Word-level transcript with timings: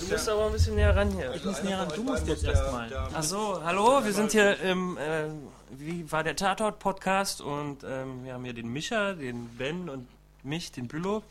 Du 0.00 0.06
musst 0.06 0.28
aber 0.28 0.46
ein 0.46 0.52
bisschen 0.52 0.74
näher 0.74 0.96
ran 0.96 1.10
hier. 1.12 1.32
Ich 1.34 1.44
muss 1.44 1.62
näher 1.62 1.78
ran, 1.78 1.88
du 1.94 2.02
musst 2.02 2.26
jetzt 2.26 2.42
erstmal. 2.44 2.92
Achso, 2.92 3.62
hallo, 3.62 4.04
wir 4.04 4.12
sind 4.12 4.32
hier 4.32 4.58
im, 4.60 4.96
äh, 4.98 5.28
wie 5.70 6.10
war 6.10 6.24
der 6.24 6.34
Tatort-Podcast 6.34 7.40
und 7.40 7.84
ähm, 7.84 8.24
wir 8.24 8.34
haben 8.34 8.44
hier 8.44 8.54
den 8.54 8.68
Micha, 8.68 9.12
den 9.12 9.48
Ben 9.56 9.88
und 9.88 10.08
mich, 10.42 10.72
den 10.72 10.88
Bülow. 10.88 11.22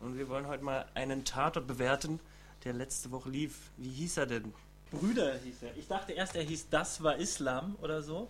Und 0.00 0.16
wir 0.16 0.28
wollen 0.30 0.46
heute 0.46 0.64
mal 0.64 0.86
einen 0.94 1.26
Tatort 1.26 1.66
bewerten, 1.66 2.20
der 2.64 2.72
letzte 2.72 3.10
Woche 3.10 3.28
lief. 3.28 3.70
Wie 3.76 3.90
hieß 3.90 4.16
er 4.16 4.26
denn? 4.26 4.54
Brüder 4.90 5.34
hieß 5.34 5.62
er. 5.62 5.76
Ich 5.76 5.86
dachte 5.86 6.12
erst, 6.12 6.36
er 6.36 6.42
hieß 6.42 6.70
Das 6.70 7.02
war 7.02 7.16
Islam 7.16 7.76
oder 7.82 8.02
so. 8.02 8.28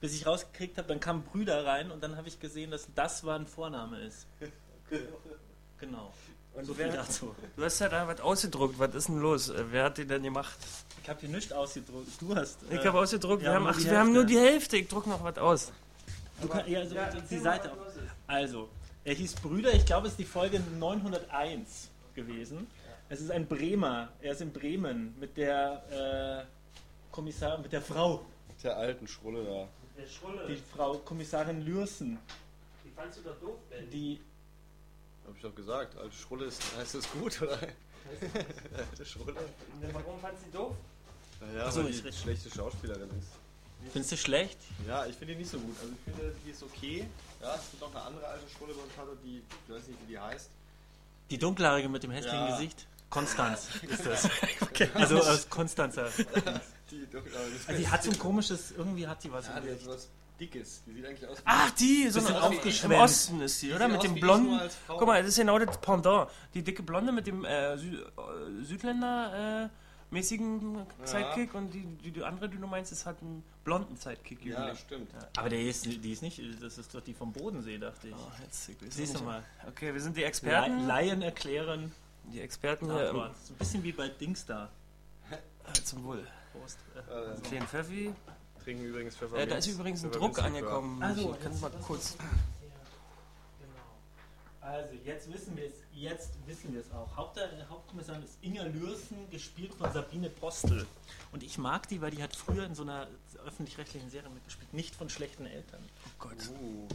Bis 0.00 0.14
ich 0.14 0.26
rausgekriegt 0.26 0.78
habe, 0.78 0.88
dann 0.88 0.98
kam 0.98 1.24
Brüder 1.24 1.66
rein 1.66 1.90
und 1.90 2.02
dann 2.02 2.16
habe 2.16 2.28
ich 2.28 2.40
gesehen, 2.40 2.70
dass 2.70 2.88
das 2.94 3.22
war 3.24 3.38
ein 3.38 3.46
Vorname 3.46 4.00
ist. 4.00 4.26
Genau. 5.78 6.12
Und 6.54 6.64
so 6.64 6.76
wer- 6.76 6.88
dazu. 6.88 7.34
Du 7.56 7.64
hast 7.64 7.78
ja 7.78 7.88
da 7.88 8.06
was 8.08 8.20
ausgedruckt, 8.20 8.78
was 8.78 8.94
ist 8.94 9.08
denn 9.08 9.18
los? 9.18 9.52
Wer 9.70 9.84
hat 9.84 9.98
den 9.98 10.08
denn 10.08 10.22
gemacht? 10.22 10.56
Ich 11.02 11.08
habe 11.08 11.20
hier 11.20 11.28
nichts 11.28 11.52
ausgedruckt. 11.52 12.08
Du 12.20 12.34
hast. 12.34 12.58
Ich 12.70 12.78
äh, 12.80 12.86
habe 12.86 12.98
ausgedruckt, 13.00 13.42
ja, 13.42 13.50
wir 13.50 13.54
haben, 13.54 13.62
nur 13.64 13.72
ach, 13.72 13.76
die 13.78 13.84
wir 13.84 13.98
haben 13.98 14.12
nur 14.12 14.22
Hälfte. 14.24 14.34
die 14.34 14.38
Hälfte, 14.40 14.76
ich 14.78 14.88
druck 14.88 15.06
noch 15.06 15.22
was 15.24 15.38
aus. 15.38 15.72
Du 16.42 16.48
kann, 16.48 16.68
ja, 16.70 16.80
also 16.80 16.96
die 17.30 17.38
Seite. 17.38 17.70
Auf. 17.72 17.78
Also, 18.26 18.68
er 19.04 19.14
hieß 19.14 19.34
Brüder, 19.36 19.72
ich 19.72 19.84
glaube, 19.86 20.06
es 20.06 20.14
ist 20.14 20.18
die 20.18 20.24
Folge 20.24 20.60
901 20.78 21.88
gewesen. 22.14 22.66
Es 23.08 23.20
ist 23.20 23.30
ein 23.30 23.46
Bremer, 23.46 24.08
er 24.20 24.32
ist 24.32 24.40
in 24.40 24.52
Bremen 24.52 25.14
mit 25.18 25.36
der 25.36 26.46
äh, 26.46 27.12
Kommissar, 27.12 27.58
mit 27.58 27.72
der 27.72 27.82
Frau, 27.82 28.24
Der 28.62 28.76
alten 28.76 29.06
Schrulle 29.08 29.44
da. 29.44 29.68
Der 30.00 30.06
Schrulle, 30.08 30.46
die 30.48 30.56
Frau 30.74 30.94
Kommissarin 30.98 31.62
Lürsen, 31.64 32.18
die 32.84 32.90
fandst 32.90 33.18
du 33.18 33.22
doch 33.22 33.38
doof, 33.40 33.56
Ben. 33.68 33.90
die 33.90 34.20
Hab 35.26 35.36
ich 35.36 35.42
doch 35.42 35.54
gesagt. 35.54 35.96
Alte 35.96 36.14
Schrulle 36.16 36.46
ist, 36.46 36.62
heißt 36.76 36.94
das 36.96 37.10
gut, 37.12 37.40
oder? 37.42 37.58
alte 38.76 39.04
Schrulle. 39.04 39.34
Warum 39.92 40.20
fandst 40.20 40.42
du 40.42 40.46
die 40.46 40.52
doof? 40.56 40.76
Naja, 41.40 41.64
Ach 41.66 41.72
so, 41.72 41.84
weil 41.84 41.92
die 41.92 42.12
schlechte 42.12 42.50
Schauspielerin 42.50 43.08
ist. 43.18 43.92
findest 43.92 44.12
du 44.12 44.16
schlecht? 44.16 44.58
Ja, 44.86 45.06
ich 45.06 45.14
finde 45.16 45.34
die 45.34 45.40
nicht 45.40 45.50
so 45.50 45.58
gut. 45.58 45.76
Also 45.80 45.92
ich 45.92 46.12
finde, 46.14 46.34
die 46.44 46.50
ist 46.50 46.62
okay. 46.62 47.06
Ja, 47.40 47.54
es 47.54 47.70
gibt 47.70 47.82
auch 47.82 47.90
eine 47.94 48.02
andere 48.02 48.26
alte 48.26 48.48
Schrulle 48.50 48.74
beim 48.74 48.94
Tatort, 48.96 49.18
die, 49.24 49.38
ich 49.66 49.74
weiß 49.74 49.86
nicht, 49.86 49.98
wie 50.02 50.12
die 50.12 50.18
heißt. 50.18 50.50
Die 51.30 51.38
dunkelhaarige 51.38 51.88
mit 51.88 52.02
dem 52.02 52.10
hässlichen 52.10 52.38
Ja. 52.38 52.56
Gesicht? 52.56 52.86
Konstanz 53.08 53.68
ist 53.88 54.06
das. 54.06 54.28
Also 54.94 55.18
aus 55.20 55.48
Konstanzer. 55.48 56.08
Die, 56.90 57.06
doch, 57.10 57.24
äh, 57.24 57.30
das 57.30 57.68
Also 57.68 57.80
die 57.80 57.88
hat 57.88 58.02
so 58.04 58.10
ein 58.10 58.18
komisches, 58.18 58.72
irgendwie 58.72 59.06
hat 59.06 59.22
die 59.24 59.32
was 59.32 59.46
ja, 59.46 59.56
im 59.56 59.64
die 59.64 59.70
hat 59.70 59.78
Gesicht. 59.78 59.84
sowas 59.84 60.08
Dickes. 60.40 60.82
Die 60.86 60.94
sieht 60.94 61.04
eigentlich 61.04 61.28
aus 61.28 61.38
wie... 61.38 61.42
Ach, 61.44 61.70
die, 61.72 62.08
so 62.08 62.20
eine 62.20 62.28
im 62.28 62.34
aufgeschwemmt. 62.36 62.94
Osten 62.94 63.40
ist 63.42 63.60
die, 63.62 63.72
oder? 63.72 63.88
Mit 63.88 64.02
dem 64.02 64.14
blonden. 64.14 64.58
Guck 64.88 65.06
mal, 65.06 65.20
das 65.20 65.30
ist 65.30 65.38
genau 65.38 65.58
das 65.58 65.78
Pendant. 65.80 66.30
Die 66.54 66.62
dicke 66.62 66.82
Blonde 66.82 67.12
mit 67.12 67.26
dem 67.26 67.44
äh, 67.44 67.76
Sü 67.76 67.96
äh, 67.96 68.64
Südländer 68.64 69.66
äh, 69.66 69.68
mäßigen 70.10 70.86
Sidekick 71.04 71.54
und 71.54 71.72
die, 71.72 71.84
die, 72.02 72.10
die 72.10 72.24
andere, 72.24 72.48
die 72.48 72.58
du 72.58 72.66
meinst, 72.66 72.90
ist 72.92 73.06
halt 73.06 73.22
ein 73.22 73.44
blonden 73.64 73.96
Sidekick. 73.96 74.44
Ja, 74.44 74.66
üblich. 74.66 74.80
stimmt. 74.80 75.10
Aber 75.36 75.48
der 75.48 75.60
ist, 75.60 75.86
die 75.86 76.12
ist 76.12 76.22
nicht, 76.22 76.40
das 76.60 76.78
ist 76.78 76.94
doch 76.94 77.00
die 77.00 77.14
vom 77.14 77.32
Bodensee, 77.32 77.78
dachte 77.78 78.08
ich. 78.08 78.14
Oh, 78.14 78.44
weiß 78.44 78.70
Siehst 78.90 79.18
du 79.18 79.24
mal. 79.24 79.42
Okay, 79.68 79.92
wir 79.92 80.00
sind 80.00 80.16
die 80.16 80.22
La 80.22 80.26
Experten. 80.26 80.86
Laien 80.86 81.22
erklären. 81.22 81.92
Die 82.32 82.40
Experten 82.40 82.86
hier 82.86 83.10
im, 83.10 83.16
Tatort. 83.16 83.36
So 83.44 83.54
ein 83.54 83.58
bisschen 83.58 83.82
wie 83.82 83.92
bei 83.92 84.08
Dings 84.08 84.44
da. 84.46 84.70
zum 85.84 86.04
Wohl. 86.04 86.26
Prost. 86.52 86.78
Äh, 86.96 87.40
Kleinen 87.42 87.66
Pfeffi. 87.66 88.12
Trinken 88.70 88.84
übrigens 88.84 89.14
Äh, 89.14 89.18
Pfefferminz. 89.18 89.50
da 89.50 89.56
ist 89.56 89.66
übrigens 89.66 90.04
ein 90.04 90.12
Druck 90.12 90.42
angekommen. 90.42 91.02
Also. 91.02 91.36
Kannst 91.42 91.58
du 91.58 91.62
mal 91.62 91.72
kurz. 91.82 92.16
Genau. 93.58 93.80
Also, 94.60 94.94
jetzt 95.04 95.32
wissen 95.32 95.56
wir 95.56 95.66
es, 95.66 95.74
jetzt 95.92 96.30
wissen 96.46 96.72
wir 96.72 96.80
es 96.80 96.90
auch. 96.92 97.16
Haupt, 97.16 97.38
Hauptkommissarin 97.68 98.22
ist 98.22 98.38
Inga 98.42 98.62
Lürsen, 98.64 99.28
gespielt 99.30 99.74
von 99.74 99.92
Sabine 99.92 100.30
Postel. 100.30 100.86
Und 101.32 101.42
ich 101.42 101.58
mag 101.58 101.88
die, 101.88 102.00
weil 102.00 102.12
die 102.12 102.22
hat 102.22 102.36
früher 102.36 102.64
in 102.64 102.74
so 102.74 102.82
einer 102.82 103.08
öffentlich-rechtlichen 103.44 104.10
Serie 104.10 104.30
mitgespielt, 104.30 104.72
nicht 104.72 104.94
von 104.94 105.08
schlechten 105.08 105.46
Eltern. 105.46 105.80
Oh 106.06 106.10
Gott. 106.20 106.50
Uh, 106.62 106.86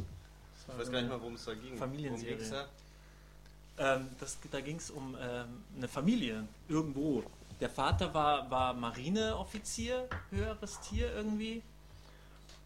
ich 0.68 0.78
weiß 0.80 0.86
so 0.88 0.92
gar 0.92 1.02
nicht 1.02 1.10
mal, 1.10 1.20
worum 1.20 1.36
es 1.36 1.46
da 1.46 1.54
ging. 1.54 1.78
Familienserie. 1.78 2.40
Worum 2.40 2.52
da? 2.52 3.96
Ähm, 3.98 4.08
das, 4.22 4.38
da 4.50 4.62
ging 4.62 4.78
es 4.78 4.90
um 4.90 5.18
ähm, 5.20 5.64
eine 5.76 5.90
Familie 5.90 6.48
irgendwo. 6.70 7.24
Der 7.60 7.70
Vater 7.70 8.14
war, 8.14 8.50
war 8.50 8.74
Marineoffizier, 8.74 10.08
höheres 10.30 10.80
Tier 10.82 11.14
irgendwie. 11.14 11.62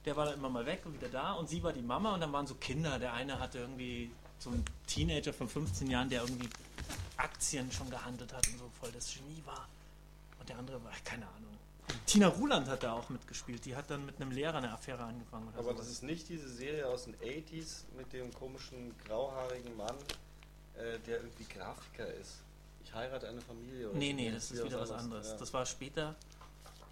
Der 0.06 0.16
war 0.16 0.26
dann 0.26 0.36
immer 0.36 0.50
mal 0.50 0.66
weg 0.66 0.82
und 0.86 0.94
wieder 0.94 1.10
da. 1.10 1.34
Und 1.34 1.50
sie 1.50 1.62
war 1.62 1.74
die 1.74 1.82
Mama 1.82 2.14
und 2.14 2.22
dann 2.22 2.32
waren 2.32 2.48
so 2.48 2.56
Kinder. 2.56 2.98
Der 3.00 3.14
eine 3.14 3.40
hatte 3.40 3.60
irgendwie 3.60 4.12
so 4.40 4.50
einen 4.50 4.64
Teenager 4.88 5.34
von 5.34 5.50
15 5.50 5.90
Jahren, 5.90 6.10
der 6.10 6.22
irgendwie 6.22 6.50
Aktien 7.18 7.72
schon 7.72 7.90
gehandelt 7.90 8.34
hat 8.34 8.48
und 8.48 8.58
so 8.60 8.70
voll 8.80 8.92
das 8.92 9.14
Genie 9.14 9.44
war. 9.46 9.68
Und 10.40 10.48
der 10.48 10.58
andere 10.58 10.84
war, 10.84 10.94
keine 11.04 11.26
Ahnung. 11.28 11.50
Tina 12.06 12.28
Ruland 12.28 12.68
hat 12.68 12.84
da 12.84 12.94
auch 12.94 13.10
mitgespielt. 13.10 13.66
Die 13.66 13.76
hat 13.76 13.90
dann 13.90 14.06
mit 14.06 14.22
einem 14.22 14.32
Lehrer 14.32 14.58
eine 14.60 14.72
Affäre 14.72 15.04
angefangen. 15.04 15.48
Aber 15.54 15.64
sowas. 15.64 15.78
das 15.78 15.90
ist 15.90 16.04
nicht 16.04 16.30
diese 16.30 16.48
Serie 16.48 16.88
aus 16.88 17.06
den 17.06 17.16
80s 17.16 17.84
mit 17.98 18.14
dem 18.14 18.34
komischen 18.34 18.96
grauhaarigen 19.06 19.76
Mann, 19.76 19.96
äh, 20.76 21.00
der 21.00 21.18
irgendwie 21.18 21.46
Grafiker 21.46 22.08
ist. 22.14 22.38
Ich 22.84 22.94
heirate 22.94 23.28
eine 23.28 23.42
Familie. 23.42 23.90
Oder 23.90 23.98
Nee, 23.98 24.12
so. 24.12 24.16
nee, 24.16 24.32
das 24.32 24.52
ist 24.52 24.64
wieder 24.64 24.80
was 24.80 24.92
anderes. 24.92 25.30
Ja. 25.30 25.38
Das 25.38 25.54
war 25.54 25.66
später, 25.66 26.16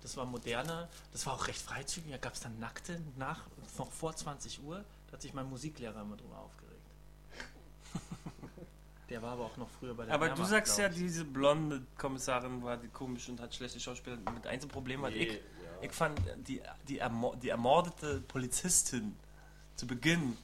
das 0.02 0.16
war 0.18 0.26
moderner, 0.26 0.88
das 1.12 1.26
war 1.26 1.34
auch 1.34 1.48
recht 1.48 1.62
freizügig. 1.62 2.12
Da 2.12 2.18
gab 2.18 2.34
es 2.34 2.40
dann 2.42 2.58
Nackte 2.60 3.02
nach, 3.18 3.46
noch 3.78 3.92
vor 3.92 4.16
20 4.16 4.64
Uhr. 4.64 4.84
Da 5.08 5.14
hat 5.14 5.22
sich 5.22 5.34
mein 5.34 5.50
Musiklehrer 5.50 6.02
immer 6.02 6.18
drüber 6.18 6.38
aufgeregt. 6.40 6.74
Der 9.10 9.22
war 9.22 9.34
aber 9.34 9.46
auch 9.46 9.56
noch 9.58 9.70
früher 9.80 9.94
bei 9.94 10.06
der 10.06 10.14
Aber 10.14 10.26
du 10.28 10.34
Wehrmacht, 10.34 10.50
sagst 10.50 10.78
ja, 10.80 10.90
diese 10.90 11.24
blonde 11.24 11.82
Kommissarin 11.98 12.62
war 12.62 12.76
die 12.76 12.90
komisch 12.90 13.30
und 13.30 13.40
hat 13.40 13.56
schlechte 13.56 13.80
Schauspieler. 13.80 14.18
Mit 14.34 14.46
einzelnen 14.46 14.72
Problem 14.72 15.02
hat 15.04 15.12
Nee, 15.12 15.24
ich. 15.24 15.34
ja. 15.34 15.40
Ich 15.82 15.92
fand 15.94 16.20
die, 16.46 16.62
die, 16.90 17.00
ermo 17.00 17.34
die 17.42 17.48
ermordete 17.50 18.20
Polizistin 18.28 19.16
zu 19.78 19.88
Beginn. 19.88 20.36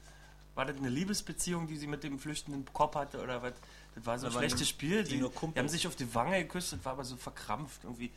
War 0.56 0.64
das 0.66 0.78
eine 0.78 0.88
Liebesbeziehung, 0.90 1.68
die 1.68 1.75
sie 1.78 1.88
mit 1.88 2.03
dem 2.06 2.20
flüchtenden 2.20 2.64
Kopf 2.72 2.96
hatte 2.96 3.22
oder 3.22 3.41
was? 3.41 3.53
Das 3.96 4.06
war 4.06 4.18
so 4.20 4.28
ein 4.28 4.31
schlechtes 4.34 4.70
Spiel. 4.70 5.03
die 5.03 5.09
Die, 5.16 5.18
nur 5.18 5.30
die 5.31 5.35
Kumpels. 5.35 5.59
haben 5.59 5.70
sich 5.70 5.85
auf 5.88 5.96
die 5.97 6.14
Wange 6.16 6.40
geküsst, 6.44 6.72
das 6.72 6.85
war 6.85 6.94
aber 6.94 7.03
so 7.03 7.18
verkrampft. 7.18 7.84
Irgendwie 7.84 8.12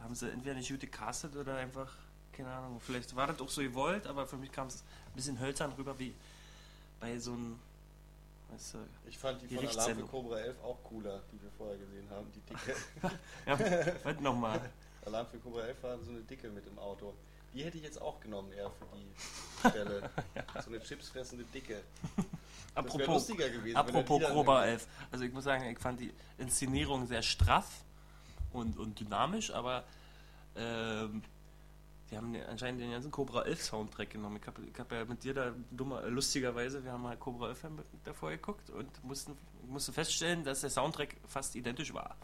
haben 0.00 0.14
sie 0.14 0.30
entweder 0.30 0.54
nicht 0.54 0.70
gut 0.70 0.80
gecastet 0.80 1.36
oder 1.36 1.56
einfach, 1.56 1.92
keine 2.32 2.50
Ahnung, 2.50 2.80
vielleicht 2.80 3.14
war 3.16 3.26
das 3.26 3.40
auch 3.40 3.48
so 3.48 3.60
gewollt, 3.62 4.06
aber 4.06 4.26
für 4.26 4.36
mich 4.36 4.50
kam 4.52 4.66
es 4.68 4.76
ein 4.82 5.14
bisschen 5.14 5.38
hölzern 5.40 5.72
rüber 5.72 5.98
wie 5.98 6.14
bei 7.00 7.18
so 7.18 7.32
einem, 7.32 7.58
weißt 8.50 8.74
du, 8.74 8.78
Ich 9.08 9.18
fand 9.18 9.42
die, 9.42 9.46
Die 9.48 9.56
von 9.56 9.66
Alarm 9.68 9.96
für. 9.96 10.06
Cobra 10.06 10.38
11 10.38 10.56
auch 10.62 10.78
cooler, 10.84 11.20
die 11.32 11.42
wir 11.42 11.50
vorher 11.56 11.76
gesehen 11.78 12.08
haben. 12.10 12.26
Die 12.34 12.40
dicke. 12.40 12.76
ja, 13.46 13.94
was 14.04 14.20
nochmal? 14.20 14.60
Alarm 15.06 15.26
für 15.26 15.38
Cobra 15.38 15.62
11 15.62 15.82
war 15.82 15.98
so 15.98 16.10
eine 16.10 16.20
dicke 16.20 16.48
mit 16.50 16.66
im 16.66 16.78
Auto. 16.78 17.14
Die 17.54 17.64
hätte 17.64 17.78
ich 17.78 17.82
jetzt 17.84 18.00
auch 18.00 18.20
genommen, 18.20 18.52
eher 18.52 18.70
für 18.70 18.86
die 18.96 19.68
Stelle. 19.68 20.08
So 20.64 20.70
eine 20.70 20.80
chipsfressende 20.80 21.44
Dicke. 21.52 21.82
Apropos, 22.74 23.06
lustiger 23.06 23.48
gewesen. 23.48 23.76
apropos 23.76 24.22
Cobra 24.22 24.66
irgendwie- 24.66 24.84
11. 24.84 24.86
Also 25.10 25.24
ich 25.24 25.32
muss 25.32 25.44
sagen, 25.44 25.64
ich 25.64 25.78
fand 25.78 25.98
die 26.00 26.12
Inszenierung 26.38 27.06
sehr 27.06 27.22
straff 27.22 27.66
und, 28.52 28.76
und 28.78 28.98
dynamisch, 28.98 29.50
aber 29.52 29.84
ähm, 30.56 31.22
die 32.10 32.16
haben 32.16 32.34
anscheinend 32.48 32.80
den 32.80 32.90
ganzen 32.90 33.10
Cobra 33.10 33.42
11 33.42 33.62
Soundtrack 33.62 34.10
genommen. 34.10 34.38
Ich 34.40 34.46
habe 34.46 34.62
hab 34.78 34.92
ja 34.92 35.04
mit 35.04 35.22
dir 35.22 35.32
da 35.34 35.52
dummer, 35.70 36.02
lustigerweise, 36.08 36.82
wir 36.84 36.92
haben 36.92 37.06
halt 37.06 37.20
Cobra 37.20 37.48
11 37.48 37.62
mit- 37.70 37.86
davor 38.04 38.30
geguckt 38.30 38.68
und 38.70 39.04
mussten, 39.04 39.36
musste 39.68 39.92
feststellen, 39.92 40.42
dass 40.44 40.62
der 40.62 40.70
Soundtrack 40.70 41.16
fast 41.28 41.54
identisch 41.54 41.94
war. 41.94 42.16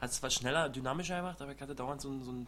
Hat 0.00 0.10
es 0.10 0.18
zwar 0.18 0.30
schneller, 0.30 0.68
dynamischer 0.68 1.16
gemacht, 1.16 1.40
aber 1.42 1.52
ich 1.52 1.60
hatte 1.60 1.74
dauernd 1.74 2.00
so 2.02 2.10
ein, 2.10 2.22
so 2.22 2.30
ein 2.32 2.46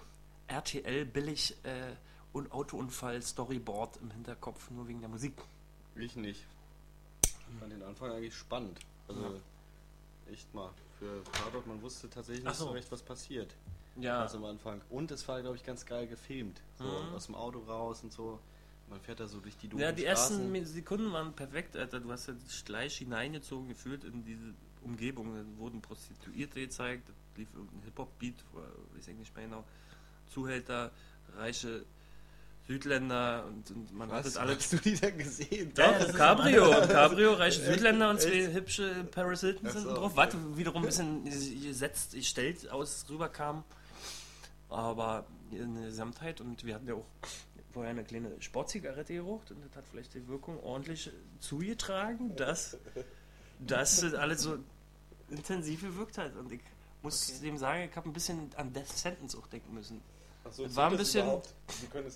RTL-billig 0.48 1.56
äh, 1.64 1.94
und 2.32 2.52
Autounfall-Storyboard 2.52 3.96
im 4.02 4.10
Hinterkopf, 4.12 4.70
nur 4.70 4.86
wegen 4.86 5.00
der 5.00 5.08
Musik. 5.08 5.34
Ich 5.96 6.14
nicht. 6.16 6.44
Ich 7.25 7.58
fand 7.58 7.72
den 7.72 7.82
Anfang 7.82 8.12
eigentlich 8.12 8.34
spannend. 8.36 8.78
Also, 9.08 9.40
echt 10.32 10.52
mal. 10.55 10.70
Für 10.98 11.22
Tatort, 11.32 11.66
man 11.66 11.81
wusste 11.82 12.08
tatsächlich 12.08 12.44
nicht 12.44 12.56
so. 12.56 12.66
so 12.66 12.70
recht, 12.72 12.90
was 12.90 13.02
passiert. 13.02 13.54
Ja, 13.96 14.22
Also 14.22 14.38
am 14.38 14.44
Anfang. 14.44 14.81
Und 14.90 15.10
es 15.10 15.26
war, 15.28 15.40
glaube 15.43 15.56
ich, 15.56 15.64
ganz 15.64 15.84
geil 15.87 16.06
gefilmt. 16.06 16.60
So 16.78 16.84
Mhm. 16.84 17.14
aus 17.14 17.26
dem 17.26 17.34
Auto 17.34 17.60
raus 17.60 18.02
und 18.02 18.12
so. 18.12 18.38
Man 18.88 19.00
fährt 19.00 19.20
da 19.20 19.26
so 19.26 19.40
durch 19.40 19.56
die 19.56 19.66
Ja, 19.66 19.70
dunklen 19.70 19.96
die 19.96 20.02
Straßen. 20.02 20.54
ersten 20.54 20.66
Sekunden 20.75 21.12
waren 21.12 21.32
perfekt, 21.32 21.76
Alter. 21.76 22.00
Du 22.00 22.10
hast 22.12 22.28
ja 22.28 22.34
gleich 22.64 22.96
hineingezogen 22.98 23.69
gefühlt 23.69 24.04
in 24.04 24.25
diese 24.25 24.54
Umgebung. 24.82 25.34
Dann 25.34 25.58
wurden 25.58 25.81
Prostituierte 25.82 26.60
gezeigt, 26.60 27.08
da 27.08 27.12
lief 27.37 27.49
irgendein 27.54 27.82
Hip-Hop-Beat, 27.82 28.34
weiß 28.94 29.08
ich 29.08 29.16
nicht 29.16 29.34
mehr 29.34 29.44
genau, 29.46 29.64
Zuhälter, 30.28 30.92
reiche 31.37 31.84
Südländer 32.66 33.44
und, 33.46 33.70
und 33.70 33.92
man 33.94 34.10
hat 34.10 34.18
Was? 34.18 34.34
das 34.34 34.36
alles. 34.36 34.56
Hast 34.58 34.72
du 34.72 34.76
die 34.78 34.94
denn 34.94 35.16
gesehen? 35.18 35.72
Doch, 35.74 36.00
ist 36.00 36.14
Cabrio, 36.14 36.70
Cabrio, 36.88 37.34
reiche 37.34 37.60
Südländer 37.60 38.10
und 38.10 38.20
zwei 38.20 38.52
hübsche 38.52 39.04
Paris 39.10 39.40
Hilton 39.40 39.70
sind 39.70 39.82
so, 39.82 39.94
drauf. 39.94 40.12
okay. 40.16 40.32
Was 40.34 40.56
wiederum 40.58 40.82
ein 40.82 40.86
bisschen 40.86 41.24
gesetzt, 41.24 42.12
gestellt 42.12 42.68
aus 42.70 43.06
rüberkam. 43.08 43.62
Aber 44.68 45.26
in 45.52 45.74
der 45.76 45.84
Gesamtheit 45.86 46.40
und 46.40 46.64
wir 46.64 46.74
hatten 46.74 46.88
ja 46.88 46.94
auch 46.94 47.06
vorher 47.72 47.90
eine 47.92 48.02
kleine 48.02 48.32
Sportzigarette 48.40 49.14
geraucht 49.14 49.52
und 49.52 49.64
das 49.64 49.76
hat 49.76 49.84
vielleicht 49.88 50.14
die 50.14 50.26
Wirkung 50.26 50.58
ordentlich 50.60 51.10
zugetragen, 51.38 52.34
dass, 52.34 52.76
dass 53.60 54.00
das 54.00 54.14
alles 54.14 54.42
so 54.42 54.58
intensiv 55.30 55.82
gewirkt 55.82 56.18
hat. 56.18 56.34
Und 56.34 56.50
ich 56.50 56.60
muss 57.02 57.28
Okay. 57.30 57.40
dem 57.42 57.58
sagen, 57.58 57.88
ich 57.88 57.94
habe 57.96 58.08
ein 58.08 58.12
bisschen 58.12 58.50
an 58.56 58.72
Death 58.72 58.88
Sentence 58.88 59.36
auch 59.36 59.46
denken 59.46 59.72
müssen. 59.74 60.00
Es 60.48 60.76
war 60.76 60.90
ein 60.90 60.96
bisschen- 60.96 61.26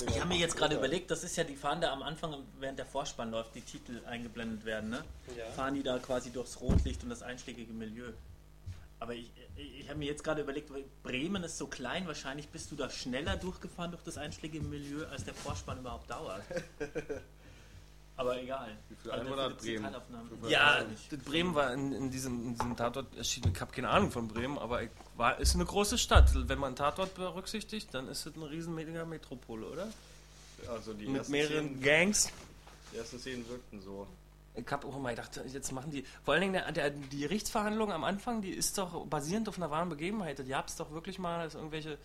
Ich 0.09 0.19
habe 0.21 0.29
mir 0.29 0.39
jetzt 0.39 0.57
gerade 0.57 0.77
überlegt, 0.77 1.11
das 1.11 1.25
ist 1.25 1.37
ja 1.37 1.45
die 1.45 1.57
Fahren 1.57 1.81
da 1.81 1.93
am 1.93 2.03
Anfang, 2.03 2.35
während 2.59 2.79
der 2.79 2.87
Vorspann 2.87 3.31
läuft, 3.31 3.55
die 3.55 3.61
Titel 3.63 4.01
eingeblendet 4.07 4.65
werden, 4.65 4.91
ne? 4.91 5.05
Ja. 5.37 5.47
Fahren 5.53 5.75
die 5.75 5.83
da 5.83 5.99
quasi 5.99 6.31
durchs 6.31 6.61
Rotlicht 6.61 7.03
und 7.03 7.11
das 7.11 7.23
einschlägige 7.23 7.73
Milieu. 7.73 8.11
Aber 8.99 9.15
ich, 9.15 9.31
ich, 9.57 9.81
ich 9.81 9.89
habe 9.89 9.99
mir 9.99 10.07
jetzt 10.07 10.23
gerade 10.23 10.43
überlegt, 10.43 10.71
weil 10.73 10.85
Bremen 11.03 11.43
ist 11.45 11.57
so 11.59 11.67
klein, 11.67 12.07
wahrscheinlich 12.07 12.49
bist 12.49 12.71
du 12.71 12.77
da 12.77 12.91
schneller 12.91 13.37
durchgefahren 13.37 13.91
durch 13.93 14.03
das 14.03 14.19
einschlägige 14.19 14.65
Milieu, 14.65 15.07
als 15.07 15.25
der 15.25 15.35
Vorspann 15.35 15.79
überhaupt 15.79 16.11
dauert. 16.11 16.43
Aber 18.21 18.39
egal. 18.39 18.77
Wie 18.91 18.97
viele 18.97 19.15
Also 19.15 19.25
Einwohner 19.25 19.45
hat 19.45 19.59
Bremen? 19.59 19.83
Teilaufnahmen. 19.83 20.31
500.000. 20.43 20.49
Ja, 20.51 20.85
Bremen 21.25 21.55
war 21.55 21.73
in, 21.73 21.93
in, 21.95 22.11
diesem, 22.11 22.49
in 22.49 22.53
diesem 22.55 22.77
Tatort 22.77 23.17
erschienen. 23.17 23.53
Ich 23.55 23.61
habe 23.63 23.73
keine 23.73 23.89
Ahnung 23.89 24.11
von 24.11 24.29
Bremen, 24.29 24.59
aber 24.59 24.83
war, 25.17 25.41
ist 25.41 25.55
eine 25.55 25.65
große 25.65 25.97
Stadt. 25.97 26.31
Wenn 26.35 26.59
man 26.59 26.77
Tatort 26.77 27.15
berücksichtigt, 27.15 27.95
dann 27.95 28.09
ist 28.09 28.27
es 28.27 28.35
eine 28.37 28.51
riesen 28.51 28.75
Metropole, 28.75 29.67
oder? 29.67 29.89
Also 30.69 30.93
die 30.93 31.07
Mit 31.07 31.17
ersten 31.21 31.33
mehreren 31.33 31.67
Szenen, 31.69 31.81
Gangs. 31.81 32.31
die 32.93 32.99
ersten 32.99 33.19
Szenen 33.19 33.49
wirkten 33.49 33.81
so. 33.81 34.07
Ich 34.55 34.71
habe 34.71 34.87
auch 34.87 34.97
immer 34.97 35.11
gedacht, 35.11 35.41
jetzt 35.51 35.73
machen 35.73 35.91
die. 35.91 36.05
Vor 36.23 36.35
allen 36.35 36.43
Dingen 36.43 36.53
der, 36.53 36.71
der, 36.73 36.91
die 36.91 37.21
Gerichtsverhandlung 37.21 37.91
am 37.91 38.05
Anfang, 38.05 38.43
die 38.43 38.51
ist 38.51 38.77
doch 38.77 39.07
basierend 39.07 39.49
auf 39.49 39.57
einer 39.57 39.71
wahren 39.71 39.89
Begebenheit. 39.89 40.39
Ihr 40.41 40.57
habt 40.59 40.69
es 40.69 40.77
doch 40.77 40.91
wirklich 40.91 41.19
mal, 41.19 41.45
dass 41.45 41.55
irgendwelche 41.55 41.97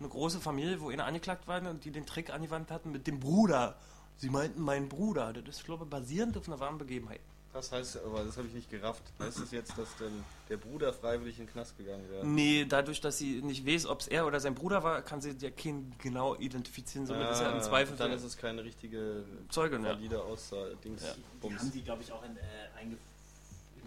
eine 0.00 0.08
große 0.08 0.40
Familie, 0.40 0.80
wo 0.80 0.90
einer 0.90 1.04
angeklagt 1.04 1.46
war 1.46 1.62
und 1.62 1.84
die 1.84 1.92
den 1.92 2.04
Trick 2.04 2.30
angewandt 2.30 2.72
hatten 2.72 2.90
mit 2.90 3.06
dem 3.06 3.20
Bruder. 3.20 3.76
Sie 4.22 4.30
meinten 4.30 4.62
meinen 4.62 4.88
Bruder. 4.88 5.32
Das 5.32 5.56
ist, 5.56 5.64
glaube 5.64 5.82
ich, 5.82 5.90
basierend 5.90 6.36
auf 6.36 6.46
einer 6.46 6.60
wahren 6.60 6.78
Begebenheit. 6.78 7.18
Das 7.52 7.72
heißt, 7.72 7.98
aber 8.04 8.22
das 8.22 8.36
habe 8.36 8.46
ich 8.46 8.54
nicht 8.54 8.70
gerafft. 8.70 9.02
Heißt 9.18 9.40
es 9.40 9.50
jetzt, 9.50 9.76
dass 9.76 9.96
denn 9.96 10.22
der 10.48 10.58
Bruder 10.58 10.92
freiwillig 10.92 11.40
in 11.40 11.46
den 11.46 11.52
Knast 11.52 11.76
gegangen 11.76 12.08
wäre? 12.08 12.24
Nee, 12.24 12.64
dadurch, 12.64 13.00
dass 13.00 13.18
sie 13.18 13.42
nicht 13.42 13.66
weiß, 13.66 13.86
ob 13.86 13.98
es 14.00 14.06
er 14.06 14.24
oder 14.24 14.38
sein 14.38 14.54
Bruder 14.54 14.84
war, 14.84 15.02
kann 15.02 15.20
sie 15.20 15.34
ja 15.40 15.50
keinen 15.50 15.92
genau 15.98 16.36
identifizieren. 16.36 17.04
Somit 17.04 17.30
ist 17.30 17.40
er 17.40 17.52
im 17.52 17.60
Zweifel 17.62 17.96
dann 17.96 18.12
ist 18.12 18.22
es 18.22 18.36
keine 18.36 18.62
richtige 18.62 19.24
Zeuge, 19.50 19.80
ne? 19.80 19.88
valide 19.88 20.22
Aussage. 20.22 20.76
Dings, 20.84 21.02
Ja. 21.02 21.14
Die 21.42 21.58
haben 21.58 21.72
die, 21.72 21.82
glaube 21.82 22.04
ich, 22.04 22.12
auch 22.12 22.22
in, 22.22 22.36
äh, 22.36 22.80
in 22.80 22.96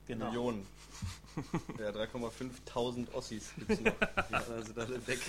Genau. 0.06 0.26
Millionen. 0.26 0.66
ja, 1.78 1.88
3,5 1.88 3.12
Ossis 3.14 3.52
gibt 3.56 3.70
es 3.70 3.80
noch. 3.80 3.92
Die 3.92 4.66
sind 4.66 4.78
alle 4.78 5.06
weg 5.06 5.20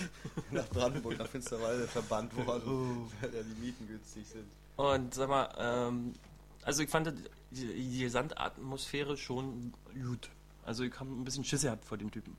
nach 0.50 0.68
Brandenburg, 0.68 1.18
nach 1.18 1.26
Finsterwalde 1.26 1.88
verbannt 1.88 2.36
worden, 2.46 3.10
weil 3.20 3.34
ja 3.34 3.42
die 3.42 3.60
Mieten 3.60 3.88
günstig 3.88 4.26
sind. 4.26 4.46
Und 4.76 5.14
sag 5.14 5.28
mal, 5.28 5.48
ähm, 5.58 6.14
also 6.62 6.82
ich 6.82 6.90
fand 6.90 7.12
die, 7.50 7.66
die 7.66 8.00
Gesamtatmosphäre 8.00 9.16
schon 9.16 9.72
gut. 9.94 10.28
Also 10.64 10.84
ich 10.84 10.94
habe 11.00 11.10
ein 11.10 11.24
bisschen 11.24 11.44
Schiss 11.44 11.62
gehabt 11.62 11.84
vor 11.84 11.96
dem 11.96 12.10
Typen. 12.10 12.36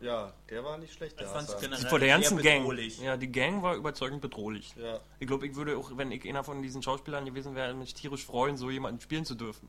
Ja, 0.00 0.32
der 0.48 0.64
war 0.64 0.78
nicht 0.78 0.94
schlecht, 0.94 1.18
der 1.18 1.26
Ich 1.26 1.32
fand's 1.32 1.48
Hassan. 1.54 1.60
generell 1.70 1.88
Vor 1.90 1.98
der 1.98 2.08
ganzen 2.08 2.38
Gang. 2.38 2.60
bedrohlich. 2.60 2.98
Ja, 3.00 3.16
die 3.18 3.30
Gang 3.30 3.62
war 3.62 3.74
überzeugend 3.76 4.20
bedrohlich. 4.22 4.74
Ja, 4.76 4.98
Ich 5.18 5.26
glaube, 5.26 5.46
ich 5.46 5.54
würde 5.54 5.76
auch, 5.76 5.90
wenn 5.96 6.10
ich 6.10 6.26
einer 6.26 6.42
von 6.42 6.62
diesen 6.62 6.82
Schauspielern 6.82 7.24
gewesen 7.26 7.54
wäre, 7.54 7.74
mich 7.74 7.92
tierisch 7.94 8.24
freuen, 8.24 8.56
so 8.56 8.70
jemanden 8.70 9.00
spielen 9.00 9.24
zu 9.26 9.34
dürfen. 9.34 9.68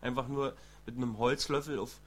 Einfach 0.00 0.28
nur 0.28 0.54
mit 0.86 0.96
einem 0.96 1.18
Holzlöffel 1.18 1.78
auf, 1.78 2.00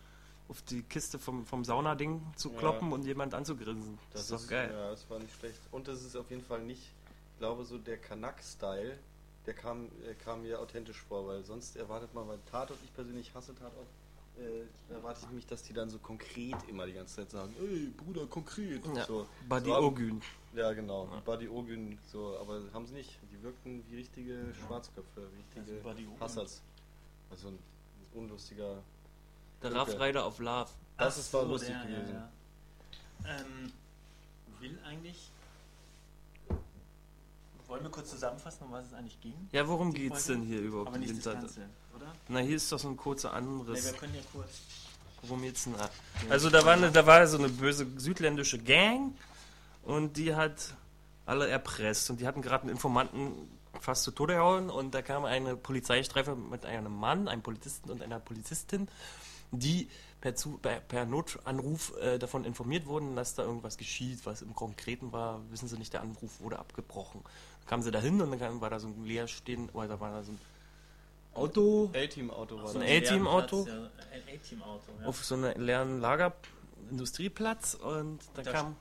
auf 0.48 0.62
die 0.64 0.82
Kiste 0.82 1.20
vom, 1.20 1.46
vom 1.46 1.64
Saunading 1.64 2.22
zu 2.36 2.52
Ja. 2.52 2.58
kloppen 2.58 2.92
und 2.92 3.06
jemand 3.06 3.36
anzugrinsen. 3.36 4.00
Das, 4.14 4.22
ist 4.22 4.32
doch 4.32 4.48
geil. 4.48 4.72
Ja, 4.74 4.90
das 4.90 5.08
war 5.10 5.20
nicht 5.20 5.36
schlecht. 5.40 5.60
Und 5.72 5.88
das 5.88 6.04
ist 6.04 6.16
auf 6.16 6.30
jeden 6.32 6.44
Fall 6.44 6.62
nicht, 6.62 6.82
ich 7.34 7.38
glaube, 7.40 7.66
so 7.66 7.78
der 7.78 7.98
Kanak-Style, 7.98 8.98
der 9.46 9.54
kam, 9.54 9.90
kam 10.24 10.42
mir 10.42 10.60
authentisch 10.60 11.02
vor, 11.08 11.28
weil 11.28 11.44
sonst 11.44 11.76
erwartet 11.76 12.14
man 12.16 12.28
beim 12.28 12.44
Tatort, 12.48 12.80
ich 12.84 12.94
persönlich 12.96 13.32
hasse 13.36 13.54
Tatort, 13.54 13.88
äh, 14.40 14.94
erwarte 14.94 15.20
ich 15.22 15.28
nämlich, 15.28 15.46
dass 15.48 15.64
die 15.64 15.74
dann 15.74 15.90
so 15.90 16.00
konkret 16.00 16.56
immer 16.68 16.86
die 16.86 16.94
ganze 16.94 17.18
Zeit 17.18 17.32
sagen, 17.32 17.54
ey, 17.60 17.88
Bruder, 17.98 18.26
konkret. 18.28 18.86
Ja. 18.96 19.06
So, 19.06 19.28
Buddy 19.48 19.70
so 19.70 19.78
Ogün. 19.78 20.22
Ja, 20.54 20.74
genau. 20.74 21.08
Ja. 21.12 21.20
Buddy 21.20 21.48
Ogün, 21.48 22.00
so, 22.12 22.38
aber 22.40 22.62
haben 22.74 22.86
sie 22.86 22.94
nicht. 22.94 23.20
Die 23.32 23.42
wirkten 23.44 23.84
wie 23.90 23.98
richtige 23.98 24.54
Schwarzköpfe, 24.66 25.28
wie 25.32 25.38
richtige 25.38 25.78
Also 25.78 25.90
Buddy 25.90 26.08
Ogün. 26.08 26.20
Hassers. 26.20 26.62
Also 27.30 27.50
ein 27.50 27.60
unlustiger. 28.14 28.82
Der. 29.62 29.76
Rough 29.76 30.00
Rider 30.00 30.26
of 30.26 30.40
Love. 30.40 30.70
Das 30.98 31.16
Ach 31.16 31.20
ist 31.20 31.34
war 31.34 31.44
so, 31.44 31.48
lustig 31.50 31.70
der, 31.70 31.84
gewesen. 31.84 32.14
Ja, 32.14 32.30
ja. 33.26 33.40
Ähm, 33.40 33.72
will 34.60 34.80
eigentlich. 34.86 35.32
Wollen 37.68 37.84
wir 37.84 37.92
kurz 37.92 38.10
zusammenfassen, 38.10 38.64
um 38.64 38.72
was 38.72 38.88
es 38.88 38.94
eigentlich 38.94 39.22
ging? 39.22 39.36
Ja, 39.52 39.68
worum 39.68 39.94
geht's 39.94 40.26
Folge? 40.26 40.42
denn 40.42 40.50
hier 40.50 40.62
überhaupt? 40.62 40.88
Aber 40.88 40.96
in 40.96 41.04
nicht 41.04 41.24
das 41.24 41.34
Ganze, 41.34 41.70
oder? 41.96 42.14
Na, 42.28 42.40
hier 42.40 42.56
ist 42.56 42.72
doch 42.72 42.80
so 42.80 42.90
ein 42.90 42.98
kurzer 42.98 43.30
Nee, 43.32 43.38
Anriss. 43.38 43.86
wir 43.86 43.94
können 43.94 44.16
ja 44.16 44.22
kurz. 44.34 44.62
Worum 45.22 45.42
geht's 45.42 45.66
denn? 45.66 45.76
Also 46.30 46.50
da 46.50 46.64
war, 46.66 46.74
eine, 46.74 46.92
da 46.92 47.06
war 47.06 47.28
so 47.28 47.38
eine 47.38 47.50
böse 47.50 47.86
südländische 47.98 48.58
Gang 48.58 49.14
und 49.84 50.16
die 50.16 50.34
hat 50.34 50.76
alle 51.26 51.48
erpresst 51.48 52.10
und 52.10 52.22
die 52.22 52.28
hatten 52.28 52.42
gerade 52.42 52.64
einen 52.64 52.72
Informanten 52.72 53.34
fast 53.82 54.04
zu 54.04 54.12
Tode 54.12 54.36
gehauen 54.36 54.70
und 54.70 54.94
da 54.94 55.02
kam 55.02 55.26
eine 55.26 55.56
Polizeistreife 55.56 56.36
mit 56.36 56.66
einem 56.66 56.96
Mann, 56.98 57.28
einem 57.28 57.42
Polizisten 57.42 57.92
und 57.92 58.02
einer 58.02 58.20
Polizistin, 58.20 58.88
die 59.52 59.90
per, 60.22 60.36
zu, 60.36 60.58
per, 60.58 60.80
per 60.80 61.06
Notanruf 61.06 61.94
äh, 62.02 62.18
davon 62.18 62.46
informiert 62.46 62.86
wurden, 62.88 63.16
dass 63.16 63.36
da 63.36 63.44
irgendwas 63.44 63.78
geschieht, 63.78 64.26
was 64.26 64.42
im 64.42 64.56
Konkreten 64.56 65.12
war, 65.12 65.42
wissen 65.50 65.68
sie 65.68 65.78
nicht, 65.78 65.94
der 65.94 66.02
Anruf 66.02 66.40
wurde 66.40 66.60
abgebrochen. 66.60 67.22
Dann 67.24 67.68
kamen 67.68 67.84
sie 67.84 67.92
dahin 67.92 68.22
und 68.22 68.40
dann 68.40 68.62
war 68.62 68.70
da 68.70 68.80
so 68.80 68.88
ein 68.88 69.06
leerstehen, 69.06 69.70
oder 69.70 69.88
da 69.88 70.00
war 70.00 70.12
da 70.12 70.24
so 70.24 70.32
ein 70.32 70.40
Auto? 71.40 71.92
A-Team-Auto 71.96 72.58
war 72.58 72.68
So 72.68 72.80
das. 72.80 72.88
ein 72.90 73.04
A-Team-Auto? 73.04 73.66
Ja, 73.68 73.74
ein 74.14 74.36
A-Team-Auto, 74.36 74.92
ja. 75.02 75.08
auf 75.08 75.24
so 75.26 75.36
einem 75.36 75.60
leeren 75.62 76.00
Lager, 76.02 76.34
Industrieplatz 76.92 77.74
und 77.76 78.20
da 78.36 78.42
Da 78.44 78.52
kam 78.52 78.76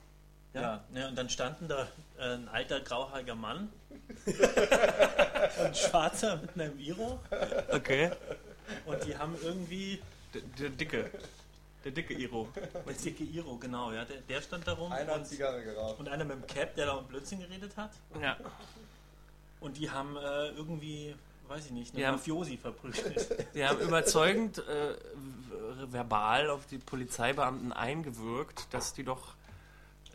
Ja, 0.53 0.83
ne, 0.91 1.07
und 1.07 1.15
dann 1.17 1.29
standen 1.29 1.67
da 1.67 1.87
äh, 2.17 2.33
ein 2.35 2.47
alter 2.49 2.79
grauhaariger 2.81 3.35
Mann, 3.35 3.69
ein 5.59 5.75
Schwarzer 5.75 6.37
mit 6.37 6.53
einem 6.59 6.79
Iro. 6.79 7.19
Okay. 7.71 8.11
Und 8.85 9.03
die 9.05 9.17
haben 9.17 9.35
irgendwie 9.41 10.01
der, 10.33 10.41
der 10.59 10.69
dicke. 10.69 11.11
Der 11.85 11.91
dicke 11.91 12.13
Iro. 12.13 12.49
Der 12.85 12.93
dicke 12.93 13.23
Iro, 13.23 13.55
genau, 13.57 13.91
ja, 13.91 14.03
der, 14.05 14.17
der 14.21 14.41
stand 14.41 14.67
da 14.67 14.73
rum 14.73 14.91
Einer 14.91 15.13
hat 15.13 15.19
und, 15.19 15.25
Zigarre 15.27 15.63
geraucht. 15.63 15.99
und 15.99 16.09
einer 16.09 16.25
mit 16.25 16.35
dem 16.35 16.47
Cap, 16.47 16.75
der 16.75 16.87
da 16.87 16.93
um 16.93 17.05
Blödsinn 17.07 17.39
geredet 17.39 17.71
hat. 17.77 17.91
Ja. 18.21 18.37
Und 19.61 19.77
die 19.77 19.89
haben 19.89 20.15
äh, 20.17 20.49
irgendwie, 20.49 21.15
weiß 21.49 21.65
ich 21.65 21.71
nicht, 21.71 21.91
einen 21.91 21.97
Die 21.99 22.05
haben- 22.05 22.15
Mafiosi 22.15 22.57
verprügelt. 22.57 23.47
die 23.55 23.65
haben 23.65 23.79
überzeugend 23.79 24.59
äh, 24.59 24.95
verbal 25.91 26.49
auf 26.49 26.65
die 26.67 26.77
Polizeibeamten 26.77 27.73
eingewirkt 27.73 28.67
dass 28.73 28.93
die 28.93 29.03
doch 29.03 29.33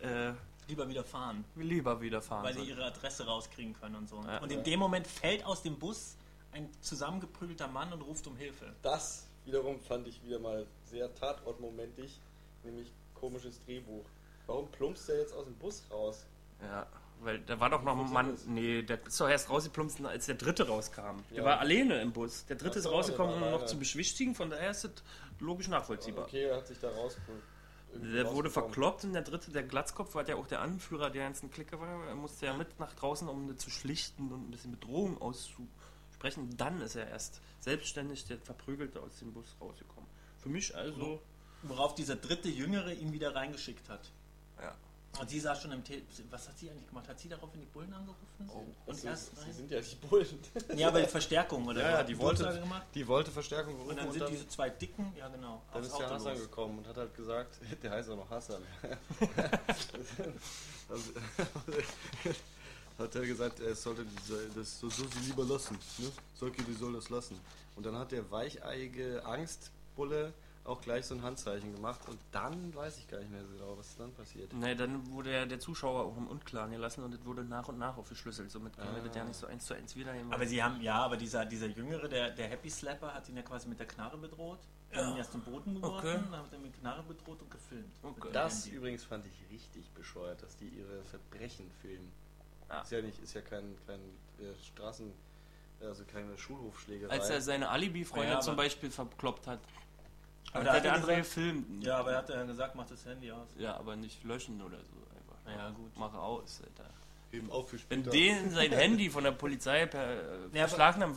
äh, 0.02 0.32
Lieber 0.66 0.88
wieder 0.88 1.04
fahren, 1.04 1.44
lieber 1.56 2.00
wieder 2.00 2.22
fahren 2.22 2.44
weil 2.44 2.54
sie 2.54 2.62
ihre 2.62 2.84
Adresse 2.84 3.26
rauskriegen 3.26 3.74
können 3.74 3.96
und 3.96 4.08
so. 4.08 4.22
Ja. 4.22 4.38
und 4.38 4.50
in 4.50 4.62
dem 4.64 4.78
Moment 4.78 5.06
fällt 5.06 5.44
aus 5.44 5.62
dem 5.62 5.78
Bus 5.78 6.16
ein 6.52 6.70
zusammengeprügelter 6.80 7.68
Mann 7.68 7.92
und 7.92 8.00
ruft 8.00 8.26
um 8.26 8.36
Hilfe. 8.36 8.72
Das 8.80 9.26
wiederum 9.44 9.78
fand 9.80 10.06
ich 10.08 10.22
wieder 10.24 10.38
mal 10.38 10.66
sehr 10.86 11.12
tatortmomentig, 11.16 12.18
nämlich 12.62 12.90
komisches 13.14 13.60
Drehbuch. 13.64 14.04
Warum 14.46 14.70
plumpst 14.70 15.08
der 15.08 15.18
jetzt 15.18 15.34
aus 15.34 15.44
dem 15.44 15.54
Bus 15.56 15.82
raus? 15.90 16.24
ja 16.62 16.86
weil 17.20 17.38
da 17.40 17.58
war 17.60 17.70
doch 17.70 17.82
noch 17.82 17.98
ein 17.98 18.12
Mann 18.12 18.32
das? 18.32 18.46
nee 18.46 18.82
der 18.82 19.04
ist 19.06 19.20
doch 19.20 19.28
erst 19.28 19.48
rausgeplumpst 19.50 20.04
als 20.04 20.26
der 20.26 20.34
dritte 20.34 20.66
rauskam 20.66 21.18
der 21.30 21.38
Ja. 21.38 21.44
war 21.44 21.60
alleine 21.60 22.00
im 22.02 22.12
Bus 22.12 22.44
der 22.46 22.56
dritte 22.56 22.78
ist 22.80 22.90
rausgekommen 22.90 23.34
um 23.42 23.50
noch 23.50 23.66
zu 23.66 23.78
beschwichtigen 23.78 24.34
von 24.34 24.50
daher 24.50 24.70
ist 24.70 24.84
es 24.84 24.90
logisch 25.40 25.68
nachvollziehbar 25.68 26.24
Okay, 26.26 26.44
er 26.44 26.56
hat 26.56 26.66
sich 26.66 26.78
da 26.78 26.90
raus. 26.90 27.16
irgendwie 27.92 28.12
Der 28.12 28.32
wurde 28.32 28.50
verkloppt 28.50 29.04
und 29.04 29.12
der 29.12 29.22
dritte, 29.22 29.52
der 29.52 29.62
Glatzkopf, 29.62 30.14
war 30.14 30.26
ja 30.28 30.34
auch 30.36 30.46
der 30.48 30.60
Anführer 30.60 31.10
der 31.10 31.22
ganzen 31.24 31.48
Clique 31.50 31.78
war. 31.78 32.06
Er 32.08 32.16
musste 32.16 32.46
ja 32.46 32.52
mit 32.54 32.80
nach 32.80 32.92
draußen, 32.94 33.28
um 33.28 33.46
das 33.46 33.58
zu 33.58 33.70
schlichten 33.70 34.32
und 34.32 34.48
ein 34.48 34.50
bisschen 34.50 34.72
Bedrohung 34.72 35.20
auszusprechen. 35.22 36.56
Dann 36.56 36.80
ist 36.80 36.96
er 36.96 37.08
erst 37.08 37.40
selbstständig 37.60 38.24
der 38.26 38.38
Verprügelte 38.38 39.00
aus 39.00 39.18
dem 39.20 39.32
Bus 39.32 39.54
rausgekommen. 39.60 40.08
Für 40.38 40.48
mich 40.48 40.74
also, 40.74 41.20
Worauf 41.62 41.94
dieser 41.94 42.16
dritte 42.16 42.48
Jüngere 42.48 42.92
ihn 42.92 43.12
wieder 43.12 43.34
reingeschickt 43.34 43.88
hat. 43.88 44.10
ja. 44.60 44.74
Und 45.20 45.30
sie 45.30 45.38
saß 45.40 45.62
schon 45.62 45.72
im 45.72 45.84
Tele 45.84 46.02
Was 46.30 46.48
hat 46.48 46.58
sie 46.58 46.68
eigentlich 46.70 46.88
gemacht? 46.88 47.08
Hat 47.08 47.18
sie 47.18 47.28
daraufhin 47.28 47.60
die 47.60 47.66
Bullen 47.66 47.92
angerufen? 47.92 48.48
Oh, 48.48 48.64
und 48.86 48.94
Sie, 48.96 49.06
erst 49.06 49.30
sie 49.44 49.52
sind 49.52 49.70
ja 49.70 49.80
die 49.80 49.94
Bullen. 50.06 50.26
Ja, 50.76 50.88
aber 50.88 51.00
die 51.02 51.08
Verstärkung 51.08 51.66
oder 51.66 51.80
Ja, 51.80 51.90
ja, 51.90 52.02
die 52.02 52.18
wollte, 52.18 52.44
gemacht. 52.60 52.86
die 52.94 53.06
wollte 53.06 53.30
Verstärkung 53.30 53.74
gerufen 53.74 53.90
Und 53.90 53.96
dann 53.96 54.06
und 54.06 54.12
sind 54.12 54.22
dann, 54.22 54.32
diese 54.32 54.48
zwei 54.48 54.70
Dicken, 54.70 55.12
ja 55.16 55.28
genau, 55.28 55.62
dann 55.72 55.82
ist 55.82 55.96
der 55.96 56.06
Auto 56.06 56.14
Hassan 56.14 56.32
los. 56.34 56.42
gekommen 56.42 56.78
und 56.78 56.86
hat 56.88 56.96
halt 56.96 57.14
gesagt, 57.14 57.58
der 57.82 57.90
heißt 57.92 58.10
auch 58.10 58.16
noch 58.16 58.30
Hassan. 58.30 58.62
also, 60.88 61.10
hat 62.98 63.14
er 63.14 63.26
gesagt, 63.26 63.60
er 63.60 63.74
sollte 63.74 64.06
das 64.54 64.78
so, 64.80 64.88
so 64.90 65.04
sie 65.04 65.18
lieber 65.26 65.44
lassen. 65.44 65.78
Ne? 65.98 66.10
Solke, 66.34 66.62
die 66.62 66.74
soll 66.74 66.92
das 66.92 67.08
lassen. 67.10 67.38
Und 67.76 67.84
dann 67.86 67.96
hat 67.98 68.12
der 68.12 68.30
weicheiige 68.30 69.24
Angstbulle 69.24 70.32
auch 70.64 70.80
gleich 70.80 71.04
so 71.04 71.14
ein 71.14 71.22
Handzeichen 71.22 71.74
gemacht 71.74 72.00
und 72.08 72.18
dann 72.32 72.74
weiß 72.74 72.96
ich 72.98 73.06
gar 73.08 73.18
nicht 73.18 73.30
mehr 73.30 73.42
so 73.44 73.52
genau, 73.52 73.76
was 73.76 73.96
dann 73.96 74.12
passiert. 74.14 74.50
Nee, 74.54 74.74
dann 74.74 75.06
wurde 75.12 75.30
ja 75.32 75.44
der 75.44 75.60
Zuschauer 75.60 76.04
auch 76.04 76.16
im 76.16 76.26
Unklaren 76.26 76.70
gelassen 76.72 77.04
und 77.04 77.12
es 77.14 77.24
wurde 77.24 77.44
nach 77.44 77.68
und 77.68 77.78
nach 77.78 77.96
aufgeschlüsselt. 77.98 78.50
Somit 78.50 78.76
können 78.76 78.94
wir 78.94 79.02
das 79.02 79.14
Ah. 79.14 79.18
ja 79.18 79.24
nicht 79.24 79.38
so 79.38 79.46
eins 79.46 79.66
zu 79.66 79.74
eins 79.74 79.94
wieder 79.94 80.14
Aber 80.30 80.46
sie 80.46 80.62
haben, 80.62 80.80
ja, 80.80 80.96
aber 81.02 81.18
dieser, 81.18 81.44
dieser 81.44 81.66
Jüngere, 81.66 82.08
der, 82.08 82.30
der 82.30 82.48
Happy 82.48 82.70
Slapper, 82.70 83.12
hat 83.12 83.28
ihn 83.28 83.36
ja 83.36 83.42
quasi 83.42 83.68
mit 83.68 83.78
der 83.78 83.86
Knarre 83.86 84.16
bedroht. 84.16 84.60
Er 84.90 85.04
hat 85.04 85.12
ihn 85.12 85.18
erst 85.18 85.34
im 85.34 85.42
Boden 85.42 85.74
geworfen, 85.74 86.06
Okay. 86.08 86.18
dann 86.30 86.40
hat 86.40 86.52
er 86.52 86.58
mit 86.58 86.72
Knarre 86.80 87.02
bedroht 87.02 87.42
und 87.42 87.50
gefilmt. 87.50 87.92
Okay. 88.02 88.28
Das 88.32 88.64
Handy. 88.64 88.76
übrigens 88.78 89.04
fand 89.04 89.26
ich 89.26 89.50
richtig 89.50 89.90
bescheuert, 89.90 90.42
dass 90.42 90.56
die 90.56 90.68
ihre 90.68 91.02
Verbrechen 91.04 91.70
filmen. 91.82 92.10
Ah. 92.68 92.80
Ist 92.80 92.92
ja 92.92 93.02
nicht, 93.02 93.18
ist 93.22 93.34
ja 93.34 93.42
kein, 93.42 93.76
kein 93.86 94.00
äh, 94.38 94.54
Straßen, 94.72 95.12
also 95.82 96.04
keine 96.04 96.38
Schulhofschlägerei. 96.38 97.12
Als 97.12 97.28
er 97.28 97.42
seine 97.42 97.68
Alibi-Freunde 97.68 98.32
Ja, 98.32 98.40
zum 98.40 98.56
Beispiel 98.56 98.90
verkloppt 98.90 99.46
hat. 99.46 99.58
Aber 100.54 100.60
hat 100.60 100.66
da 100.66 100.70
er 100.70 100.76
hat 100.76 100.84
der 100.84 100.90
er 100.90 100.94
andere 100.96 101.16
gesagt- 101.16 101.34
gefilmt. 101.36 101.84
Ja, 101.84 101.98
aber 101.98 102.12
er 102.12 102.18
hat 102.18 102.28
ja 102.30 102.44
gesagt, 102.44 102.74
mach 102.74 102.86
das 102.86 103.04
Handy 103.04 103.30
aus. 103.30 103.48
Ja, 103.58 103.76
aber 103.76 103.96
nicht 103.96 104.22
löschen 104.24 104.60
oder 104.62 104.78
so 104.78 104.96
einfach. 105.14 105.58
Ja, 105.58 105.70
gut. 105.70 105.90
Mach 105.96 106.14
aus, 106.14 106.60
Alter. 106.64 106.90
Eben 107.32 107.50
auch 107.50 107.66
für 107.66 107.78
Wenn 107.88 108.04
denen 108.04 108.50
sein 108.50 108.70
Handy 108.72 109.10
von 109.10 109.24
der 109.24 109.32
Polizei 109.32 109.86
per 109.86 110.02
äh, 110.04 110.38
Ja, 110.52 110.68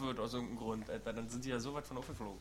wird 0.01 0.20
aus 0.20 0.34
irgendeinem 0.34 0.58
Grund, 0.58 0.89
Alter, 0.89 1.13
dann 1.13 1.29
sind 1.29 1.46
die 1.46 1.50
ja 1.50 1.60
so 1.60 1.74
weit 1.75 1.86
von 1.86 1.98
aufgeflogen. 1.98 2.39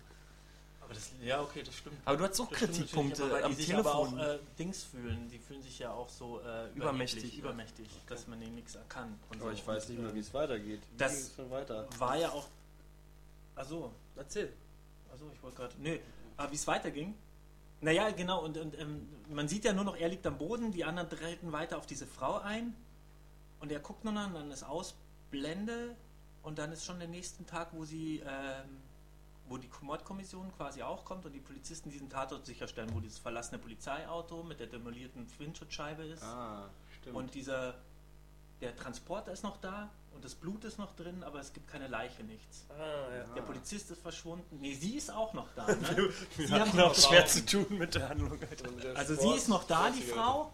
Aber 0.80 0.94
das, 0.94 1.10
ja, 1.20 1.42
okay, 1.42 1.62
das 1.64 1.74
stimmt. 1.76 1.96
Aber 2.04 2.16
du 2.16 2.24
hast 2.24 2.40
auch 2.40 2.48
Das 2.48 2.58
Kritikpunkte 2.60 3.44
am 3.44 3.50
die 3.50 3.56
sich 3.56 3.66
Telefon. 3.66 3.90
aber 3.92 3.98
auch 3.98 4.34
äh, 4.34 4.38
Dings 4.58 4.84
fühlen. 4.84 5.28
Die 5.30 5.38
fühlen 5.40 5.60
sich 5.60 5.80
ja 5.80 5.92
auch 5.92 6.08
so 6.08 6.40
äh, 6.40 6.70
Übermächtig, 6.76 6.76
übermächtig, 6.76 7.34
ja. 7.38 7.40
übermächtig 7.40 7.88
dass 8.08 8.26
man 8.28 8.40
ihnen 8.40 8.54
nichts 8.54 8.78
kann. 8.88 9.18
Und 9.30 9.40
Aber 9.42 9.50
so. 9.50 9.56
ich 9.56 9.66
weiß 9.66 9.88
nicht 9.88 9.98
mehr, 9.98 10.08
Und, 10.10 10.14
wie 10.14 10.20
es 10.20 10.32
weitergeht. 10.32 10.80
Wie 10.92 10.96
das- 10.96 11.32
weiter? 11.50 11.86
äh, 11.92 12.00
war 12.00 12.16
ja 12.16 12.30
auch. 12.30 12.46
Achso, 13.56 13.92
Erzähl. 14.16 14.52
also 15.10 15.28
ich 15.34 15.42
wollte 15.42 15.56
gerade. 15.56 15.74
Nö, 15.80 15.98
aber 16.36 16.50
wie 16.50 16.56
es 16.56 16.66
weiterging. 16.66 17.14
Naja, 17.80 18.10
genau, 18.10 18.44
und, 18.44 18.56
und 18.56 18.78
ähm, 18.78 19.08
man 19.28 19.48
sieht 19.48 19.64
ja 19.64 19.72
nur 19.72 19.84
noch, 19.84 19.96
er 19.96 20.08
liegt 20.08 20.26
am 20.26 20.38
Boden, 20.38 20.72
die 20.72 20.84
anderen 20.84 21.10
treten 21.10 21.52
weiter 21.52 21.76
auf 21.76 21.86
diese 21.86 22.06
Frau 22.06 22.38
ein. 22.38 22.74
Und 23.60 23.70
er 23.70 23.80
guckt 23.80 24.04
nur 24.04 24.12
noch, 24.12 24.32
dann 24.32 24.50
ist 24.50 24.62
Ausblende. 24.62 25.96
Und 26.42 26.58
dann 26.58 26.72
ist 26.72 26.84
schon 26.84 26.98
der 26.98 27.08
nächsten 27.08 27.46
Tag, 27.46 27.70
wo 27.72 27.84
sie, 27.84 28.22
ähm, 28.24 28.78
wo 29.48 29.58
die 29.58 29.68
Mordkommission 29.80 30.52
quasi 30.56 30.82
auch 30.82 31.04
kommt 31.04 31.26
und 31.26 31.32
die 31.32 31.40
Polizisten 31.40 31.90
diesen 31.90 32.08
Tatort 32.08 32.46
sicherstellen, 32.46 32.94
wo 32.94 33.00
dieses 33.00 33.18
verlassene 33.18 33.58
Polizeiauto 33.58 34.42
mit 34.42 34.60
der 34.60 34.68
demolierten 34.68 35.26
Windschutzscheibe 35.38 36.04
ist. 36.04 36.22
Ah, 36.22 36.70
stimmt. 37.00 37.16
Und 37.16 37.34
dieser, 37.34 37.74
der 38.60 38.74
Transporter 38.76 39.32
ist 39.32 39.42
noch 39.42 39.56
da 39.58 39.90
und 40.12 40.24
das 40.24 40.34
Blut 40.34 40.64
ist 40.64 40.78
noch 40.78 40.94
drin, 40.96 41.22
aber 41.22 41.40
es 41.40 41.52
gibt 41.52 41.68
keine 41.68 41.88
Leiche, 41.88 42.22
nichts. 42.24 42.64
Ah, 42.70 43.14
ja. 43.14 43.24
Der 43.34 43.42
Polizist 43.42 43.90
ist 43.90 44.00
verschwunden. 44.00 44.58
Nee, 44.60 44.74
sie 44.74 44.96
ist 44.96 45.10
auch 45.10 45.32
noch 45.34 45.48
da. 45.54 45.66
Ne? 45.74 46.10
sie 46.36 46.48
Wir 46.48 46.60
haben 46.60 46.76
noch 46.76 46.94
schwer 46.94 47.26
zu 47.26 47.44
tun 47.44 47.66
mit 47.78 47.94
der 47.94 48.08
Handlung, 48.08 48.38
der 48.40 48.96
Also 48.96 49.14
Sport- 49.14 49.28
sie 49.32 49.36
ist 49.36 49.48
noch 49.48 49.64
da, 49.64 49.90
die. 49.90 50.02
Frau, 50.02 50.52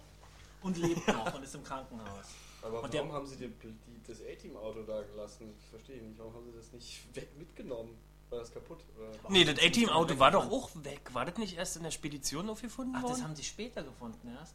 und 0.62 0.76
lebt 0.78 1.06
noch 1.09 1.35
und 1.35 1.42
ist 1.44 1.54
im 1.54 1.62
Krankenhaus. 1.64 2.26
Aber 2.62 2.82
Und 2.82 2.92
warum 2.94 3.09
der- 3.09 3.12
haben 3.16 3.26
sie 3.26 3.37
die, 3.37 3.49
die, 3.49 4.02
das 4.06 4.18
A-Team-Auto 4.21 4.82
da 4.82 5.02
gelassen? 5.02 5.54
Ich 5.61 5.66
verstehe 5.68 6.02
nicht. 6.02 6.18
Warum 6.18 6.35
haben 6.35 6.47
sie 6.50 6.56
das 6.56 6.73
nicht 6.73 7.14
weg 7.16 7.28
mitgenommen? 7.38 7.97
War 8.30 8.38
das 8.38 8.52
kaputt? 8.52 8.78
Oder? 8.99 9.11
Nee, 9.30 9.44
das 9.44 9.59
A-Team-Auto 9.64 10.18
war 10.18 10.30
doch 10.30 10.50
auch 10.50 10.71
weg. 10.82 11.11
War 11.12 11.25
das 11.25 11.37
nicht 11.38 11.56
erst 11.56 11.76
in 11.76 11.82
der 11.82 11.90
Spedition 11.90 12.49
aufgefunden 12.49 12.94
Ach, 12.97 13.02
worden? 13.02 13.12
das 13.14 13.23
haben 13.23 13.37
sie 13.37 13.44
später 13.44 13.82
gefunden 13.82 14.28
erst. 14.38 14.54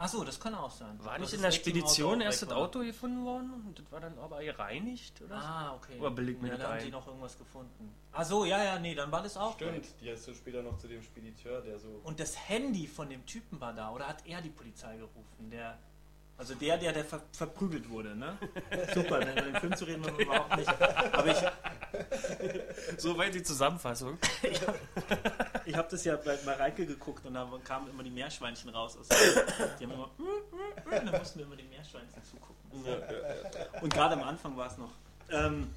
Ach 0.00 0.08
so, 0.08 0.22
das 0.22 0.38
kann 0.38 0.54
auch 0.54 0.70
sein. 0.70 0.96
war 1.04 1.18
nicht 1.18 1.32
in 1.32 1.42
der 1.42 1.50
Spedition 1.50 2.20
erst 2.20 2.42
weg 2.42 2.50
das. 2.50 2.58
Auto 2.58 2.80
gefunden 2.80 3.24
worden? 3.24 3.52
Und 3.66 3.78
das 3.78 3.90
war 3.90 4.00
dann 4.00 4.16
aber 4.18 4.42
gereinigt, 4.44 5.20
oder? 5.22 5.34
Ah, 5.34 5.74
okay. 5.74 5.98
Oder 5.98 6.12
billig 6.12 6.40
mir 6.40 6.48
ja, 6.48 6.54
das 6.54 6.62
da 6.62 6.72
haben 6.72 6.80
sie 6.80 6.90
noch 6.90 7.06
irgendwas 7.08 7.36
gefunden. 7.36 7.92
Ach 8.12 8.24
so, 8.24 8.44
ja, 8.44 8.62
ja, 8.62 8.78
nee, 8.78 8.94
dann 8.94 9.10
war 9.10 9.22
das 9.22 9.36
auch 9.36 9.58
weg. 9.60 9.84
Stimmt, 9.84 10.00
die 10.00 10.12
hast 10.12 10.28
du 10.28 10.34
später 10.34 10.62
noch 10.62 10.78
zu 10.78 10.86
dem 10.86 11.02
Spediteur, 11.02 11.60
der 11.62 11.78
so. 11.80 12.00
Und 12.04 12.20
das 12.20 12.48
Handy 12.48 12.86
von 12.86 13.10
dem 13.10 13.26
Typen 13.26 13.60
war 13.60 13.72
da, 13.72 13.90
oder 13.90 14.06
hat 14.06 14.24
er 14.24 14.40
die 14.40 14.50
Polizei 14.50 14.96
gerufen? 14.96 15.50
Der, 15.50 15.78
also 16.38 16.54
der, 16.54 16.78
der, 16.78 16.92
der 16.92 17.04
ver 17.04 17.20
verprügelt 17.32 17.90
wurde, 17.90 18.16
ne? 18.16 18.38
Super, 18.94 19.20
über 19.20 19.42
den 19.42 19.56
Film 19.56 19.76
zu 19.76 19.84
reden 19.84 20.04
wir 20.04 20.24
überhaupt 20.24 20.56
nicht. 20.56 20.68
Aber 20.68 21.26
ich, 21.26 21.42
Soweit 22.98 23.34
die 23.34 23.42
Zusammenfassung. 23.42 24.18
ich 25.64 25.74
habe 25.74 25.88
das 25.90 26.04
ja 26.04 26.16
bei 26.16 26.38
Mareike 26.44 26.86
geguckt 26.86 27.24
und 27.26 27.34
da 27.34 27.48
kamen 27.64 27.90
immer 27.90 28.02
die 28.02 28.10
Meerschweinchen 28.10 28.70
raus. 28.70 28.96
Aus 28.96 29.08
die 29.78 29.84
haben 29.84 29.92
immer, 29.92 30.10
und 30.18 31.06
dann 31.06 31.18
mussten 31.18 31.38
wir 31.38 31.46
immer 31.46 31.56
die 31.56 31.64
Meerschweinchen 31.64 32.22
zugucken. 32.24 32.56
Und 33.80 33.92
gerade 33.92 34.14
am 34.14 34.22
Anfang 34.22 34.56
war 34.56 34.68
es 34.68 34.78
noch. 34.78 34.90
Ähm, 35.30 35.74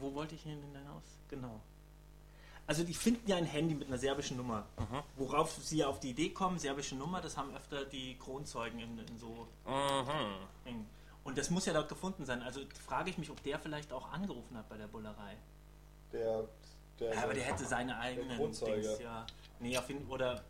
wo 0.00 0.14
wollte 0.14 0.34
ich 0.34 0.42
hin 0.42 0.58
hinaus? 0.72 1.04
Genau. 1.28 1.60
Also 2.66 2.84
die 2.84 2.94
finden 2.94 3.28
ja 3.28 3.36
ein 3.36 3.44
Handy 3.44 3.74
mit 3.74 3.88
einer 3.88 3.98
serbischen 3.98 4.36
Nummer. 4.36 4.66
Worauf 5.16 5.52
sie 5.62 5.78
ja 5.78 5.88
auf 5.88 6.00
die 6.00 6.10
Idee 6.10 6.30
kommen, 6.30 6.58
serbische 6.58 6.94
Nummer, 6.94 7.20
das 7.20 7.36
haben 7.36 7.54
öfter 7.54 7.84
die 7.84 8.16
Kronzeugen 8.18 8.78
in, 8.78 8.98
in 8.98 9.18
so 9.18 9.48
Mhm. 9.66 10.86
Und 11.24 11.38
das 11.38 11.50
muss 11.50 11.66
ja 11.66 11.72
dort 11.72 11.88
gefunden 11.88 12.24
sein. 12.24 12.42
Also 12.42 12.60
frage 12.86 13.10
ich 13.10 13.18
mich, 13.18 13.30
ob 13.30 13.40
der 13.44 13.58
vielleicht 13.58 13.92
auch 13.92 14.10
angerufen 14.12 14.56
hat 14.56 14.68
bei 14.68 14.76
der 14.76 14.88
Bullerei. 14.88 15.36
Der, 16.12 16.44
der, 16.98 17.14
Ja, 17.14 17.22
aber 17.22 17.34
der 17.34 17.44
hätte 17.44 17.64
seine 17.64 17.96
eigenen 17.98 18.36
Kronzeuge. 18.36 18.80
Dings, 18.82 18.98
ja. 19.00 19.26
Nee, 19.60 19.76
auf 19.78 19.88
jeden, 19.88 20.06
oder 20.08 20.42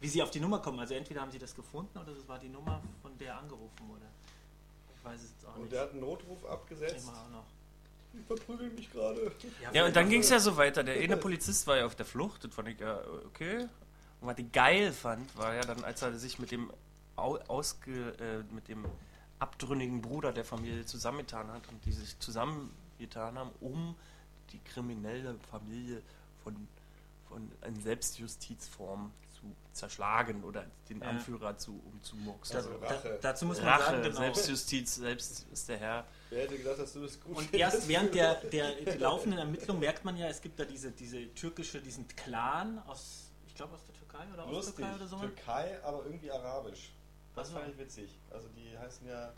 wie 0.00 0.08
sie 0.08 0.22
auf 0.22 0.30
die 0.30 0.40
Nummer 0.40 0.58
kommen. 0.58 0.78
Also 0.80 0.94
entweder 0.94 1.22
haben 1.22 1.30
sie 1.30 1.38
das 1.38 1.54
gefunden 1.54 1.96
oder 1.98 2.12
das 2.14 2.28
war 2.28 2.38
die 2.38 2.50
Nummer, 2.50 2.82
von 3.00 3.16
der 3.18 3.38
angerufen 3.38 3.88
wurde. 3.88 4.04
Ich 4.96 5.02
weiß 5.04 5.22
es 5.22 5.30
jetzt 5.30 5.46
auch 5.46 5.54
Und 5.54 5.62
nicht. 5.62 5.72
der 5.72 5.80
hat 5.82 5.90
einen 5.92 6.00
Notruf 6.00 6.44
abgesetzt. 6.44 6.96
Thema 7.06 7.24
auch 7.24 7.30
noch. 7.30 7.44
Ich 8.18 8.26
verprügel 8.26 8.70
mich 8.70 8.90
gerade. 8.90 9.32
Ja, 9.72 9.84
und 9.86 9.96
dann 9.96 10.08
ging 10.08 10.20
es 10.20 10.30
ja 10.30 10.38
so 10.38 10.56
weiter. 10.56 10.84
Der 10.84 10.94
eine 11.00 11.16
Polizist 11.18 11.66
war 11.66 11.78
ja 11.78 11.86
auf 11.86 11.94
der 11.94 12.06
Flucht, 12.06 12.44
das 12.44 12.54
fand 12.54 12.68
ich 12.68 12.80
ja 12.80 13.00
okay. 13.26 13.68
Und 14.20 14.28
was 14.28 14.38
ich 14.38 14.50
geil 14.52 14.92
fand, 14.92 15.36
war 15.36 15.54
ja 15.54 15.62
dann, 15.62 15.84
als 15.84 16.02
er 16.02 16.16
sich 16.18 16.38
mit 16.38 16.50
dem 16.50 16.70
au 17.16 17.38
ausge, 17.48 18.14
äh, 18.18 18.54
mit 18.54 18.68
dem 18.68 18.84
abtrünnigen 19.38 20.00
Bruder 20.00 20.32
der 20.32 20.44
Familie 20.44 20.86
zusammengetan 20.86 21.48
hat 21.48 21.68
und 21.68 21.84
die 21.84 21.92
sich 21.92 22.18
zusammengetan 22.18 23.38
haben, 23.38 23.50
um 23.60 23.94
die 24.52 24.58
kriminelle 24.60 25.36
Familie 25.50 26.02
von, 26.42 26.68
von 27.28 27.50
in 27.66 27.80
Selbstjustizform 27.80 29.12
zu 29.44 29.56
zerschlagen 29.72 30.44
oder 30.44 30.64
den 30.88 31.00
Ja. 31.00 31.08
Anführer 31.10 31.56
zu 31.58 31.80
umzumurksen. 31.92 32.56
Also 32.56 32.70
Da, 32.78 32.86
Rache. 32.88 33.18
dazu 33.20 33.46
muss 33.46 33.58
man 33.58 33.68
Rache, 33.68 33.90
sagen, 33.90 34.02
genau. 34.02 34.16
Selbstjustiz, 34.16 34.94
selbst 34.96 35.46
ist 35.52 35.68
der 35.68 35.78
Herr. 35.78 36.06
Wer 36.30 36.42
hätte 36.44 36.56
gedacht, 36.58 36.78
dass 36.78 36.92
du 36.92 37.00
das 37.02 37.20
gut 37.20 37.36
Und 37.36 37.54
erst 37.54 37.88
während 37.88 38.14
der, 38.14 38.36
der 38.36 38.96
laufenden 38.98 39.38
Ermittlung 39.38 39.78
merkt 39.80 40.04
man 40.04 40.16
ja, 40.16 40.28
es 40.28 40.40
gibt 40.40 40.58
da 40.60 40.64
diese, 40.64 40.90
diese 40.92 41.32
türkische, 41.34 41.80
diesen 41.80 42.06
Clan 42.08 42.78
aus, 42.86 43.30
ich 43.46 43.54
glaube 43.54 43.74
aus 43.74 43.84
der 43.84 43.94
Türkei 43.94 44.24
oder 44.32 44.44
aus 44.44 44.52
Lustig. 44.52 44.76
Türkei 44.76 44.94
oder 44.94 45.06
so. 45.08 45.18
Türkei, 45.18 45.78
aber 45.84 46.04
irgendwie 46.06 46.30
arabisch. 46.30 46.92
Das 47.34 47.48
Also- 47.48 47.58
fand 47.58 47.72
ich 47.72 47.78
witzig. 47.78 48.18
Also 48.30 48.48
die 48.56 48.78
heißen 48.78 49.06
ja. 49.08 49.32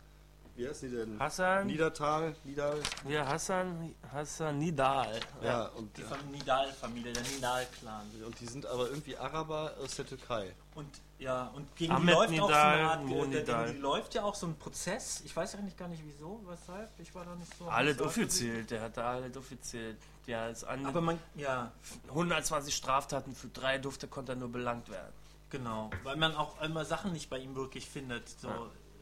Wie 0.57 0.67
heißen 0.67 0.89
die 0.89 0.95
denn? 0.97 1.19
Hassan, 1.19 1.67
Niedertal, 1.67 2.35
Niedal. 2.43 2.79
ja, 3.07 3.27
Hassan, 3.27 3.93
Hassan 4.11 4.57
Nidal. 4.57 5.19
Ja, 5.43 5.67
und, 5.67 5.95
Die 5.95 6.01
Fam- 6.01 6.31
Nidal-Familie, 6.31 7.13
der 7.13 7.21
Nidal-Clan. 7.21 8.07
und 8.25 8.39
die 8.39 8.45
sind 8.47 8.65
aber 8.65 8.89
irgendwie 8.89 9.15
Araber 9.15 9.71
aus 9.83 9.95
der 9.95 10.07
Türkei. 10.07 10.55
Und 10.73 10.89
ja, 11.19 11.47
und 11.55 11.75
gegen 11.75 11.93
Ahmed 11.93 12.09
die 12.09 12.13
läuft 12.13 12.29
auch 12.29 12.35
so 12.37 12.45
Nidal, 12.47 12.77
eine 12.79 12.89
Art, 12.89 13.03
Mo 13.05 13.23
äh, 13.23 13.27
Nidal. 13.27 13.65
gegen 13.65 13.75
die 13.77 13.81
läuft 13.81 14.13
ja 14.15 14.23
auch 14.23 14.33
so 14.35 14.47
ein 14.47 14.55
Prozess. 14.57 15.21
Ich 15.25 15.35
weiß 15.35 15.55
eigentlich 15.55 15.77
gar 15.77 15.87
nicht 15.89 16.01
wieso, 16.03 16.41
weshalb. 16.47 16.89
Ich 16.99 17.13
war 17.13 17.23
da 17.25 17.35
nicht 17.35 17.55
so. 17.57 17.65
Alles 17.69 17.97
so 17.99 18.05
offiziell, 18.05 18.63
der 18.65 18.81
hat 18.81 18.97
da 18.97 19.11
alles 19.11 19.37
offiziell. 19.37 19.95
Der 20.25 20.49
ist 20.49 20.63
an 20.63 20.85
Aber 20.87 21.01
man, 21.01 21.19
ja, 21.35 21.71
120 22.09 22.75
Straftaten 22.75 23.33
für 23.35 23.47
drei 23.49 23.77
Dufte 23.77 24.07
konnte 24.07 24.31
er 24.33 24.35
nur 24.37 24.51
belangt 24.51 24.89
werden. 24.89 25.13
genau. 25.51 25.91
Weil 26.03 26.17
man 26.17 26.35
auch 26.35 26.59
immer 26.61 26.83
Sachen 26.83 27.13
nicht 27.13 27.29
bei 27.29 27.37
ihm 27.37 27.55
wirklich 27.55 27.87
findet. 27.87 28.27
So. 28.27 28.47
Ja. 28.47 28.61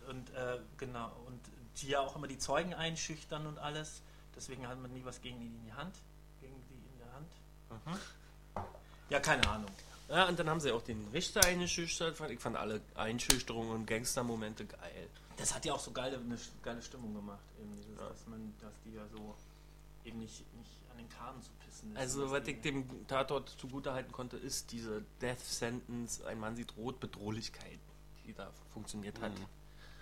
Und 0.10 0.30
äh, 0.32 0.60
genau. 0.78 1.12
Und 1.28 1.40
die 1.78 1.90
ja 1.90 2.00
auch 2.00 2.16
immer 2.16 2.28
die 2.28 2.38
Zeugen 2.38 2.74
einschüchtern 2.74 3.46
und 3.48 3.60
alles. 3.60 4.02
Deswegen 4.36 4.68
hat 4.68 4.80
man 4.82 4.92
nie 4.94 5.04
was 5.04 5.22
gegen 5.22 5.40
die 5.40 5.48
in 5.48 5.66
die 5.66 5.74
Hand. 5.74 5.96
Gegen 6.42 6.56
die 6.70 6.74
in 6.74 6.98
der 7.00 7.14
Hand. 7.14 7.32
Mhm. 7.70 8.00
Ja, 9.10 9.20
keine 9.20 9.48
Ahnung. 9.48 9.72
Ja, 10.10 10.28
und 10.28 10.38
dann 10.38 10.50
haben 10.50 10.60
sie 10.60 10.72
auch 10.72 10.84
den 10.84 11.08
Richter 11.14 11.44
eingeschüchtert. 11.46 12.20
Ich 12.30 12.40
fand 12.40 12.58
alle 12.58 12.82
Einschüchterungen 12.96 13.72
und 13.72 13.86
Gangstermomente 13.88 14.66
geil. 14.66 15.10
Das 15.38 15.54
hat 15.54 15.66
ja 15.66 15.74
auch 15.74 15.80
so 15.80 15.92
geile, 15.92 16.18
eine 16.18 16.38
geile 16.62 16.82
Stimmung 16.82 17.14
gemacht, 17.14 17.44
eben 17.60 17.76
dieses, 17.76 17.98
dass 17.98 18.26
man, 18.28 18.54
dass 18.62 18.74
die 18.86 18.94
ja 18.94 19.06
so 19.08 19.36
eben 20.06 20.20
nicht, 20.20 20.46
nicht 20.56 20.72
an 20.92 20.98
den 20.98 21.10
Kahn 21.10 21.42
zu 21.42 21.50
pissen 21.66 21.92
ist. 21.92 21.98
Also, 21.98 22.32
was 22.32 22.48
ich 22.48 22.62
dem 22.62 23.08
Tatort 23.08 23.50
zugutehalten 23.50 24.12
konnte, 24.12 24.38
ist 24.38 24.72
diese 24.72 25.04
Death 25.22 25.42
Sentence, 25.42 26.22
ein 26.22 26.40
Mann 26.40 26.56
sieht 26.56 26.78
rot, 26.78 27.00
Bedrohlichkeit, 27.00 27.80
die 28.26 28.34
da 28.34 28.50
funktioniert 28.72 29.20
hat. 29.20 29.34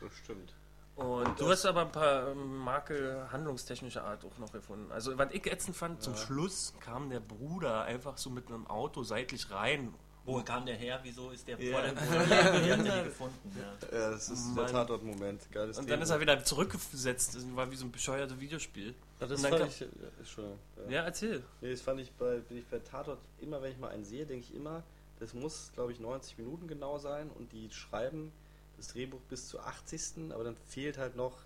Das 0.03 0.13
stimmt. 0.17 0.53
Und 0.95 1.39
du 1.39 1.50
hast 1.50 1.65
aber 1.65 1.81
ein 1.81 1.91
paar 1.91 2.27
ähm, 2.29 2.57
Makel 2.57 3.25
handlungstechnischer 3.31 4.03
Art 4.03 4.24
auch 4.25 4.38
noch 4.38 4.51
gefunden. 4.51 4.91
Also, 4.91 5.17
was 5.17 5.31
ich 5.31 5.45
ätzend 5.51 5.75
fand, 5.75 6.03
zum 6.03 6.15
Schluss 6.15 6.74
kam 6.81 7.10
der 7.10 7.19
Bruder 7.19 7.83
einfach 7.83 8.17
so 8.17 8.29
mit 8.29 8.48
einem 8.48 8.67
Auto 8.67 9.01
seitlich 9.01 9.50
rein 9.50 9.91
Wo 10.25 10.39
kam 10.43 10.67
der 10.67 10.75
her? 10.75 11.00
Wieso 11.01 11.31
ist 11.31 11.48
der 11.48 11.60
Ja. 11.60 11.74
vor 11.74 11.81
der 11.81 11.95
Wohnung? 11.98 12.63
Die 12.63 12.72
hat 12.72 12.86
er 12.86 12.98
nie 13.00 13.03
gefunden. 13.05 13.57
Ja. 13.57 13.98
Ja, 13.98 14.12
das 14.12 14.29
ist 14.29 14.45
Mann. 14.48 14.55
der 14.57 14.67
Tatort-Moment. 14.67 15.51
Geiles 15.51 15.79
Und 15.79 15.89
dann 15.89 15.95
Thema. 15.95 16.03
ist 16.03 16.10
er 16.12 16.19
wieder 16.19 16.43
zurückgesetzt. 16.43 17.36
Das 17.36 17.55
war 17.55 17.72
wie 17.72 17.75
so 17.75 17.86
ein 17.86 17.91
bescheuertes 17.91 18.39
Videospiel. 18.39 18.93
Ja, 19.19 19.25
das 19.27 19.41
dann 19.41 19.51
fand 19.57 19.72
ich, 19.72 19.79
ja, 19.79 19.88
schon, 20.25 20.45
ja. 20.86 20.91
Ja, 20.91 21.01
erzähl. 21.05 21.43
Nee, 21.62 21.72
das 21.72 21.81
fand 21.81 22.01
ich 22.01 22.12
bei, 22.13 22.38
bin 22.38 22.57
ich 22.60 22.67
bei 22.67 22.77
Tatort 22.77 23.19
immer, 23.41 23.62
wenn 23.63 23.72
ich 23.72 23.79
mal 23.79 23.89
einen 23.89 24.05
sehe, 24.05 24.27
denke 24.27 24.45
ich 24.48 24.53
immer, 24.55 24.83
das 25.19 25.33
muss, 25.33 25.72
glaube 25.74 25.91
ich, 25.91 26.00
90 26.00 26.38
Minuten 26.38 26.67
genau 26.67 27.00
sein 27.00 27.31
und 27.31 27.51
die 27.51 27.69
schreiben 27.72 28.31
das 28.77 28.87
Drehbuch 28.89 29.21
bis 29.29 29.47
zur 29.49 29.65
80. 29.65 30.31
Aber 30.31 30.43
dann 30.43 30.55
fehlt 30.67 30.97
halt 30.97 31.15
noch 31.15 31.37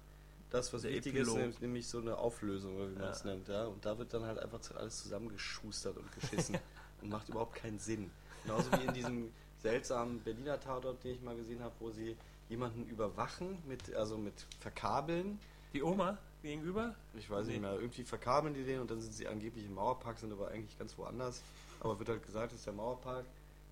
das, 0.50 0.72
was 0.74 0.84
Der 0.84 0.92
wichtig 0.92 1.14
ist, 1.16 1.22
Epilog. 1.28 1.38
nämlich- 1.38 1.60
nämlich 1.62 1.88
so 1.88 2.00
eine 2.00 2.18
Auflösung, 2.18 2.78
oder 2.78 2.90
wie 2.90 2.94
man 2.96 3.04
Ja. 3.04 3.10
es 3.12 3.24
nennt. 3.26 3.48
Ja? 3.48 3.66
Und 3.66 3.86
da 3.86 3.98
wird 3.98 4.14
dann 4.14 4.24
halt 4.24 4.40
einfach 4.40 4.60
alles 4.76 5.02
zusammengeschustert 5.04 5.98
und 5.98 6.10
geschissen 6.14 6.58
und 7.02 7.10
macht 7.10 7.30
überhaupt 7.30 7.56
keinen 7.56 7.80
Sinn. 7.80 8.10
Genauso 8.44 8.72
wie 8.74 8.86
in 8.86 8.94
diesem 8.94 9.32
seltsamen 9.62 10.20
Berliner 10.22 10.60
Tatort, 10.60 11.04
den 11.04 11.16
ich 11.16 11.22
mal 11.22 11.36
gesehen 11.36 11.62
habe, 11.62 11.74
wo 11.80 11.92
sie 11.92 12.16
jemanden 12.50 12.86
überwachen, 12.88 13.58
mit, 13.68 13.94
also 13.94 14.18
mit 14.18 14.46
Verkabeln. 14.62 15.38
Die 15.74 15.84
Oma 15.84 16.18
gegenüber? 16.42 16.96
Ich 17.14 17.30
weiß 17.30 17.46
Nee. 17.48 17.54
nicht 17.54 17.62
mehr. 17.62 17.74
Irgendwie 17.74 18.04
verkabeln 18.04 18.54
die 18.54 18.64
den 18.64 18.80
und 18.80 18.90
dann 18.90 19.02
sind 19.02 19.14
sie 19.14 19.28
angeblich 19.28 19.66
im 19.66 19.74
Mauerpark, 19.74 20.18
sind 20.18 20.32
aber 20.32 20.48
eigentlich 20.48 20.78
ganz 20.80 20.98
woanders. 20.98 21.42
Aber 21.82 22.00
wird 22.00 22.08
halt 22.08 22.26
gesagt, 22.26 22.54
das 22.54 22.60
ist 22.60 22.66
der 22.66 22.74
Mauerpark. 22.74 23.26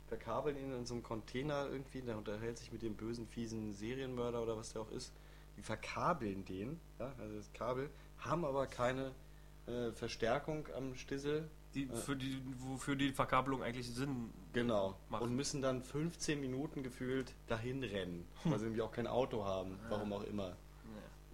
Verkabeln 0.08 0.58
ihn 0.58 0.72
in 0.74 0.86
so 0.86 0.94
einem 0.94 1.04
Container 1.04 1.68
irgendwie, 1.70 2.02
der 2.02 2.18
unterhält 2.18 2.58
sich 2.58 2.72
mit 2.72 2.82
dem 2.82 2.96
bösen, 2.96 3.28
fiesen 3.28 3.74
Serienmörder 3.74 4.42
oder 4.44 4.56
was 4.58 4.74
der 4.74 4.82
auch 4.84 4.92
ist. 4.92 5.12
Die 5.58 5.62
verkabeln 5.62 6.44
den, 6.46 6.80
ja, 7.00 7.14
also 7.20 7.36
das 7.38 7.52
Kabel, 7.54 7.90
haben 8.20 8.46
aber 8.46 8.68
keine 8.68 9.14
äh, 9.68 9.92
Verstärkung 9.94 10.68
am 10.76 10.96
Stissel. 10.96 11.50
Die, 11.74 11.86
Ja. 11.88 11.96
für 11.96 12.16
die, 12.16 12.42
wofür 12.60 12.96
die 12.96 13.12
Verkabelung 13.12 13.64
eigentlich 13.64 13.90
Sinn 13.94 14.32
Genau. 14.54 14.96
Macht. 15.10 15.24
Und 15.24 15.36
müssen 15.36 15.62
dann 15.62 15.82
15 15.84 16.40
Minuten 16.40 16.84
gefühlt 16.84 17.34
dahin 17.48 17.84
rennen, 17.84 18.26
weil 18.46 18.60
sie 18.60 18.66
nämlich 18.66 18.82
auch 18.82 18.92
kein 18.92 19.08
Auto 19.08 19.44
haben, 19.44 19.78
warum 19.90 20.14
auch 20.14 20.24
immer. 20.24 20.56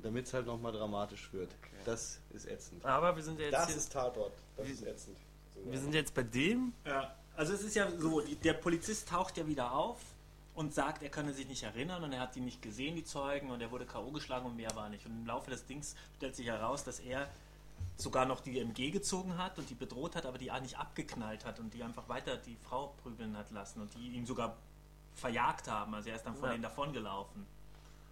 Damit 0.01 0.25
es 0.25 0.33
halt 0.33 0.47
nochmal 0.47 0.71
dramatisch 0.71 1.31
wird. 1.31 1.55
Das 1.85 2.19
ist 2.31 2.47
ätzend. 2.47 2.83
Aber 2.85 3.15
wir 3.15 3.21
sind 3.21 3.37
ja 3.37 3.45
jetzt 3.45 3.53
Das 3.53 3.67
hier, 3.67 3.75
ist 3.77 3.91
Tatort. 3.91 4.33
Das 4.57 4.67
Wie- 4.67 4.71
ist 4.71 4.81
ätzend. 4.83 5.17
wir 5.63 5.77
sind 5.79 5.93
jetzt 5.93 6.15
bei 6.15 6.23
dem. 6.23 6.73
Ja, 6.87 7.15
also 7.35 7.53
es 7.53 7.63
ist 7.63 7.75
ja 7.75 7.89
so, 7.97 8.21
die, 8.21 8.35
der 8.35 8.53
Polizist 8.53 9.09
taucht 9.09 9.37
ja 9.37 9.47
wieder 9.47 9.71
auf 9.71 9.99
und 10.55 10.73
sagt, 10.73 11.01
er 11.03 11.09
könne 11.09 11.33
sich 11.33 11.47
nicht 11.47 11.63
erinnern 11.63 12.03
und 12.03 12.11
er 12.13 12.19
hat 12.21 12.35
die 12.35 12.41
nicht 12.41 12.61
gesehen, 12.61 12.95
die 12.95 13.05
Zeugen, 13.05 13.49
und 13.51 13.61
er 13.61 13.71
wurde 13.71 13.85
K.O. 13.85 14.11
geschlagen 14.11 14.45
und 14.45 14.55
mehr 14.57 14.75
war 14.75 14.89
nicht. 14.89 15.05
Und 15.05 15.11
im 15.11 15.25
Laufe 15.25 15.49
des 15.49 15.65
Dings 15.65 15.95
stellt 16.17 16.35
sich 16.35 16.47
heraus, 16.47 16.83
dass 16.83 16.99
er 16.99 17.29
sogar 17.97 18.25
noch 18.25 18.41
die 18.41 18.59
MG 18.59 18.91
gezogen 18.91 19.37
hat 19.37 19.57
und 19.57 19.69
die 19.69 19.75
bedroht 19.75 20.15
hat, 20.15 20.25
aber 20.25 20.37
die 20.37 20.51
nicht 20.61 20.77
abgeknallt 20.77 21.45
hat 21.45 21.59
und 21.59 21.73
die 21.73 21.83
einfach 21.83 22.07
weiter 22.09 22.37
die 22.37 22.57
Frau 22.57 22.93
prügeln 23.01 23.37
hat 23.37 23.51
lassen 23.51 23.81
und 23.81 23.93
die 23.95 24.09
ihn 24.09 24.25
sogar 24.25 24.57
verjagt 25.15 25.67
haben. 25.67 25.93
Also 25.93 26.09
er 26.09 26.15
ist 26.15 26.25
dann 26.25 26.35
von 26.35 26.45
Ja. 26.45 26.51
denen 26.51 26.63
davongelaufen 26.63 27.45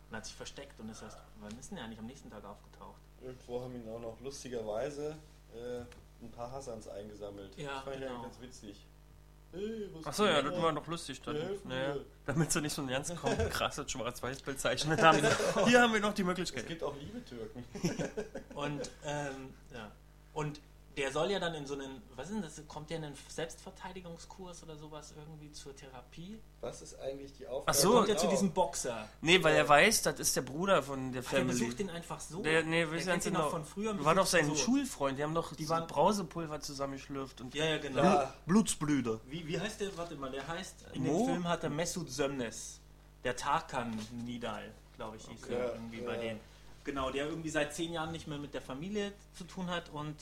und 0.09 0.15
hat 0.15 0.25
sich 0.25 0.35
versteckt 0.35 0.79
und 0.79 0.89
ist 0.89 1.01
erst, 1.01 1.17
wann 1.39 1.57
ist 1.59 1.71
denn 1.71 1.77
er 1.77 1.85
eigentlich 1.85 1.99
am 1.99 2.07
nächsten 2.07 2.29
Tag 2.29 2.43
aufgetaucht? 2.45 2.99
Irgendwo 3.21 3.61
haben 3.61 3.75
ihn 3.75 3.87
auch 3.89 3.99
noch 3.99 4.19
lustigerweise 4.21 5.17
äh, 5.53 5.81
ein 6.21 6.31
paar 6.31 6.51
Hassans 6.51 6.87
eingesammelt. 6.87 7.57
Ja, 7.57 7.75
das 7.75 7.83
fand 7.83 7.95
ich 7.95 8.01
genau. 8.01 8.13
eigentlich 8.13 8.23
ganz 8.23 8.41
witzig. 8.41 8.85
Hey, 9.51 9.89
Achso, 10.03 10.25
ja, 10.25 10.41
das 10.43 10.53
da? 10.53 10.61
war 10.61 10.71
noch 10.71 10.85
lustig. 10.87 11.21
Dann, 11.21 11.35
naja, 11.63 11.95
damit 12.25 12.51
sie 12.51 12.61
nicht 12.61 12.73
so 12.73 12.83
ein 12.83 12.87
ganz 12.87 13.11
krasses 13.49 13.89
Schwarz-Weiß-Bild 13.91 14.59
zeichnen 14.59 15.01
haben. 15.01 15.19
Hier 15.65 15.81
haben 15.81 15.93
wir 15.93 15.99
noch 15.99 16.13
die 16.13 16.21
Es 16.21 16.27
Möglichkeit. 16.27 16.67
gibt 16.67 16.83
auch 16.83 16.95
liebe 16.99 17.23
Türken. 17.25 17.63
Und, 18.55 18.91
ähm, 19.05 19.53
ja. 19.73 19.91
Und 20.33 20.61
der 20.99 21.11
soll 21.11 21.31
ja 21.31 21.39
dann 21.39 21.53
in 21.55 21.65
so 21.65 21.73
einen, 21.75 22.01
was 22.15 22.27
ist 22.29 22.33
denn 22.35 22.41
das, 22.41 22.61
kommt 22.67 22.89
der 22.89 22.97
in 22.97 23.05
einen 23.05 23.15
Selbstverteidigungskurs 23.27 24.63
oder 24.63 24.75
sowas 24.75 25.13
irgendwie 25.17 25.51
zur 25.51 25.75
Therapie? 25.75 26.39
Was 26.61 26.81
ist 26.81 26.99
eigentlich 26.99 27.33
die 27.33 27.47
Aufgabe? 27.47 27.63
Ach 27.67 27.73
Der 27.73 27.81
so, 27.81 27.91
kommt 27.93 28.07
ja 28.09 28.15
zu 28.15 28.21
Genau. 28.21 28.31
diesem 28.31 28.51
Boxer. 28.51 29.07
Nee, 29.21 29.41
weil 29.43 29.55
er 29.55 29.67
weiß, 29.67 30.01
das 30.03 30.19
ist 30.19 30.35
der 30.35 30.41
Bruder 30.41 30.83
von 30.83 31.11
der 31.11 31.23
Ach, 31.25 31.29
der 31.31 31.39
Family. 31.39 31.59
besucht 31.59 31.79
den 31.79 31.89
einfach 31.89 32.19
so. 32.19 32.41
Der, 32.41 32.63
nee, 32.63 32.79
der 32.81 32.91
wir 32.91 32.99
kennt 33.01 33.25
ihn 33.25 33.33
noch 33.33 33.39
noch 33.43 33.51
von 33.51 33.65
früher. 33.65 34.03
War 34.05 34.15
doch 34.15 34.25
sein 34.25 34.47
so. 34.47 34.55
Schulfreund. 34.55 35.17
Die 35.17 35.23
haben 35.23 35.33
doch 35.33 35.55
Die 35.55 35.67
waren- 35.69 35.87
Brausepulver 35.87 36.59
zusammengeschlürft 36.59 37.41
und 37.41 37.55
Ja, 37.55 37.65
ja, 37.65 37.77
genau. 37.77 38.03
Ja. 38.03 38.33
Blutsbrüder. 38.45 39.19
Wie, 39.27 39.47
wie 39.47 39.59
heißt 39.59 39.79
der, 39.81 39.95
warte 39.97 40.15
mal, 40.15 40.31
der 40.31 40.47
heißt, 40.47 40.85
in 40.93 41.03
Mo? 41.03 41.19
dem 41.19 41.25
Film 41.33 41.47
hat 41.47 41.63
er 41.63 41.69
Mesut 41.69 42.09
Sömnes. 42.11 42.79
Der 43.23 43.35
Tarkan 43.35 43.97
Nidal, 44.25 44.71
glaube 44.95 45.17
ich, 45.17 45.27
hieß 45.27 45.43
Okay. 45.43 45.53
er 45.55 45.73
irgendwie 45.73 46.01
bei 46.01 46.15
Ja. 46.15 46.21
denen. 46.21 46.39
Genau, 46.85 47.11
der 47.11 47.27
irgendwie 47.27 47.49
seit 47.49 47.73
zehn 47.73 47.91
Jahren 47.93 48.11
nicht 48.11 48.27
mehr 48.27 48.37
mit 48.37 48.53
der 48.53 48.61
Familie 48.61 49.11
zu 49.37 49.43
tun 49.43 49.69
hat 49.69 49.89
und 49.89 50.15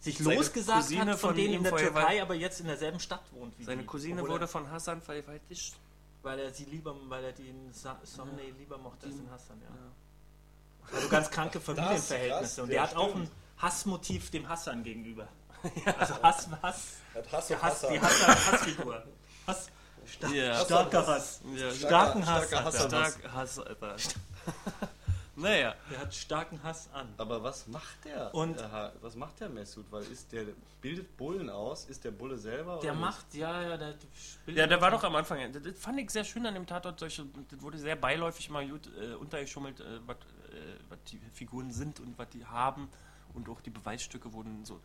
sich 0.00 0.18
Seine 0.18 0.36
losgesagt 0.36 0.82
Cousine 0.82 1.00
hat 1.12 1.18
von, 1.18 1.30
von 1.30 1.36
denen 1.36 1.54
in 1.54 1.62
der 1.62 1.74
Türkei, 1.76 2.22
aber 2.22 2.34
jetzt 2.34 2.60
in 2.60 2.66
derselben 2.66 3.00
Stadt 3.00 3.22
wohnt 3.32 3.58
wie 3.58 3.64
Seine 3.64 3.82
die. 3.82 3.86
Cousine 3.86 4.20
Obwohl 4.20 4.34
wurde 4.34 4.48
von 4.48 4.70
Hassan 4.70 5.00
vergewaltigt. 5.02 5.76
weil 6.22 6.38
er 6.38 6.52
sie 6.52 6.64
lieber, 6.64 6.94
weil 7.08 7.24
er 7.24 7.32
den 7.32 7.72
Sa 7.72 7.98
Somney 8.04 8.52
lieber 8.58 8.78
mochte 8.78 9.06
als 9.06 9.16
den 9.16 9.30
Hassan, 9.30 9.60
ja. 9.62 10.94
Also 10.94 11.08
ganz 11.08 11.30
kranke 11.30 11.60
Familienverhältnisse. 11.60 12.40
krass, 12.40 12.58
und 12.60 12.68
ja, 12.68 12.72
der 12.74 12.82
hat 12.90 12.96
auch 12.96 13.10
stimmt. 13.10 13.24
ein 13.28 13.62
Hassmotiv 13.62 14.30
dem 14.30 14.48
Hassan 14.48 14.82
gegenüber. 14.84 15.26
Also 15.98 16.22
Hass, 16.22 16.48
Hass, 16.62 16.82
Hat 17.14 17.32
Hass 17.32 17.46
der 17.48 17.56
auf 17.56 17.62
Hass, 17.64 17.72
Hassan. 17.82 17.92
die 17.94 18.00
Hassan, 18.00 18.52
Hassfigur. 18.52 19.02
Hass, 19.48 19.66
star 20.06 20.30
Ja. 20.32 20.64
starker 20.64 21.06
Hass. 21.06 21.40
Ja, 21.56 21.70
Starken 21.72 22.26
Hass. 22.26 22.46
starker 22.48 22.64
hat 22.64 22.74
er. 22.74 22.80
Hassan. 22.84 22.90
stark 22.90 23.32
Hass, 23.32 23.58
Alter. 23.58 23.96
naja, 25.36 25.74
Der 25.90 26.00
hat 26.00 26.14
starken 26.14 26.62
Hass 26.62 26.88
an. 26.92 27.12
Aber 27.18 27.42
was 27.42 27.66
macht 27.66 28.04
der? 28.04 28.34
Und- 28.34 28.60
Aha, 28.60 28.92
was 29.00 29.14
macht 29.16 29.38
der 29.40 29.48
Mesut? 29.48 29.86
Weil 29.90 30.02
ist 30.04 30.32
der 30.32 30.44
bildet 30.80 31.16
Bullen 31.16 31.50
aus? 31.50 31.84
Ist 31.86 32.04
der 32.04 32.10
Bulle 32.10 32.36
selber? 32.38 32.78
Der 32.82 32.92
oder 32.92 33.00
macht, 33.00 33.34
ja, 33.34 33.62
ja, 33.62 33.76
der 33.76 33.94
spielt. 34.14 34.56
ja, 34.56 34.66
der 34.66 34.80
war 34.80 34.90
doch 34.90 35.04
am 35.04 35.14
Anfang. 35.16 35.52
Das, 35.52 35.62
fand 35.78 36.00
ich 36.00 36.10
sehr 36.10 36.24
schön 36.24 36.44
an 36.46 36.54
dem 36.54 36.66
Tatort. 36.66 36.98
Solche, 36.98 37.24
das 37.50 37.60
wurde 37.60 37.78
sehr 37.78 37.96
beiläufig 37.96 38.50
mal 38.50 38.66
gut 38.68 38.88
äh, 39.00 39.14
untergeschummelt, 39.14 39.80
äh, 39.80 40.00
was 40.06 40.16
äh, 40.16 40.96
die 41.12 41.20
Figuren 41.32 41.70
sind 41.70 42.00
und 42.00 42.18
was 42.18 42.28
die 42.30 42.44
haben. 42.44 42.88
Und 43.34 43.48
auch 43.48 43.60
die 43.60 43.70
Beweisstücke 43.70 44.32
wurden 44.32 44.64
so 44.64 44.80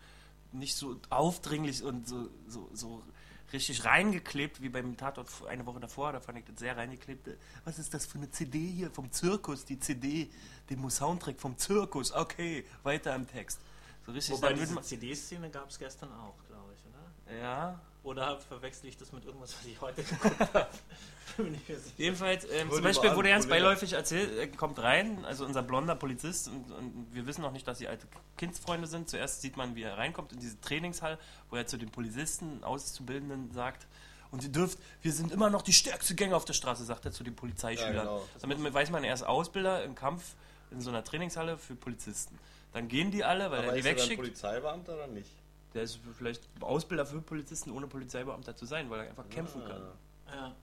nicht 0.51 0.75
so 0.75 0.97
aufdringlich 1.09 1.81
und 1.81 2.07
so, 2.07 2.29
so, 2.47 2.69
so 2.73 3.03
richtig 3.53 3.85
reingeklebt 3.85 4.61
wie 4.61 4.69
beim 4.69 4.97
Tatort 4.97 5.27
eine 5.47 5.65
Woche 5.65 5.79
davor. 5.79 6.13
Da 6.13 6.19
fand 6.19 6.39
ich 6.39 6.45
das 6.45 6.59
sehr 6.59 6.77
reingeklebt. 6.77 7.29
Was 7.65 7.79
ist 7.79 7.93
das 7.93 8.05
für 8.05 8.17
eine 8.17 8.29
CD 8.31 8.59
hier 8.59 8.91
vom 8.91 9.11
Zirkus? 9.11 9.65
Die 9.65 9.79
CD, 9.79 10.29
den 10.69 10.89
Soundtrack 10.89 11.39
vom 11.39 11.57
Zirkus. 11.57 12.11
Okay, 12.11 12.65
weiter 12.83 13.15
im 13.15 13.27
Text. 13.27 13.59
So 14.05 14.11
richtig. 14.11 14.35
Wobei 14.35 14.53
diese 14.53 14.81
CD-Szene 14.81 15.49
gab 15.49 15.69
es 15.69 15.77
gestern 15.77 16.11
auch, 16.13 16.35
glaube 16.47 16.73
ich, 16.73 16.85
oder? 16.85 17.37
ja, 17.39 17.79
Oder 18.03 18.39
verwechsel 18.39 18.89
ich 18.89 18.97
das 18.97 19.11
mit 19.11 19.25
irgendwas, 19.25 19.55
was 19.57 19.65
ich 19.65 19.79
heute 19.79 20.03
geguckt 20.03 20.39
habe? 20.39 20.67
Jedenfalls, 21.97 22.45
ähm, 22.51 22.69
zum 22.69 22.83
Beispiel 22.83 23.15
wurde 23.15 23.29
ganz 23.29 23.47
beiläufig 23.47 23.93
erzählt, 23.93 24.37
er 24.37 24.47
kommt 24.47 24.79
rein, 24.79 25.25
also 25.25 25.45
unser 25.45 25.63
blonder 25.63 25.95
Polizist, 25.95 26.47
und, 26.47 26.71
und 26.71 27.07
wir 27.11 27.25
wissen 27.25 27.41
noch 27.41 27.51
nicht, 27.51 27.67
dass 27.67 27.77
sie 27.77 27.87
alte 27.87 28.07
Kindsfreunde 28.37 28.87
sind. 28.87 29.09
Zuerst 29.09 29.41
sieht 29.41 29.57
man, 29.57 29.75
wie 29.75 29.83
er 29.83 29.97
reinkommt 29.97 30.33
in 30.33 30.39
diese 30.39 30.59
Trainingshalle, 30.61 31.17
wo 31.49 31.55
er 31.55 31.67
zu 31.67 31.77
den 31.77 31.89
Polizisten, 31.89 32.63
Auszubildenden 32.63 33.51
sagt, 33.51 33.87
und 34.31 34.43
ihr 34.43 34.49
dürft, 34.49 34.79
wir 35.01 35.11
sind 35.11 35.31
immer 35.31 35.49
noch 35.49 35.61
die 35.61 35.73
stärkste 35.73 36.15
Gang 36.15 36.31
auf 36.33 36.45
der 36.45 36.53
Straße, 36.53 36.85
sagt 36.85 37.05
er 37.05 37.11
zu 37.11 37.23
den 37.23 37.35
Polizeischülern. 37.35 37.95
Ja, 37.95 38.01
genau. 38.03 38.27
Damit 38.39 38.73
weiß 38.73 38.89
man, 38.89 39.03
er 39.03 39.13
ist 39.13 39.23
Ausbilder 39.23 39.83
im 39.83 39.93
Kampf 39.93 40.35
in 40.71 40.79
so 40.79 40.89
einer 40.89 41.03
Trainingshalle 41.03 41.57
für 41.57 41.75
Polizisten. 41.75 42.39
Dann 42.71 42.87
gehen 42.87 43.11
die 43.11 43.25
alle, 43.25 43.51
weil 43.51 43.59
Aber 43.59 43.67
er 43.67 43.73
die 43.73 43.79
ist 43.79 43.85
er 43.85 43.91
wegschickt. 43.91 44.15
Polizeibeamter 44.15 44.95
oder 44.95 45.07
nicht? 45.07 45.29
Der 45.73 45.83
ist 45.83 45.99
vielleicht 46.17 46.41
Ausbilder 46.61 47.05
für 47.05 47.21
Polizisten, 47.21 47.71
ohne 47.71 47.87
Polizeibeamter 47.87 48.55
zu 48.55 48.65
sein, 48.65 48.89
weil 48.89 49.01
er 49.01 49.09
einfach 49.09 49.29
kämpfen 49.29 49.63
kann. 49.65 49.81
Ja. 50.27 50.55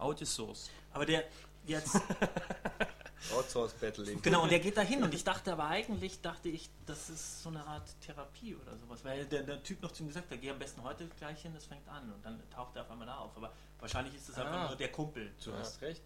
Outsource. 0.00 0.70
Aber 0.92 1.04
der 1.06 1.24
jetzt, 1.66 1.96
Outsource 3.34 3.72
Battling. 3.74 4.22
genau, 4.22 4.44
und 4.44 4.50
der 4.52 4.60
geht 4.60 4.76
da 4.76 4.80
hin 4.82 5.02
und 5.02 5.12
ich 5.12 5.24
dachte 5.24 5.52
aber 5.52 5.66
eigentlich, 5.66 6.20
dachte 6.20 6.48
ich, 6.48 6.70
das 6.86 7.10
ist 7.10 7.42
so 7.42 7.48
eine 7.50 7.64
Art 7.66 7.88
Therapie 8.00 8.54
oder 8.56 8.76
sowas, 8.78 9.04
weil 9.04 9.26
der, 9.26 9.42
der 9.42 9.62
Typ 9.62 9.82
noch 9.82 9.92
zu 9.92 10.02
ihm 10.04 10.08
gesagt 10.08 10.30
hat, 10.30 10.40
geh 10.40 10.50
am 10.50 10.58
besten 10.58 10.82
heute 10.82 11.06
gleich 11.18 11.42
hin, 11.42 11.52
das 11.54 11.66
fängt 11.66 11.86
an 11.88 12.10
und 12.12 12.24
dann 12.24 12.40
taucht 12.50 12.76
er 12.76 12.82
auf 12.82 12.90
einmal 12.90 13.06
da 13.06 13.16
auf. 13.18 13.36
Aber 13.36 13.52
wahrscheinlich 13.80 14.14
ist 14.14 14.28
es 14.28 14.36
einfach 14.38 14.52
Ah. 14.54 14.68
nur 14.68 14.76
der 14.76 14.90
Kumpel. 14.92 15.30
Du 15.44 15.52
hast 15.52 15.82
recht. 15.82 16.02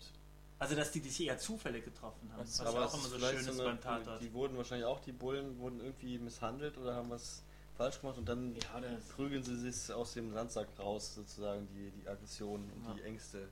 Also, 0.59 0.74
dass 0.76 0.90
die 0.92 1.00
sich 1.00 1.26
eher 1.26 1.38
zufällig 1.38 1.85
getroffen 1.85 2.31
haben. 2.33 2.40
Was 2.40 2.61
Aber 2.61 2.81
ja 2.81 2.87
auch 2.87 2.94
immer 2.94 3.09
so 3.09 3.18
schön 3.18 3.37
ist 3.37 3.44
so 3.46 3.52
eine, 3.62 3.70
beim 3.72 3.81
Tatort. 3.81 4.20
Die 4.20 4.33
wurden 4.33 4.57
wahrscheinlich 4.57 4.87
auch, 4.87 5.00
die 5.00 5.11
Bullen 5.12 5.59
wurden 5.59 5.81
irgendwie 5.81 6.18
misshandelt 6.18 6.78
oder 6.78 6.94
haben 6.94 7.11
was 7.11 7.42
falsch 7.76 8.00
gemacht 8.00 8.16
und 8.18 8.28
dann 8.28 8.55
Ja, 8.55 8.81
das, 8.81 9.09
prügeln 9.09 9.42
sie 9.42 9.57
sich 9.57 9.92
aus 9.92 10.12
dem 10.14 10.33
Sandsack 10.33 10.68
raus, 10.78 11.14
sozusagen, 11.16 11.66
die, 11.74 11.90
die 11.90 12.09
Aggression 12.09 12.70
und 12.87 12.96
die 12.96 13.02
Ängste. 13.02 13.48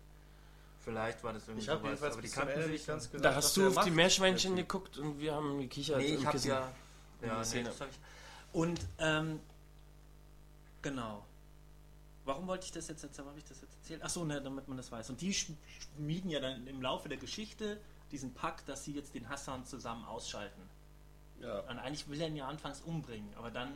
Vielleicht 0.84 1.22
war 1.24 1.32
das 1.32 1.44
irgendwie 1.46 1.62
Ich 1.64 1.68
habe 1.68 1.78
sowas, 1.80 1.90
jedenfalls 1.90 2.12
aber 2.14 2.22
die 2.22 2.28
kannten 2.28 2.62
sich 2.62 2.70
nicht 2.72 2.86
ganz 2.86 3.04
und- 3.06 3.12
genau. 3.12 3.22
Da 3.22 3.34
hast 3.34 3.56
du 3.56 3.68
auf 3.68 3.84
die 3.84 3.90
Meerschweinchen 3.90 4.56
geguckt. 4.56 4.92
geguckt 4.94 4.98
und 5.14 5.20
wir 5.20 5.34
haben 5.34 5.58
gekichert. 5.60 5.98
Nee, 5.98 6.14
ich 6.14 6.24
hab's 6.24 6.32
Kissen. 6.32 6.48
ja. 6.50 6.72
Ja, 7.22 7.38
nee, 7.38 7.44
Szene. 7.44 7.68
das 7.68 7.80
hab 7.80 7.88
ich. 7.90 7.98
Und, 8.52 8.80
ähm, 8.98 9.40
genau. 10.82 11.24
Warum 12.24 12.46
wollte 12.46 12.66
ich 12.66 12.72
das 12.72 12.88
jetzt, 12.88 13.02
jetzt 13.02 13.18
habe 13.18 13.30
ich 13.36 13.44
das 13.44 13.60
jetzt 13.60 13.74
erzählt? 13.76 14.02
Achso, 14.02 14.24
ne, 14.24 14.40
damit 14.42 14.68
man 14.68 14.76
das 14.76 14.92
weiß. 14.92 15.10
Und 15.10 15.20
die 15.20 15.32
sch- 15.34 15.52
schmieden 15.96 16.30
ja 16.30 16.40
dann 16.40 16.66
im 16.66 16.80
Laufe 16.82 17.08
der 17.08 17.18
Geschichte 17.18 17.80
diesen 18.12 18.34
Pakt, 18.34 18.68
dass 18.68 18.84
sie 18.84 18.92
jetzt 18.92 19.14
den 19.14 19.28
Hassan 19.28 19.64
zusammen 19.64 20.04
ausschalten. 20.04 20.62
Ja. 21.40 21.60
Und 21.60 21.78
eigentlich 21.78 22.08
will 22.08 22.20
er 22.20 22.28
ihn 22.28 22.36
ja 22.36 22.46
anfangs 22.48 22.82
umbringen, 22.82 23.32
aber 23.36 23.50
dann 23.50 23.72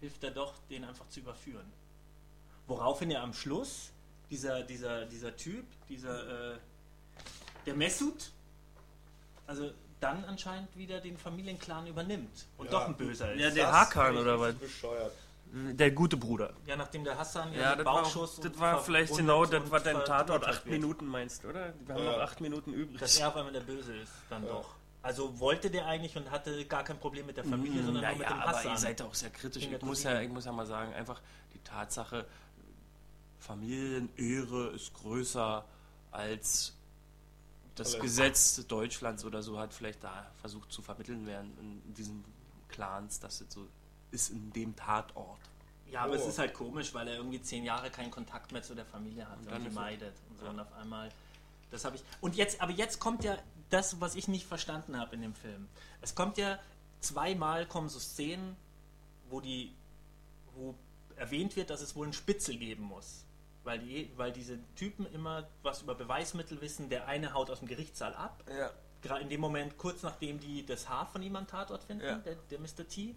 hilft 0.00 0.22
er 0.24 0.30
doch, 0.30 0.54
den 0.68 0.84
einfach 0.84 1.08
zu 1.08 1.20
überführen. 1.20 1.66
Woraufhin 2.66 3.10
er 3.10 3.22
am 3.22 3.32
Schluss 3.32 3.90
dieser, 4.30 4.62
dieser, 4.62 5.04
dieser 5.06 5.36
Typ, 5.36 5.64
dieser, 5.88 6.52
äh, 6.54 6.58
der 7.66 7.74
Mesut, 7.74 8.30
also 9.46 9.70
dann 10.00 10.24
anscheinend 10.24 10.74
wieder 10.76 11.00
den 11.00 11.18
Familienclan 11.18 11.86
übernimmt 11.86 12.46
und 12.56 12.66
Ja. 12.66 12.70
doch 12.72 12.86
ein 12.88 12.96
Böser 12.96 13.32
ist. 13.34 13.40
Ja, 13.40 13.48
Ja, 13.48 13.54
der 13.54 13.72
Hakan 13.72 14.16
oder 14.16 14.40
richtig 14.40 14.60
Bescheuert. 14.60 15.12
Der 15.52 15.90
gute 15.90 16.16
Bruder. 16.16 16.52
nachdem 16.76 17.02
der 17.02 17.18
Hassan 17.18 17.52
Ja, 17.52 17.70
den 17.74 17.78
das 17.78 17.86
war, 17.86 18.02
Bauchschuss 18.02 18.36
das 18.36 18.44
und 18.46 18.60
war 18.60 18.80
vielleicht 18.82 19.16
genau 19.16 19.44
das, 19.44 19.68
was 19.68 19.82
dein 19.82 19.96
Tatort 20.04 20.46
acht 20.46 20.64
wird. 20.64 20.80
Minuten 20.80 21.06
meinst, 21.06 21.44
oder? 21.44 21.74
Wir 21.86 21.94
haben 21.96 22.04
Ja. 22.04 22.12
noch 22.12 22.18
acht 22.20 22.40
Minuten 22.40 22.72
übrig. 22.72 23.00
Dass 23.00 23.16
er 23.18 23.28
auf 23.28 23.36
einmal 23.36 23.52
der 23.52 23.60
Böse 23.60 23.96
ist, 23.96 24.12
dann 24.30 24.44
Ja. 24.44 24.50
doch. 24.52 24.76
Also 25.02 25.40
wollte 25.40 25.70
der 25.70 25.86
eigentlich 25.86 26.16
und 26.16 26.30
hatte 26.30 26.64
gar 26.66 26.84
kein 26.84 26.98
Problem 26.98 27.26
mit 27.26 27.36
der 27.36 27.44
Familie, 27.44 27.82
sondern 27.82 28.04
nur 28.04 28.18
mit 28.18 28.28
dem 28.28 28.36
Mm, 28.36 28.40
aber 28.42 28.50
Hassan. 28.58 28.72
ihr 28.72 28.78
seid 28.78 29.02
auch 29.02 29.14
sehr 29.14 29.30
kritisch. 29.30 29.64
Ich 29.64 29.82
muss, 29.82 30.02
ja, 30.04 30.20
ich 30.20 30.28
muss 30.28 30.44
ja 30.44 30.52
mal 30.52 30.66
sagen, 30.66 30.92
einfach 30.94 31.20
die 31.52 31.58
Tatsache, 31.64 32.26
Familienehre 33.40 34.68
ist 34.68 34.92
größer 34.94 35.64
als 36.10 36.74
das 37.74 37.94
Alles. 37.94 38.02
Gesetz 38.02 38.66
Deutschlands 38.66 39.24
oder 39.24 39.42
so 39.42 39.58
hat 39.58 39.72
vielleicht 39.72 40.04
da 40.04 40.30
versucht 40.40 40.70
zu 40.72 40.82
vermitteln 40.82 41.26
werden 41.26 41.56
in 41.84 41.94
diesen 41.94 42.24
Clans, 42.68 43.20
dass 43.20 43.40
es 43.40 43.52
so 43.52 43.66
ist 44.10 44.30
in 44.30 44.52
dem 44.52 44.76
Tatort. 44.76 45.40
Ja, 45.90 46.02
aber 46.02 46.12
Oh. 46.12 46.16
es 46.16 46.26
ist 46.26 46.38
halt 46.38 46.54
komisch, 46.54 46.92
weil 46.94 47.08
er 47.08 47.16
irgendwie 47.16 47.40
zehn 47.42 47.64
Jahre 47.64 47.90
keinen 47.90 48.10
Kontakt 48.10 48.52
mehr 48.52 48.62
zu 48.62 48.74
der 48.74 48.84
Familie 48.86 49.28
hat 49.28 49.38
und, 49.38 49.48
er- 49.48 49.72
meidet 49.72 50.14
und 50.28 50.38
so 50.38 50.46
und 50.46 50.60
auf 50.60 50.72
einmal. 50.74 51.08
Das 51.70 51.84
habe 51.84 51.96
ich. 51.96 52.04
Und 52.20 52.36
jetzt, 52.36 52.60
aber 52.60 52.72
jetzt 52.72 52.98
kommt 53.00 53.24
ja 53.24 53.38
das, 53.70 54.00
was 54.00 54.14
ich 54.16 54.28
nicht 54.28 54.46
verstanden 54.46 54.96
habe 54.98 55.14
in 55.14 55.22
dem 55.22 55.34
Film. 55.34 55.68
Es 56.00 56.14
kommt 56.14 56.36
ja 56.38 56.58
zweimal 57.00 57.66
kommen 57.66 57.88
so 57.88 57.98
Szenen, 58.00 58.56
wo 59.28 59.40
die, 59.40 59.72
wo 60.54 60.74
erwähnt 61.16 61.54
wird, 61.56 61.70
dass 61.70 61.80
es 61.80 61.94
wohl 61.94 62.06
einen 62.06 62.12
Spitzel 62.12 62.56
geben 62.56 62.84
muss. 62.84 63.24
Weil, 63.62 63.78
die, 63.80 64.10
weil 64.16 64.32
diese 64.32 64.58
Typen 64.74 65.06
immer 65.12 65.46
was 65.62 65.82
über 65.82 65.94
Beweismittel 65.94 66.60
wissen. 66.60 66.88
Der 66.88 67.06
eine 67.06 67.34
haut 67.34 67.50
aus 67.50 67.58
dem 67.58 67.68
Gerichtssaal 67.68 68.14
ab. 68.14 68.42
Ja. 68.48 68.70
Gerade 69.02 69.22
in 69.22 69.28
dem 69.28 69.40
Moment, 69.40 69.76
kurz 69.78 70.02
nachdem 70.02 70.40
die 70.40 70.64
das 70.64 70.88
Haar 70.88 71.06
von 71.06 71.22
ihm 71.22 71.36
am 71.36 71.46
Tatort 71.46 71.82
finden, 71.84 72.04
Ja. 72.04 72.16
der, 72.16 72.36
der 72.50 72.58
Mr. 72.58 72.88
T. 72.88 73.14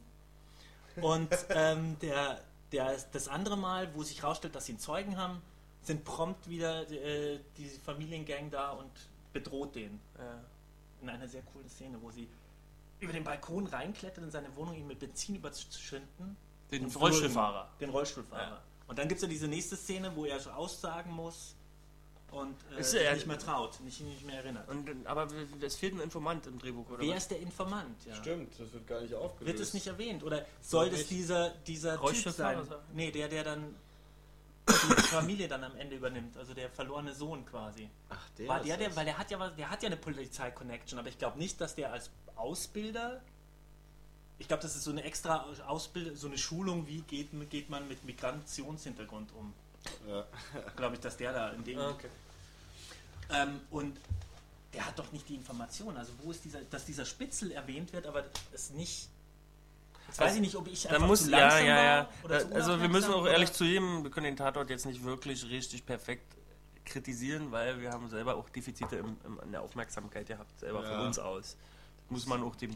Und 1.01 1.29
ähm, 1.49 1.97
der, 1.99 2.39
der, 2.71 2.97
das 3.11 3.27
andere 3.27 3.57
Mal, 3.57 3.93
wo 3.95 4.03
sich 4.03 4.21
herausstellt, 4.21 4.55
dass 4.55 4.65
sie 4.65 4.73
einen 4.73 4.79
Zeugen 4.79 5.17
haben, 5.17 5.41
sind 5.81 6.03
prompt 6.05 6.47
wieder 6.49 6.89
äh, 6.91 7.39
die 7.57 7.67
Familiengang 7.67 8.49
da 8.51 8.71
und 8.71 8.91
bedroht 9.33 9.75
den. 9.75 9.99
Äh, 10.17 11.01
in 11.01 11.09
einer 11.09 11.27
sehr 11.27 11.41
coolen 11.41 11.69
Szene, 11.69 11.97
wo 12.01 12.11
sie 12.11 12.29
über 13.01 13.11
den 13.11 13.23
Balkon 13.25 13.67
reinklettert 13.67 14.23
in 14.23 14.31
seine 14.31 14.55
Wohnung, 14.55 14.75
ihn 14.75 14.87
mit 14.87 14.99
Benzin 14.99 15.35
überzünden. 15.35 16.37
Den 16.71 16.85
Rollstuhlfahrer. 16.85 17.69
Den 17.81 17.89
Rollstuhlfahrer. 17.89 18.41
Ja. 18.51 18.61
Und 18.87 18.99
dann 18.99 19.07
gibt 19.07 19.19
es 19.19 19.23
ja 19.23 19.27
diese 19.27 19.47
nächste 19.47 19.75
Szene, 19.75 20.15
wo 20.15 20.25
er 20.25 20.39
so 20.39 20.51
aussagen 20.51 21.11
muss 21.11 21.55
und 22.33 22.55
äh, 22.75 22.79
Ist 22.79 22.91
sich 22.91 23.13
nicht 23.13 23.27
mehr 23.27 23.37
traut, 23.37 23.79
nicht, 23.81 24.01
nicht 24.01 24.25
mehr 24.25 24.37
erinnert. 24.37 24.67
Und, 24.67 25.05
aber 25.05 25.27
es 25.61 25.75
fehlt 25.75 25.93
ein 25.93 25.99
Informant 25.99 26.47
im 26.47 26.57
Drehbuch, 26.57 26.89
oder? 26.89 26.99
Wer 26.99 27.15
was? 27.15 27.23
ist 27.23 27.31
der 27.31 27.39
Informant? 27.39 28.05
Ja. 28.05 28.15
Stimmt, 28.15 28.59
das 28.59 28.73
wird 28.73 28.87
gar 28.87 29.01
nicht 29.01 29.13
aufgelöst. 29.13 29.53
Wird 29.53 29.67
es 29.67 29.73
nicht 29.73 29.85
erwähnt? 29.85 30.23
Oder 30.23 30.45
soll 30.59 30.89
das 30.89 31.07
dieser, 31.07 31.51
dieser 31.67 32.01
Typ 32.01 32.33
sein? 32.33 32.65
sein? 32.65 32.77
Nee, 32.93 33.11
der, 33.11 33.27
der 33.27 33.43
dann 33.43 33.75
die 34.67 35.01
Familie 35.03 35.47
dann 35.47 35.63
am 35.63 35.75
Ende 35.75 35.95
übernimmt, 35.95 36.35
also 36.37 36.53
der 36.53 36.69
verlorene 36.69 37.13
Sohn 37.13 37.45
quasi. 37.45 37.89
Ach, 38.09 38.29
der 38.37 38.47
War 38.47 38.61
der, 38.61 38.77
der, 38.77 38.95
weil 38.95 39.05
der 39.05 39.17
hat 39.17 39.29
ja 39.29 39.39
was, 39.39 39.55
der 39.55 39.69
hat 39.69 39.83
ja 39.83 39.87
eine 39.87 39.97
Polizei-Connection, 39.97 40.97
aber 40.97 41.09
ich 41.09 41.17
glaube 41.17 41.37
nicht, 41.37 41.61
dass 41.61 41.75
der 41.75 41.91
als 41.91 42.09
Ausbilder. 42.35 43.21
Ich 44.39 44.47
glaube, 44.47 44.63
das 44.63 44.75
ist 44.75 44.83
so 44.83 44.91
eine 44.91 45.03
extra 45.03 45.45
Ausbildung, 45.67 46.15
so 46.15 46.27
eine 46.27 46.37
Schulung, 46.37 46.87
wie 46.87 47.01
geht, 47.01 47.29
geht 47.49 47.69
man 47.69 47.87
mit 47.87 48.03
Migrationshintergrund 48.03 49.31
um. 49.33 49.53
Ja. 50.07 50.25
Glaube 50.75 50.95
ich, 50.95 51.01
dass 51.01 51.17
der 51.17 51.33
da 51.33 51.49
in 51.49 51.63
dem. 51.63 51.79
Ah, 51.79 51.89
okay. 51.91 52.07
Ähm, 53.29 53.61
und 53.69 53.97
der 54.73 54.85
hat 54.85 54.97
doch 54.97 55.11
nicht 55.11 55.27
die 55.29 55.35
Information. 55.35 55.95
Also 55.97 56.13
wo 56.23 56.31
ist 56.31 56.43
dieser, 56.43 56.61
dass 56.61 56.85
dieser 56.85 57.05
Spitzel 57.05 57.51
erwähnt 57.51 57.93
wird, 57.93 58.07
aber 58.07 58.23
es 58.53 58.71
nicht. 58.71 59.09
Jetzt 60.07 60.19
weiß 60.19 60.25
Also, 60.27 60.35
ich 60.35 60.41
nicht, 60.41 60.55
ob 60.55 60.67
ich 60.67 60.89
einfach 60.89 61.07
muss, 61.07 61.23
zu 61.23 61.31
ja, 61.31 61.39
langsam 61.39 61.65
ja, 61.65 61.83
ja. 61.83 61.97
war 61.99 62.09
oder 62.25 62.39
zu 62.39 62.47
Da, 62.49 62.55
also 62.55 62.81
wir 62.81 62.89
müssen 62.89 63.13
auch 63.13 63.25
ehrlich 63.25 63.51
zugeben, 63.51 64.03
wir 64.03 64.11
können 64.11 64.25
den 64.25 64.35
Tatort 64.35 64.69
jetzt 64.69 64.85
nicht 64.85 65.03
wirklich 65.03 65.47
richtig 65.49 65.85
perfekt 65.85 66.25
kritisieren, 66.85 67.51
weil 67.51 67.79
wir 67.79 67.91
haben 67.91 68.09
selber 68.09 68.35
auch 68.35 68.49
Defizite 68.49 68.97
im, 68.97 69.17
im, 69.25 69.39
in 69.39 69.51
der 69.51 69.61
Aufmerksamkeit 69.61 70.27
gehabt, 70.27 70.59
selber 70.59 70.83
Ja. 70.83 70.89
von 70.97 71.07
uns 71.07 71.17
aus. 71.19 71.55
Das 72.01 72.11
muss 72.11 72.25
man 72.25 72.43
auch 72.43 72.55
dem, 72.55 72.75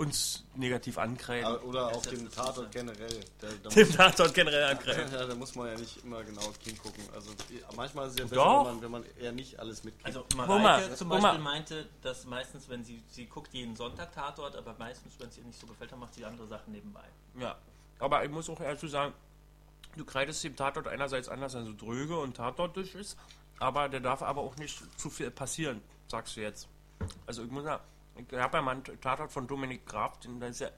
uns 0.00 0.46
negativ 0.54 0.96
ankreiden. 0.96 1.58
Oder 1.58 1.92
ist 1.92 2.10
dem 2.10 2.30
Tatort 2.30 2.72
generell. 2.72 3.20
Da, 3.38 3.48
da, 3.62 3.68
dem 3.68 3.86
muss, 3.86 3.96
Tatort 3.96 4.32
generell 4.32 4.64
ankreiden. 4.64 5.12
ja, 5.12 5.26
da 5.26 5.34
muss 5.34 5.54
man 5.54 5.66
ja 5.66 5.74
nicht 5.74 6.02
immer 6.02 6.24
genau 6.24 6.50
hingucken. 6.64 7.04
Also 7.14 7.32
manchmal 7.76 8.06
ist 8.06 8.14
es 8.14 8.18
ja 8.18 8.24
besser, 8.24 8.36
Doch. 8.36 8.64
wenn 8.64 8.72
man, 8.72 8.82
wenn 8.82 8.90
man 8.92 9.04
eher 9.20 9.32
nicht 9.32 9.60
alles 9.60 9.84
mitkriegt. 9.84 10.06
Also 10.06 10.24
Mareike 10.34 10.94
zum. 10.94 11.10
Beispiel 11.10 11.38
meinte, 11.40 11.86
dass 12.00 12.24
meistens, 12.24 12.66
wenn 12.70 12.82
sie, 12.82 13.02
sie 13.08 13.26
guckt 13.26 13.52
jeden 13.52 13.76
Sonntag 13.76 14.14
Tatort, 14.14 14.56
aber 14.56 14.74
meistens, 14.78 15.12
wenn 15.18 15.28
es 15.28 15.36
ihr 15.36 15.44
nicht 15.44 15.60
so 15.60 15.66
gefällt, 15.66 15.92
dann 15.92 16.00
macht 16.00 16.14
sie 16.14 16.24
andere 16.24 16.46
Sachen 16.46 16.72
nebenbei. 16.72 17.04
Ja, 17.38 17.58
aber 17.98 18.24
ich 18.24 18.30
muss 18.30 18.48
auch 18.48 18.60
ehrlich 18.60 18.90
sagen, 18.90 19.12
du 19.98 20.06
kreidest 20.06 20.42
dem 20.42 20.56
Tatort 20.56 20.88
einerseits 20.88 21.28
an, 21.28 21.42
dass 21.42 21.52
er 21.52 21.64
so 21.66 21.74
dröge 21.74 22.18
und 22.18 22.38
tatortisch 22.38 22.94
ist, 22.94 23.18
aber 23.58 23.90
der 23.90 24.00
darf 24.00 24.22
aber 24.22 24.40
auch 24.40 24.56
nicht 24.56 24.82
zu 24.98 25.10
viel 25.10 25.30
passieren, 25.30 25.82
sagst 26.08 26.38
du 26.38 26.40
jetzt. 26.40 26.68
Also 27.26 27.44
ich 27.44 27.50
muss 27.50 27.66
ja, 27.66 27.80
ich 28.16 28.38
habe 28.38 28.58
ja 28.58 28.62
mal 28.62 28.72
einen 28.72 29.00
Tatort 29.00 29.32
von 29.32 29.46
Dominik 29.46 29.86
Graf, 29.86 30.18
den 30.20 30.40
da 30.40 30.46
ist 30.46 30.60
ja 30.60 30.68
äh, 30.68 30.72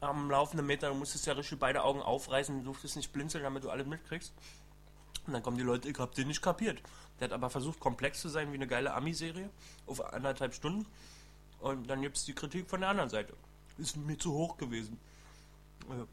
am 0.00 0.30
laufenden 0.30 0.66
Meter, 0.66 0.88
du 0.88 0.94
musstest 0.94 1.26
ja 1.26 1.32
richtig 1.32 1.58
beide 1.58 1.82
Augen 1.82 2.02
aufreißen, 2.02 2.58
du 2.58 2.64
durftest 2.64 2.96
nicht 2.96 3.12
blinzeln, 3.12 3.44
damit 3.44 3.64
du 3.64 3.70
alles 3.70 3.86
mitkriegst. 3.86 4.32
Und 5.26 5.32
dann 5.32 5.42
kommen 5.42 5.56
die 5.56 5.62
Leute, 5.62 5.88
ich 5.88 5.98
hab 5.98 6.14
den 6.14 6.28
nicht 6.28 6.42
kapiert. 6.42 6.82
Der 7.18 7.28
hat 7.28 7.32
aber 7.32 7.48
versucht, 7.48 7.80
komplex 7.80 8.20
zu 8.20 8.28
sein 8.28 8.50
wie 8.50 8.56
eine 8.56 8.66
geile 8.66 8.92
Ami-Serie 8.92 9.48
auf 9.86 10.04
anderthalb 10.12 10.54
Stunden. 10.54 10.86
Und 11.60 11.88
dann 11.88 12.02
gibt 12.02 12.16
es 12.16 12.24
die 12.24 12.34
Kritik 12.34 12.68
von 12.68 12.80
der 12.80 12.90
anderen 12.90 13.08
Seite. 13.08 13.34
Ist 13.78 13.96
mir 13.96 14.18
zu 14.18 14.32
hoch 14.32 14.56
gewesen. 14.58 14.98
Ja. 15.88 16.06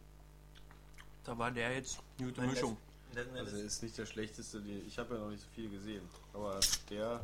Da 1.24 1.38
war 1.38 1.52
der 1.52 1.74
jetzt 1.76 2.00
eine 2.18 2.30
gute 2.30 2.42
Mischung. 2.42 2.78
Also 3.16 3.44
das, 3.44 3.54
ist 3.54 3.84
nicht 3.84 3.98
der 3.98 4.06
schlechteste, 4.06 4.60
ich 4.88 4.98
habe 4.98 5.16
ja 5.16 5.22
noch 5.22 5.30
nicht 5.30 5.42
so 5.42 5.50
viel 5.54 5.70
gesehen. 5.70 6.08
Aber 6.34 6.60
der, 6.90 7.22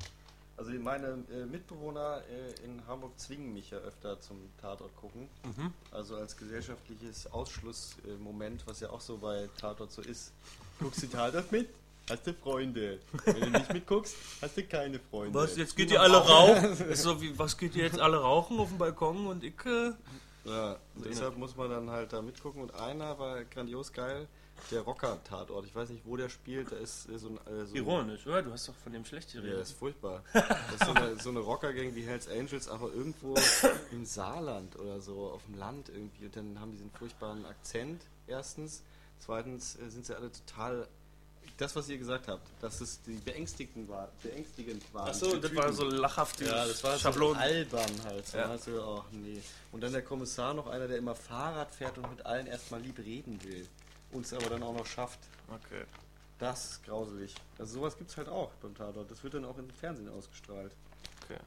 also 0.58 0.72
meine 0.72 1.24
äh, 1.32 1.46
Mitbewohner 1.46 2.22
äh, 2.30 2.66
in 2.66 2.82
Hamburg 2.88 3.12
zwingen 3.20 3.54
mich 3.54 3.70
ja 3.70 3.78
öfter 3.78 4.20
zum 4.20 4.38
Tatort 4.60 4.96
gucken. 4.98 5.30
Mhm. 5.44 5.72
Also 5.92 6.16
als 6.16 6.36
gesellschaftliches 6.36 7.32
Ausschlussmoment, 7.32 8.66
was 8.66 8.80
ja 8.80 8.90
auch 8.90 9.02
so 9.02 9.18
bei 9.18 9.50
Tatort 9.60 9.92
so 9.92 10.02
ist. 10.02 10.34
Guckst 10.80 11.04
du 11.04 11.08
Tatort 11.08 11.52
mit? 11.52 11.70
Hast 12.10 12.26
du 12.26 12.34
Freunde. 12.34 13.00
Wenn 13.26 13.40
du 13.42 13.50
nicht 13.60 13.74
mitguckst, 13.74 14.16
hast 14.42 14.56
du 14.56 14.64
keine 14.64 14.98
Freunde. 15.00 15.34
Was, 15.38 15.58
jetzt 15.58 15.76
geht 15.76 15.92
ihr 15.92 16.02
alle 16.02 16.18
rauchen? 16.18 16.72
Ist 16.90 17.04
so 17.04 17.22
wie, 17.22 17.38
was 17.38 17.58
geht 17.58 17.76
ihr 17.76 17.84
jetzt 17.84 18.00
alle 18.00 18.18
rauchen 18.18 18.60
auf 18.60 18.70
dem 18.70 18.78
Balkon 18.78 19.28
und 19.28 19.44
ich. 19.44 19.54
Äh, 19.66 19.92
Ja, 20.46 20.78
deshalb 20.96 21.38
muss 21.38 21.58
man 21.58 21.70
dann 21.70 21.90
halt 21.90 22.14
da 22.14 22.22
mitgucken. 22.22 22.62
Und 22.62 22.74
einer 22.76 23.20
war 23.20 23.44
grandios 23.44 23.92
geil, 23.92 24.26
der 24.72 24.82
Rocker-Tatort. 24.82 25.66
Ich 25.66 25.76
weiß 25.76 25.90
nicht, 25.90 26.04
wo 26.06 26.18
der 26.18 26.30
spielt. 26.30 26.72
Da 26.72 26.78
ist 26.78 27.08
äh, 27.10 27.18
so 27.20 27.30
ein... 27.30 27.38
Äh, 27.54 27.66
so 27.66 27.76
ironisch, 27.76 28.26
oder? 28.26 28.42
Du 28.42 28.52
hast 28.52 28.68
doch 28.68 28.76
von 28.76 28.92
dem 28.94 29.06
schlecht 29.06 29.34
Ja, 29.34 29.42
geredet. 29.42 29.62
das 29.62 29.70
ist 29.70 29.78
furchtbar. 29.78 30.24
Das 30.34 30.46
ist 30.82 30.86
so 30.86 30.94
eine, 30.94 31.16
so 31.20 31.30
eine 31.30 31.40
Rocker-Gang 31.40 31.94
wie 31.96 32.04
Hells 32.04 32.28
Angels, 32.28 32.68
aber 32.68 32.92
irgendwo 32.94 33.36
im 33.92 34.06
Saarland 34.06 34.78
oder 34.80 35.00
so, 35.02 35.30
auf 35.32 35.44
dem 35.46 35.58
Land 35.60 35.90
irgendwie. 35.90 36.26
Und 36.26 36.36
dann 36.36 36.60
haben 36.60 36.72
die 36.72 36.78
diesen 36.78 36.92
furchtbaren 36.92 37.46
Akzent, 37.46 38.02
erstens. 38.28 38.84
Zweitens 39.20 39.78
äh, 39.78 39.90
sind 39.90 40.06
sie 40.06 40.16
alle 40.16 40.32
total. 40.32 40.88
Das, 41.58 41.76
was 41.76 41.90
ihr 41.90 41.98
gesagt 41.98 42.28
habt, 42.28 42.46
dass 42.62 42.82
es 42.82 43.02
die 43.02 43.16
Beängstigten 43.16 43.88
war, 43.88 44.12
beängstigend 44.22 44.84
waren. 44.94 45.10
Achso, 45.10 45.38
das 45.38 45.56
war 45.56 45.74
so 45.74 45.86
lachhaft. 45.86 46.40
Ja, 46.42 46.68
das 46.68 46.84
war 46.84 47.00
Schablonen. 47.00 47.36
so 47.36 47.40
albern 47.42 47.92
halt. 48.06 48.34
Ja. 48.34 48.40
ja. 48.52 48.58
so, 48.58 49.02
ach 49.02 49.12
nee. 49.12 49.42
Und 49.72 49.82
dann 49.82 49.92
der 49.92 50.04
Kommissar 50.04 50.54
noch 50.54 50.68
einer, 50.68 50.88
der 50.88 50.98
immer 50.98 51.16
Fahrrad 51.16 51.74
fährt 51.74 51.98
und 51.98 52.10
mit 52.12 52.26
allen 52.26 52.46
erstmal 52.46 52.82
lieb 52.82 53.00
reden 53.00 53.42
will. 53.44 53.68
Und 54.12 54.26
es 54.26 54.34
aber 54.34 54.50
dann 54.50 54.64
auch 54.64 54.74
noch 54.74 54.86
schafft. 54.86 55.20
Okay. 55.50 55.84
Das 56.40 56.72
ist 56.72 56.84
grauselig. 56.86 57.34
Also 57.58 57.80
sowas 57.80 57.98
gibt 57.98 58.10
es 58.12 58.18
halt 58.18 58.30
auch 58.30 58.52
beim 58.62 58.76
Tatort. 58.76 59.10
Das 59.10 59.24
wird 59.24 59.34
dann 59.34 59.46
auch 59.46 59.58
im 59.58 59.70
Fernsehen 59.72 60.10
ausgestrahlt. 60.10 60.72
okay. 61.24 61.40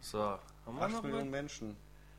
So, 0.00 0.18
haben 0.20 0.40
wir 0.66 0.82
8 0.82 0.92
noch 0.92 1.02
Millionen 1.02 1.26
was? 1.26 1.30
Menschen. 1.32 1.76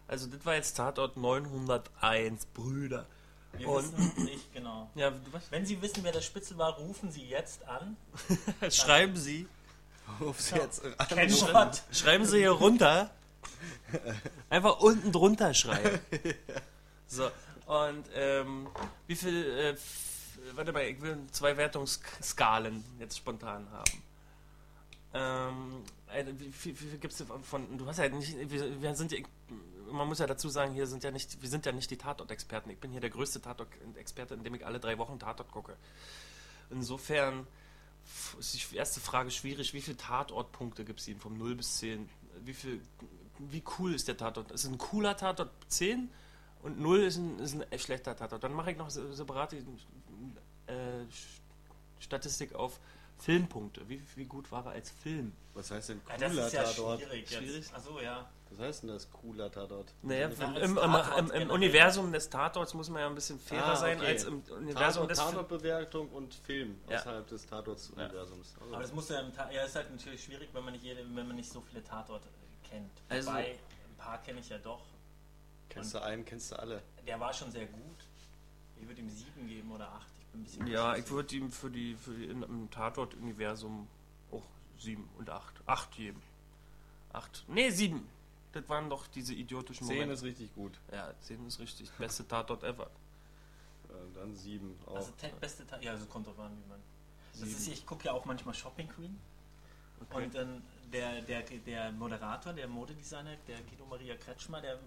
Also, 0.07 0.27
das 0.27 0.43
war 0.45 0.55
jetzt 0.55 0.75
Tatort 0.75 1.15
901, 1.17 2.45
Brüder. 2.47 3.05
wir 3.53 3.67
Und- 3.69 3.97
wissen 3.97 4.23
nicht 4.25 4.53
genau. 4.53 4.89
Ja, 4.95 5.11
du 5.11 5.19
was? 5.31 5.51
Wenn 5.51 5.65
Sie 5.65 5.81
wissen, 5.81 6.03
wer 6.03 6.11
der 6.11 6.21
Spitzel 6.21 6.57
war, 6.57 6.73
rufen 6.73 7.11
Sie 7.11 7.23
jetzt 7.25 7.63
an. 7.67 7.95
Schreiben 8.71 9.15
Sie. 9.15 9.47
Ruf's 10.19 10.49
jetzt 10.51 10.83
an. 10.83 11.07
Kennwort. 11.07 11.83
Schreiben 11.91 12.25
Sie 12.25 12.39
hier 12.39 12.51
runter. 12.51 13.11
Einfach 14.49 14.79
unten 14.79 15.11
drunter 15.11 15.53
schreiben. 15.53 15.99
So, 17.11 17.27
und 17.69 18.05
ähm, 18.15 18.67
wie 19.05 19.15
viel, 19.15 19.45
äh, 19.45 19.75
warte 20.55 20.73
mal, 20.73 20.85
ich 20.85 20.99
will 21.01 21.19
zwei 21.31 21.55
Wertungsskalen 21.55 22.83
jetzt 22.97 23.17
spontan 23.17 23.69
haben. 23.69 24.03
Ähm, 25.13 25.83
äh, 26.11 26.25
wie 26.39 26.51
viel, 26.51 26.73
wie 26.79 26.87
viel 26.87 26.97
gibt 26.97 27.13
es 27.13 27.23
von, 27.43 27.77
du 27.77 27.85
hast 27.85 27.99
ja 27.99 28.09
nicht, 28.09 28.35
wir, 28.49 28.95
sind 28.95 29.11
ja, 29.11 29.19
man 29.91 30.07
muss 30.07 30.17
ja 30.17 30.25
dazu 30.25 30.49
sagen, 30.49 30.73
hier 30.73 30.87
sind 30.87 31.03
ja 31.03 31.11
nicht, 31.11 31.43
wir 31.43 31.49
sind 31.49 31.67
ja 31.67 31.71
nicht 31.71 31.91
die 31.91 31.97
Tatort-Experten. 31.97 32.71
Ich 32.71 32.79
bin 32.79 32.89
hier 32.89 33.01
der 33.01 33.11
größte 33.11 33.39
Tatort-Experte, 33.39 34.33
indem 34.33 34.55
ich 34.55 34.65
alle 34.65 34.79
drei 34.79 34.97
Wochen 34.97 35.19
Tatort 35.19 35.51
gucke. 35.51 35.77
Insofern 36.71 37.45
ist 38.39 38.71
die 38.71 38.77
erste 38.77 38.99
Frage 38.99 39.29
schwierig. 39.29 39.75
Wie 39.75 39.81
viele 39.81 39.97
Tatortpunkte 39.97 40.85
gibt 40.85 41.01
es 41.01 41.07
ihm 41.07 41.19
vom 41.19 41.37
0 41.37 41.53
bis 41.53 41.77
10? 41.77 42.09
Wie 42.45 42.53
viel, 42.55 42.81
wie 43.37 43.61
cool 43.77 43.93
ist 43.93 44.07
der 44.07 44.17
Tatort? 44.17 44.49
Ist 44.49 44.65
ein 44.65 44.79
cooler 44.79 45.15
Tatort 45.15 45.51
10 45.67 46.09
und 46.61 46.79
0 46.79 46.99
ist 47.03 47.17
ein, 47.17 47.39
ist 47.39 47.55
ein 47.55 47.79
schlechter 47.79 48.15
Tatort. 48.15 48.43
Dann 48.43 48.53
mache 48.53 48.71
ich 48.71 48.77
noch 48.77 48.89
se- 48.89 49.13
separate 49.13 49.57
äh, 49.57 50.71
Statistik 51.99 52.53
auf 52.55 52.79
Filmpunkte. 53.17 53.87
Wie, 53.89 54.01
wie 54.15 54.25
gut 54.25 54.51
war 54.51 54.65
er 54.65 54.71
als 54.71 54.89
Film? 54.91 55.33
Was 55.53 55.71
heißt 55.71 55.89
denn 55.89 56.01
Ja, 56.07 56.15
cooler 56.15 56.29
das 56.35 56.47
ist 56.47 56.53
ja 56.53 56.63
Tatort? 56.63 57.01
schwierig. 57.01 57.29
Schwierig? 57.29 57.55
Jetzt. 57.55 57.73
Achso, 57.75 57.99
ja. 57.99 58.29
Was 58.51 58.59
heißt 58.59 58.83
denn 58.83 58.89
das 58.89 59.11
cooler 59.11 59.51
Tatort? 59.51 59.93
Naja, 60.01 60.29
Na, 60.39 60.45
im, 60.45 60.55
im, 60.55 60.69
im, 60.71 60.75
Tatort 60.75 61.31
im. 61.35 61.49
Universum 61.51 62.11
des 62.11 62.29
Tatorts 62.29 62.73
muss 62.73 62.89
man 62.89 63.01
ja 63.01 63.07
ein 63.07 63.15
bisschen 63.15 63.37
fairer 63.39 63.67
Ah, 63.73 63.75
sein 63.75 63.97
okay. 63.97 64.07
als 64.07 64.23
im 64.23 64.41
Universum 64.57 65.07
Tatort, 65.07 65.11
des 65.11 65.19
Films. 65.19 65.31
Tatortbewertung 65.33 66.09
und 66.09 66.33
Film 66.33 66.79
Ja. 66.89 66.97
außerhalb 66.97 67.27
des 67.27 67.45
Tatorts-Universums. 67.45 68.55
Also, 68.59 68.73
Aber 68.73 68.81
das 68.81 68.93
muss 68.93 69.09
ja, 69.09 69.19
im 69.19 69.33
Ta 69.33 69.51
ja, 69.51 69.63
ist 69.63 69.75
halt 69.75 69.91
natürlich 69.91 70.23
schwierig, 70.23 70.49
wenn 70.53 70.63
man 70.63 70.73
nicht, 70.73 70.83
jede, 70.83 71.01
wenn 71.13 71.27
man 71.27 71.35
nicht 71.35 71.51
so 71.51 71.61
viele 71.61 71.83
Tatorte 71.83 72.27
kennt. 72.69 72.89
Also- 73.09 73.29
Wobei, 73.29 73.51
ein 73.51 73.97
paar 73.97 74.17
kenne 74.23 74.39
ich 74.39 74.49
ja 74.49 74.57
doch. 74.57 74.81
Kennst 75.69 75.93
du 75.93 76.01
einen, 76.01 76.25
kennst 76.25 76.51
du 76.51 76.59
alle. 76.59 76.81
Der 77.05 77.19
war 77.19 77.33
schon 77.33 77.51
sehr 77.51 77.65
gut. 77.67 77.97
Ich 78.81 78.87
würde 78.87 79.01
ihm 79.01 79.09
sieben 79.09 79.47
geben 79.47 79.71
oder 79.71 79.89
acht. 79.91 80.07
Ich 80.19 80.25
bin 80.27 80.41
ein 80.41 80.43
bisschen 80.43 80.67
Ja, 80.67 80.95
ich 80.95 81.09
würde 81.09 81.35
ihm 81.35 81.51
für 81.51 81.69
die, 81.69 81.95
für 81.95 82.13
die 82.13 82.25
im 82.25 82.69
Tatort-Universum 82.71 83.87
auch 84.31 84.43
7 84.79 85.07
und 85.17 85.29
8. 85.29 85.53
8 85.65 85.91
geben. 85.91 86.21
8. 87.13 87.45
Nee, 87.47 87.69
7. 87.69 88.07
Das 88.51 88.67
waren 88.69 88.89
doch 88.89 89.05
diese 89.07 89.33
idiotischen 89.33 89.85
Zehn 89.85 89.95
Momente. 89.97 90.13
ist 90.15 90.23
richtig 90.23 90.53
gut. 90.55 90.79
ja, 90.91 91.13
10 91.21 91.45
ist 91.47 91.59
richtig. 91.59 91.89
Beste 91.91 92.27
Tatort 92.27 92.63
ever. 92.63 92.89
Dann 94.15 94.35
sieben 94.35 94.77
auch. 94.85 94.95
Also 94.97 95.11
te- 95.17 95.31
beste 95.39 95.65
Tag, 95.65 95.83
ja, 95.83 95.97
so 95.97 96.05
kommt 96.05 96.27
drauf 96.27 96.39
an, 96.39 96.51
wie 96.63 96.69
man. 96.69 96.79
Das 97.33 97.41
ist, 97.41 97.67
ich 97.67 97.85
gucke 97.85 98.05
ja 98.05 98.13
auch 98.13 98.25
manchmal 98.25 98.53
Shopping 98.53 98.87
Queen. 98.87 99.19
Okay. 100.09 100.23
Und 100.25 100.35
dann 100.35 100.61
der, 100.93 101.21
der, 101.21 101.41
der 101.41 101.91
Moderator, 101.91 102.53
der 102.53 102.67
Modedesigner, 102.67 103.35
der 103.47 103.61
Guido 103.61 103.85
Maria 103.85 104.15
Kretschmer, 104.15 104.61
der 104.61 104.79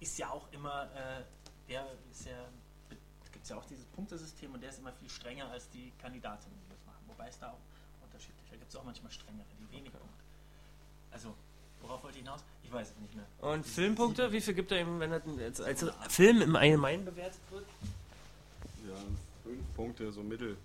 ist 0.00 0.18
ja 0.18 0.30
auch 0.30 0.46
immer, 0.52 0.84
äh, 0.94 1.22
der 1.68 1.86
ist 2.10 2.26
ja, 2.26 2.48
gibt 3.32 3.44
es 3.44 3.50
ja 3.50 3.56
auch 3.56 3.64
dieses 3.64 3.84
Punktesystem 3.86 4.52
und 4.52 4.60
der 4.62 4.70
ist 4.70 4.78
immer 4.78 4.92
viel 4.92 5.08
strenger 5.10 5.50
als 5.50 5.68
die 5.70 5.92
Kandidatinnen, 6.00 6.58
die 6.64 6.70
das 6.70 6.84
machen. 6.86 7.02
Wobei 7.06 7.28
es 7.28 7.38
da 7.38 7.50
auch 7.50 7.58
unterschiedlich, 8.04 8.46
da 8.50 8.56
gibt 8.56 8.70
es 8.70 8.76
auch 8.76 8.84
manchmal 8.84 9.10
strengere, 9.12 9.46
die 9.58 9.70
wenig 9.76 9.88
Okay. 9.88 9.98
Punkte. 9.98 10.16
Also, 11.12 11.34
worauf 11.80 12.02
wollte 12.02 12.18
ich 12.18 12.24
hinaus? 12.24 12.40
Ich 12.62 12.72
weiß 12.72 12.90
es 12.90 12.96
nicht 12.98 13.14
mehr. 13.14 13.26
Und 13.40 13.64
Filmpunkte, 13.64 14.30
wie 14.32 14.40
viel 14.40 14.54
gibt 14.54 14.72
er 14.72 14.80
ihm, 14.80 14.98
wenn 15.00 15.12
er 15.12 15.22
als, 15.44 15.60
als 15.60 15.84
Film 16.08 16.42
im 16.42 16.56
Allgemeinen 16.56 17.04
bewertet 17.04 17.40
wird? 17.50 17.64
Ja, 18.86 18.94
fünf 19.44 19.74
Punkte, 19.74 20.12
so 20.12 20.22
mittel. 20.22 20.56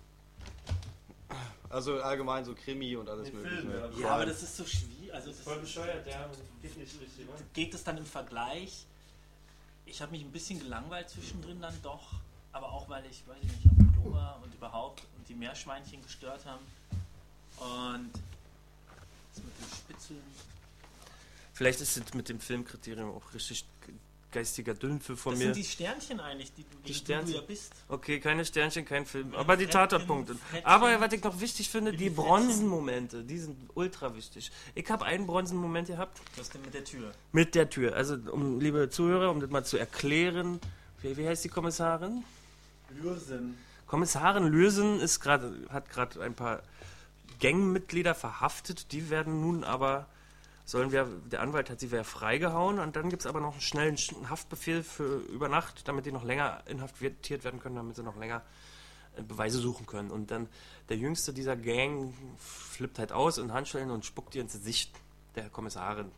Also 1.70 2.02
allgemein 2.02 2.44
so 2.44 2.54
Krimi 2.54 2.94
und 2.96 3.08
alles 3.08 3.28
Den 3.30 3.36
mögliche. 3.36 3.62
Film, 3.62 3.72
ja. 3.72 3.98
Ja, 4.00 4.08
aber 4.16 4.26
das 4.26 4.42
ist 4.42 4.56
so 4.56 4.66
schwierig. 4.66 5.14
Also, 5.14 5.30
das 5.30 5.60
bescheuert, 5.60 6.06
ja. 6.06 6.28
Geht 6.60 6.76
nicht 6.76 7.00
richtig, 7.00 7.26
geht 7.54 7.72
es 7.74 7.82
dann 7.84 7.96
im 7.96 8.04
Vergleich? 8.04 8.86
Ich 9.84 10.00
habe 10.00 10.12
mich 10.12 10.22
ein 10.22 10.32
bisschen 10.32 10.58
gelangweilt 10.58 11.10
zwischendrin 11.10 11.60
dann 11.60 11.74
doch, 11.82 12.14
aber 12.52 12.70
auch 12.70 12.88
weil 12.88 13.04
ich, 13.06 13.26
weiß 13.26 13.36
ich 13.42 13.48
nicht, 13.48 13.66
auf 13.66 13.76
dem 13.76 13.92
Klo 13.92 14.12
war 14.12 14.40
und 14.42 14.54
überhaupt 14.54 15.02
und 15.16 15.28
die 15.28 15.34
Meerschweinchen 15.34 16.02
gestört 16.02 16.44
haben 16.46 16.64
und 17.58 18.10
das 19.34 19.44
mit 19.44 19.58
den 19.58 19.76
Spitzeln. 19.76 20.22
Vielleicht 21.52 21.80
ist 21.80 21.96
es 21.96 22.14
mit 22.14 22.28
dem 22.28 22.40
Filmkriterium 22.40 23.10
auch 23.10 23.34
richtig 23.34 23.64
geistiger 24.32 24.74
Dünnpfiff 24.74 25.20
von 25.20 25.32
das 25.34 25.38
mir. 25.40 25.44
sind 25.46 25.56
die 25.56 25.64
Sternchen 25.64 26.18
eigentlich, 26.20 26.52
die, 26.54 26.62
du- 26.64 26.68
Die 26.78 26.82
die, 26.88 26.94
Sternchen. 26.94 27.32
du 27.34 27.40
ja 27.40 27.46
bist. 27.46 27.72
Okay, 27.88 28.18
keine 28.18 28.44
Sternchen, 28.44 28.84
kein 28.84 29.06
Film. 29.06 29.34
Aber 29.34 29.56
die 29.56 29.66
Tatortpunkte. 29.66 30.36
Aber 30.64 30.98
was 31.00 31.12
ich 31.12 31.22
noch 31.22 31.40
wichtig 31.40 31.68
finde, 31.70 31.92
die. 31.92 32.10
Bronzenmomente, 32.10 33.22
die 33.22 33.38
sind 33.38 33.56
ultra 33.74 34.14
wichtig. 34.16 34.50
Ich 34.74 34.90
habe 34.90 35.04
einen 35.04 35.26
Bronzenmoment 35.26 35.88
gehabt 35.88 36.20
Das 36.36 36.50
denn 36.50 36.62
mit 36.62 36.74
der 36.74 36.84
Tür. 36.84 37.12
mit 37.32 37.54
der 37.54 37.68
Tür. 37.70 37.94
Also, 37.94 38.14
um, 38.32 38.58
liebe 38.60 38.88
Zuhörer, 38.90 39.30
um 39.30 39.40
das 39.40 39.50
mal 39.50 39.64
zu 39.64 39.76
erklären, 39.76 40.58
wie, 41.02 41.16
wie 41.16 41.28
heißt 41.28 41.44
die 41.44 41.48
Kommissarin? 41.48 42.24
Lürsen. 43.02 43.56
Kommissarin 43.86 44.44
Lürsen 44.46 45.00
ist 45.00 45.20
gerade, 45.20 45.54
hat 45.70 45.90
gerade 45.90 46.22
ein 46.22 46.34
paar 46.34 46.62
Gangmitglieder 47.40 48.14
verhaftet. 48.14 48.92
Die 48.92 49.10
werden 49.10 49.40
nun 49.40 49.64
aber, 49.64 50.06
sollen 50.64 50.92
wir, 50.92 51.04
der 51.30 51.40
Anwalt 51.40 51.70
hat 51.70 51.80
sie 51.80 51.90
wieder 51.90 52.04
freigehauen 52.04 52.78
und 52.78 52.94
dann 52.96 53.10
gibt 53.10 53.22
es 53.22 53.26
aber 53.26 53.40
noch 53.40 53.52
einen 53.52 53.60
schnellen 53.60 53.96
Sch- 53.96 54.28
Haftbefehl 54.28 54.82
für 54.82 55.16
über 55.32 55.48
Nacht, 55.48 55.86
damit 55.88 56.06
die 56.06 56.12
noch 56.12 56.24
länger 56.24 56.62
inhaftiert 56.66 57.44
werden 57.44 57.60
können, 57.60 57.76
damit 57.76 57.96
sie 57.96 58.02
noch 58.02 58.16
länger 58.16 58.42
äh, 59.16 59.22
Beweise 59.22 59.58
suchen 59.58 59.86
können. 59.86 60.10
Und 60.10 60.30
dann 60.30 60.48
der 60.88 60.96
jüngste 60.96 61.32
dieser 61.32 61.56
Gang 61.56 62.14
flippt 62.38 62.98
halt 62.98 63.12
aus 63.12 63.38
in 63.38 63.52
Handschellen 63.52 63.90
und 63.90 64.04
spuckt 64.04 64.34
ihr 64.34 64.42
ins 64.42 64.52
Gesicht 64.52 64.92
der 65.34 65.48
Kommissarin. 65.50 66.10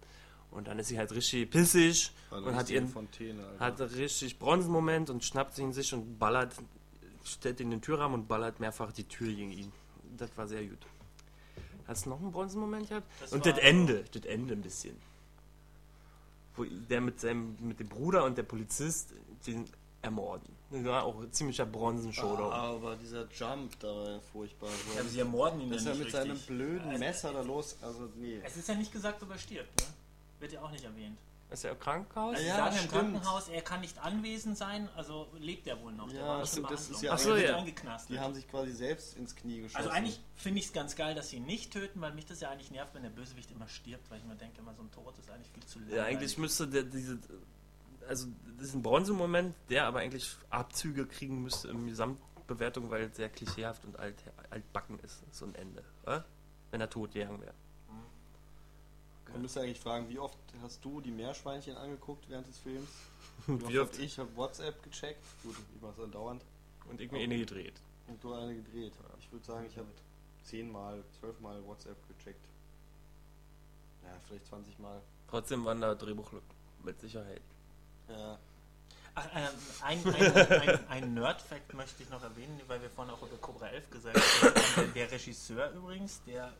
Und 0.50 0.68
dann 0.68 0.78
ist 0.78 0.88
sie 0.88 0.98
halt 0.98 1.10
richtig 1.12 1.50
pissig 1.50 2.12
Also 2.30 2.46
und 2.46 2.54
hat 2.54 2.70
ihren 2.70 2.88
Fontäne, 2.88 3.44
hat 3.58 3.80
richtig 3.80 4.38
Bronzenmoment 4.38 5.10
und 5.10 5.24
schnappt 5.24 5.58
ihn 5.58 5.72
sich 5.72 5.92
und 5.94 6.18
ballert, 6.18 6.54
stellt 7.24 7.58
ihn 7.58 7.66
in 7.66 7.70
den 7.72 7.82
Türrahmen 7.82 8.20
und 8.20 8.28
ballert 8.28 8.60
mehrfach 8.60 8.92
die 8.92 9.02
Tür 9.04 9.28
gegen 9.34 9.50
ihn. 9.50 9.72
Das 10.16 10.30
war 10.36 10.46
sehr 10.46 10.62
gut. 10.64 10.78
Hast 11.86 12.06
du 12.06 12.10
noch 12.10 12.20
einen 12.20 12.32
Bronzenmoment 12.32 12.88
gehabt? 12.88 13.06
Das 13.20 13.32
und 13.32 13.44
das 13.46 13.58
Ende, 13.58 14.04
das 14.12 14.24
Ende 14.24 14.54
ein 14.54 14.62
bisschen. 14.62 14.96
Wo 16.56 16.64
der 16.64 17.00
mit 17.00 17.20
seinem, 17.20 17.56
mit 17.60 17.80
dem 17.80 17.88
Bruder 17.88 18.24
und 18.24 18.38
der 18.38 18.44
Polizist 18.44 19.12
den 19.46 19.68
ermorden. 20.02 20.54
Das 20.70 20.84
war 20.84 21.04
auch 21.04 21.20
ein 21.20 21.32
ziemlicher 21.32 21.66
Bronzen-Showdown. 21.66 22.52
aber 22.52 22.96
dieser 22.96 23.26
Jump 23.30 23.78
da 23.80 23.88
war 23.88 24.10
ja 24.10 24.20
furchtbar. 24.20 24.68
Ja, 24.94 25.00
aber 25.00 25.08
sie 25.08 25.18
ermorden 25.18 25.60
ihn 25.60 25.70
das 25.70 25.80
ist 25.80 25.86
ja 25.86 25.92
nicht 25.92 26.04
mit 26.04 26.12
seinem 26.12 26.30
richtig. 26.32 26.46
blöden 26.48 26.88
Also, 26.88 26.98
Messer 26.98 27.32
da 27.32 27.42
los. 27.42 27.76
Also, 27.80 28.08
nee. 28.16 28.40
Es 28.44 28.56
ist 28.56 28.68
ja 28.68 28.74
nicht 28.74 28.92
gesagt, 28.92 29.22
ob 29.22 29.30
er 29.30 29.38
stirbt, 29.38 29.80
ne? 29.80 29.86
Wird 30.40 30.52
ja 30.52 30.62
auch 30.62 30.70
nicht 30.70 30.84
erwähnt. 30.84 31.18
Ist 31.50 31.64
er 31.64 31.72
im 31.72 31.78
Krankenhaus? 31.78 32.42
Ja, 32.42 32.56
sagen 32.56 32.72
im 32.72 32.78
stimmt. 32.78 32.92
Krankenhaus, 32.92 33.48
er 33.48 33.62
kann 33.62 33.80
nicht 33.80 33.98
anwesend 33.98 34.58
sein, 34.58 34.88
also 34.96 35.28
lebt 35.38 35.66
er 35.68 35.80
wohl 35.80 35.92
noch. 35.92 36.08
Der 36.10 36.20
Ja, 36.20 36.26
war 36.26 36.46
stimmt, 36.46 36.70
in 36.70 36.74
das 36.76 36.90
ist 36.90 37.02
ja 37.02 37.12
Ach 37.12 37.18
so, 37.18 37.36
ja. 37.36 37.56
eingeknastet. 37.56 38.10
Die 38.16 38.18
haben 38.18 38.34
sich 38.34 38.48
quasi 38.48 38.72
selbst 38.72 39.16
ins 39.16 39.36
Knie 39.36 39.60
geschossen. 39.62 39.76
also 39.76 39.90
eigentlich 39.90 40.20
finde 40.34 40.58
ich 40.60 40.66
es 40.66 40.72
ganz 40.72 40.96
geil, 40.96 41.14
dass 41.14 41.28
sie 41.30 41.36
ihn 41.36 41.46
nicht 41.46 41.72
töten, 41.72 42.00
weil 42.00 42.12
mich 42.14 42.26
das 42.26 42.40
ja 42.40 42.50
eigentlich 42.50 42.70
nervt, 42.72 42.94
wenn 42.94 43.02
der 43.02 43.10
Bösewicht 43.10 43.50
immer 43.52 43.68
stirbt, 43.68 44.10
weil 44.10 44.18
ich 44.18 44.24
mir 44.24 44.34
denke, 44.36 44.60
immer 44.60 44.74
so 44.74 44.82
ein 44.82 44.90
Tod 44.90 45.16
ist 45.18 45.30
eigentlich 45.30 45.50
viel 45.52 45.64
zu 45.64 45.78
langweilig. 45.78 45.96
Ja, 45.98 46.04
eigentlich 46.06 46.38
müsste 46.38 46.66
der 46.66 46.82
diese. 46.82 47.18
Also, 48.08 48.26
das 48.58 48.68
ist 48.68 48.74
ein 48.74 48.82
Bronzemoment, 48.82 49.54
der 49.70 49.86
aber 49.86 50.00
eigentlich 50.00 50.28
Abzüge 50.50 51.06
kriegen 51.06 51.42
müsste 51.42 51.68
im 51.68 51.86
Gesamtbewertung, 51.86 52.90
weil 52.90 53.04
es 53.04 53.16
sehr 53.16 53.28
klischeehaft 53.30 53.84
und 53.84 53.98
alt, 53.98 54.16
altbacken 54.50 54.98
ist, 55.00 55.22
so 55.30 55.46
ein 55.46 55.54
Ende. 55.54 55.82
Oder? 56.02 56.24
Wenn 56.70 56.80
er 56.80 56.90
tot 56.90 57.12
gegangen 57.12 57.40
wäre. 57.40 57.54
Man 59.34 59.42
müsste 59.42 59.62
eigentlich 59.62 59.80
fragen, 59.80 60.08
wie 60.08 60.20
oft 60.20 60.38
hast 60.62 60.84
du 60.84 61.00
die 61.00 61.10
Meerschweinchen 61.10 61.76
angeguckt 61.76 62.28
während 62.28 62.46
des 62.46 62.56
Films? 62.58 62.88
Wie 63.48 63.68
Wie 63.68 63.78
oft 63.80 63.98
ich 63.98 64.16
habe 64.16 64.34
WhatsApp 64.36 64.80
gecheckt. 64.84 65.20
Gut, 65.42 65.56
ich 65.74 65.82
mache 65.82 65.94
es 65.98 66.04
andauernd. 66.04 66.44
Und 66.88 67.00
ich 67.00 67.10
mir 67.10 67.18
eine 67.18 67.36
gedreht. 67.38 67.74
Und 68.06 68.22
du 68.22 68.32
eine 68.32 68.54
gedreht. 68.54 68.92
Ich 69.18 69.32
würde 69.32 69.44
sagen, 69.44 69.66
ich 69.66 69.76
habe 69.76 69.88
zehnmal, 70.44 71.02
zwölfmal 71.18 71.64
WhatsApp 71.66 71.96
gecheckt. 72.06 72.46
Ja, 74.04 74.10
vielleicht 74.28 74.46
20 74.46 74.78
Mal. 74.78 75.02
Trotzdem 75.26 75.64
waren 75.64 75.80
da 75.80 75.96
Drehbuchlücken. 75.96 76.48
Mit 76.84 77.00
Sicherheit. 77.00 77.42
Ja. 78.08 78.38
Ach, 79.16 79.28
ähm, 79.34 79.48
ein, 79.82 80.14
ein, 80.14 80.36
ein, 80.36 80.88
ein 80.88 81.14
Nerd-Fact 81.14 81.74
möchte 81.74 82.04
ich 82.04 82.10
noch 82.10 82.22
erwähnen, 82.22 82.60
weil 82.68 82.80
wir 82.80 82.90
vorhin 82.90 83.12
auch 83.12 83.22
über 83.22 83.36
Cobra 83.38 83.66
11 83.66 83.90
gesagt 83.90 84.16
haben. 84.16 84.94
Der 84.94 85.10
Regisseur 85.10 85.72
übrigens, 85.72 86.22
der 86.24 86.52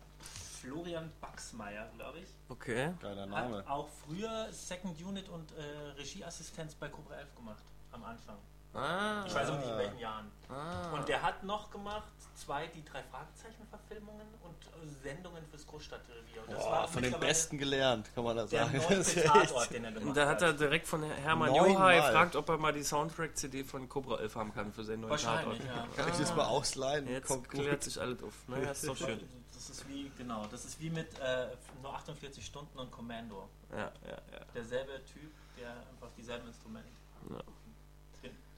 Florian 0.64 1.12
Baxmeier, 1.20 1.88
glaube 1.96 2.20
ich, 2.20 2.28
Okay. 2.48 2.92
Geiler 3.00 3.26
Name. 3.26 3.58
hat 3.58 3.68
auch 3.68 3.88
früher 3.88 4.48
Second 4.50 5.00
Unit 5.04 5.28
und 5.28 5.52
äh, 5.52 5.62
Regieassistenz 5.98 6.74
bei 6.74 6.88
Cobra 6.88 7.16
11 7.16 7.34
gemacht. 7.36 7.62
Am 7.92 8.02
Anfang. 8.04 8.36
Ah. 8.74 9.24
Ich 9.26 9.34
weiß 9.34 9.48
auch 9.50 9.58
nicht 9.58 9.68
in 9.68 9.78
welchen 9.78 9.98
Jahren. 9.98 10.30
ah. 10.48 10.92
Und 10.92 11.08
der 11.08 11.22
hat 11.22 11.42
noch 11.44 11.70
gemacht 11.70 12.12
zwei, 12.34 12.66
die 12.66 12.84
drei 12.84 13.02
Fragezeichen-Verfilmungen 13.04 14.26
und 14.42 14.66
äh, 14.66 14.86
Sendungen 15.02 15.44
fürs 15.46 15.64
Großstadtrevier. 15.66 16.42
Und 16.42 16.50
das 16.52 16.58
Boah, 16.64 16.70
war 16.72 16.88
von 16.88 17.02
den 17.02 17.18
Besten 17.20 17.56
gelernt, 17.58 18.10
kann 18.14 18.24
man 18.24 18.36
das 18.36 18.50
Der 18.50 18.64
sagen. 18.66 18.80
Das 18.88 18.98
ist 19.08 19.16
echt- 19.18 19.26
Tatort, 19.26 19.70
den 19.72 19.84
er 19.84 19.92
gemacht 19.92 20.08
Und 20.08 20.16
da 20.16 20.26
hat 20.28 20.42
er 20.42 20.52
direkt 20.52 20.86
von 20.88 21.02
Hermann 21.04 21.50
Neunmal. 21.52 21.94
Joha 21.96 22.06
gefragt, 22.08 22.36
ob 22.36 22.48
er 22.48 22.58
mal 22.58 22.72
die 22.72 22.82
Soundtrack-CD 22.82 23.62
von 23.64 23.88
Cobra 23.88 24.18
11 24.18 24.34
haben 24.36 24.52
kann 24.54 24.72
für 24.72 24.82
seinen 24.84 25.02
neuen 25.02 25.10
Wahrscheinlich, 25.12 25.58
Tatort. 25.60 25.76
ja. 25.96 26.02
Kann 26.02 26.12
ich 26.12 26.18
das 26.18 26.34
mal 26.34 26.46
ausleihen? 26.46 27.08
Jetzt 27.08 27.28
Kommt 27.28 27.48
gut. 27.48 27.60
klärt 27.60 27.82
sich 27.84 28.00
alles 28.00 28.22
auf. 28.22 28.34
Naja, 28.48 28.70
ist 28.72 28.86
doch 28.88 28.96
schön. 28.96 29.20
Das 29.54 29.70
ist 29.70 29.88
wie, 29.88 30.10
genau, 30.18 30.44
das 30.50 30.64
ist 30.64 30.80
wie 30.80 30.90
mit 30.90 31.08
äh, 31.20 31.46
nur 31.80 31.94
48 31.94 32.44
Stunden 32.44 32.76
und 32.78 32.90
Commando. 32.90 33.48
Ja, 33.70 33.78
ja, 33.78 34.10
ja. 34.10 34.40
Derselbe 34.54 34.92
Typ, 35.06 35.30
der 35.58 35.70
einfach 35.70 36.08
dieselben 36.18 36.48
Instrumente. 36.48 36.88
Ja. 37.30 37.36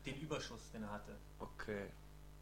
Den, 0.07 0.21
Überschuss, 0.21 0.71
den 0.73 0.83
er 0.85 0.91
hatte. 0.93 1.17
Okay. 1.39 1.87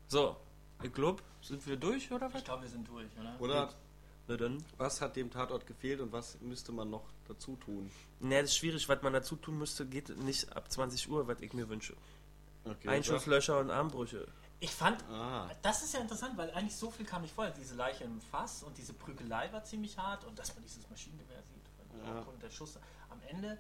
So, 0.09 0.37
ich 0.83 0.93
glaube, 0.93 1.23
sind 1.43 1.67
wir 1.67 1.77
durch 1.77 2.11
oder 2.13 2.29
was? 2.33 2.41
Ich 2.41 2.45
glaube, 2.45 2.63
wir 2.63 2.69
sind 2.69 2.87
durch, 2.87 3.09
oder? 3.19 3.41
Oder 3.41 3.73
Na 4.29 4.37
dann. 4.37 4.63
was 4.77 5.01
hat 5.01 5.17
dem 5.17 5.31
Tatort 5.31 5.67
gefehlt 5.67 6.01
und 6.01 6.13
was 6.13 6.39
müsste 6.41 6.73
man 6.73 6.91
noch 6.91 7.05
dazu 7.27 7.57
tun? 7.57 7.91
Ne, 8.21 8.41
das 8.43 8.51
ist 8.51 8.57
schwierig, 8.59 8.89
was 8.89 9.03
man 9.03 9.13
dazu 9.15 9.37
tun 9.37 9.59
müsste, 9.59 9.87
geht 9.87 10.11
nicht 10.19 10.55
ab 10.55 10.71
20 10.71 11.09
Uhr, 11.11 11.27
was 11.27 11.41
ich 11.41 11.53
mir 11.55 11.69
wünsche. 11.69 11.95
Okay, 12.65 12.89
Einschusslöcher 12.89 13.59
und 13.59 13.71
Armbrüche. 13.71 14.27
Ich 14.61 14.71
fand, 14.71 15.03
Ah. 15.11 15.51
das 15.63 15.83
ist 15.83 15.93
ja 15.95 16.01
interessant, 16.01 16.37
weil 16.39 16.51
eigentlich 16.53 16.77
so 16.77 16.91
viel 16.91 17.05
kam 17.05 17.23
nicht 17.23 17.35
vorher. 17.35 17.53
Diese 17.53 17.75
Leiche 17.75 18.05
im 18.05 18.21
Fass 18.21 18.63
und 18.63 18.77
diese 18.79 18.95
Prügelei 18.95 19.53
war 19.53 19.65
ziemlich 19.65 19.99
hart 19.99 20.25
und 20.25 20.39
dass 20.39 20.55
man 20.55 20.63
dieses 20.63 20.89
Maschinengewehr 20.89 21.43
sieht 21.43 22.05
Ja. 22.07 22.21
und 22.21 22.43
der 22.43 22.51
Schuss 22.51 22.79
am 23.11 23.21
Ende. 23.29 23.59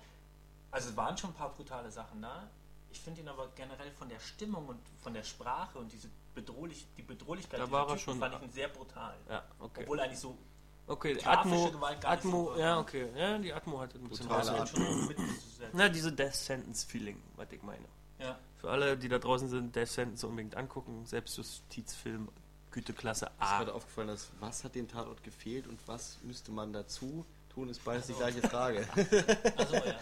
Also 0.70 0.88
es 0.90 0.96
waren 0.96 1.16
schon 1.18 1.30
ein 1.30 1.34
paar 1.34 1.52
brutale 1.52 1.90
Sachen 1.90 2.22
da. 2.22 2.48
Ich 2.94 3.00
finde 3.00 3.22
ihn 3.22 3.28
aber 3.28 3.48
generell 3.56 3.90
von 3.90 4.08
der 4.08 4.20
Stimmung 4.20 4.68
und 4.68 4.78
von 5.02 5.12
der 5.12 5.24
Sprache 5.24 5.78
und 5.80 5.90
diese 5.92 6.08
bedrohlich, 6.32 6.86
die 6.96 7.02
Bedrohlichkeit 7.02 7.58
Da 7.58 7.68
war 7.68 7.88
er 7.90 7.98
schon- 7.98 8.20
fand 8.20 8.36
ich 8.36 8.42
ihn 8.42 8.50
sehr 8.52 8.68
brutal. 8.68 9.16
Ja, 9.28 9.42
okay. 9.58 9.80
Obwohl 9.82 9.98
eigentlich 9.98 10.20
so 10.20 10.38
Okay, 10.86 11.14
grafische 11.14 11.54
Atmo, 11.56 11.70
Gewalt 11.72 12.00
gar 12.00 12.10
nicht 12.14 12.24
Atmo, 12.24 12.52
so- 12.54 12.60
ja, 12.60 12.78
okay. 12.78 13.08
Ja, 13.16 13.38
die 13.38 13.52
Atmo 13.52 13.80
hatte 13.80 13.98
ein 13.98 14.08
bisschen 14.08 14.28
was. 14.28 14.48
Atmo. 14.48 14.66
schon 14.66 15.06
mitzusetzen. 15.08 15.70
Na, 15.72 15.88
diese 15.88 16.12
Death 16.12 16.34
Sentence 16.34 16.84
Feeling, 16.84 17.20
was 17.34 17.50
ich 17.50 17.62
meine. 17.64 17.84
Ja. 18.20 18.38
Für 18.58 18.70
alle, 18.70 18.96
die 18.96 19.08
da 19.08 19.18
draußen 19.18 19.48
sind, 19.48 19.74
Death 19.74 19.88
Sentence 19.88 20.22
unbedingt 20.22 20.54
angucken. 20.56 21.04
Selbstjustizfilm, 21.04 22.28
Güteklasse 22.70 23.26
Ist 23.26 23.32
A. 23.40 23.58
gerade 23.58 23.74
aufgefallen, 23.74 24.08
dass 24.08 24.30
was 24.38 24.62
hat 24.62 24.74
dem 24.76 24.86
Tatort 24.86 25.22
gefehlt 25.24 25.66
und 25.66 25.80
was 25.88 26.18
müsste 26.22 26.52
man 26.52 26.72
dazu 26.72 27.24
tun, 27.54 27.68
ist 27.68 27.84
beides 27.84 28.06
die 28.06 28.12
Ach 28.12 28.18
so. 28.18 28.22
gleiche 28.24 28.48
Frage. 28.48 28.86
Also 29.56 29.74
ja. 29.76 29.94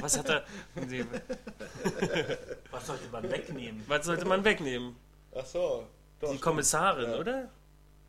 Was 0.00 0.18
hat 0.18 0.28
er. 0.28 0.44
Was 2.70 2.86
sollte 2.86 3.08
man 3.10 3.30
wegnehmen? 3.30 3.84
was 3.86 4.06
sollte 4.06 4.24
man 4.24 4.44
wegnehmen? 4.44 4.96
Ach 5.36 5.44
so. 5.46 5.86
Die 6.32 6.38
Kommissarin, 6.38 7.10
Ja. 7.10 7.18
oder? 7.18 7.50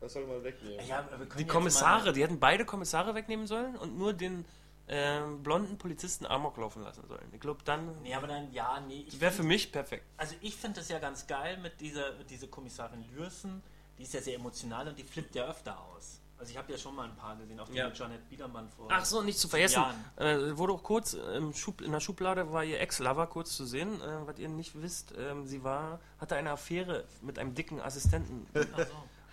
Was 0.00 0.14
soll 0.14 0.26
man 0.26 0.42
wegnehmen? 0.42 0.86
Ja, 0.86 1.06
Die 1.38 1.46
Kommissare, 1.46 2.06
mal- 2.06 2.12
die 2.12 2.22
hätten 2.22 2.40
beide 2.40 2.64
Kommissare 2.64 3.14
wegnehmen 3.14 3.46
sollen 3.46 3.76
und 3.76 3.96
nur 3.98 4.12
den 4.12 4.44
ähm, 4.88 5.42
blonden 5.44 5.78
Polizisten 5.78 6.26
Amok 6.26 6.56
laufen 6.56 6.82
lassen 6.82 7.06
sollen. 7.06 7.28
Ich 7.32 7.38
glaube, 7.40 7.60
dann 7.64 8.00
Nee, 8.02 8.14
aber 8.14 8.26
dann, 8.26 8.52
ja, 8.52 8.80
nee. 8.80 9.04
ich 9.06 9.20
wäre 9.20 9.30
für 9.30 9.36
find- 9.38 9.48
mich 9.48 9.70
perfekt. 9.70 10.04
Also 10.16 10.34
ich 10.40 10.56
finde 10.56 10.80
das 10.80 10.88
ja 10.88 10.98
ganz 10.98 11.26
geil 11.28 11.58
mit 11.58 11.80
dieser 11.80 12.12
diese 12.24 12.48
Kommissarin 12.48 13.04
Lürsen. 13.14 13.62
Die 13.98 14.02
ist 14.04 14.14
ja 14.14 14.20
sehr 14.20 14.34
emotional 14.36 14.88
und 14.88 14.98
die 14.98 15.04
flippt 15.04 15.34
ja 15.36 15.46
öfter 15.46 15.78
aus. 15.78 16.19
Also 16.40 16.52
ich 16.52 16.56
habe 16.56 16.72
ja 16.72 16.78
schon 16.78 16.94
mal 16.96 17.04
ein 17.06 17.14
paar 17.16 17.36
gesehen, 17.36 17.60
auch 17.60 17.68
die 17.68 17.74
Ja. 17.74 17.88
mit 17.88 17.98
Janet 17.98 18.28
Biedermann 18.30 18.66
vor. 18.70 18.88
Ach 18.90 19.04
so, 19.04 19.20
nicht 19.20 19.38
zu 19.38 19.46
vergessen. 19.46 19.82
Äh, 20.16 20.56
wurde 20.56 20.72
auch 20.72 20.82
kurz 20.82 21.12
im 21.12 21.52
Schub, 21.52 21.82
in 21.82 21.92
der 21.92 22.00
Schublade 22.00 22.50
war 22.50 22.64
ihr 22.64 22.80
Ex-Lover 22.80 23.26
kurz 23.26 23.54
zu 23.54 23.66
sehen. 23.66 24.00
Äh, 24.00 24.26
was 24.26 24.38
ihr 24.38 24.48
nicht 24.48 24.80
wisst, 24.80 25.12
ähm, 25.18 25.46
sie 25.46 25.62
war, 25.64 26.00
hatte 26.18 26.36
eine 26.36 26.50
Affäre 26.52 27.04
mit 27.20 27.38
einem 27.38 27.54
dicken 27.54 27.78
Assistenten. 27.82 28.46
Ach 28.54 28.78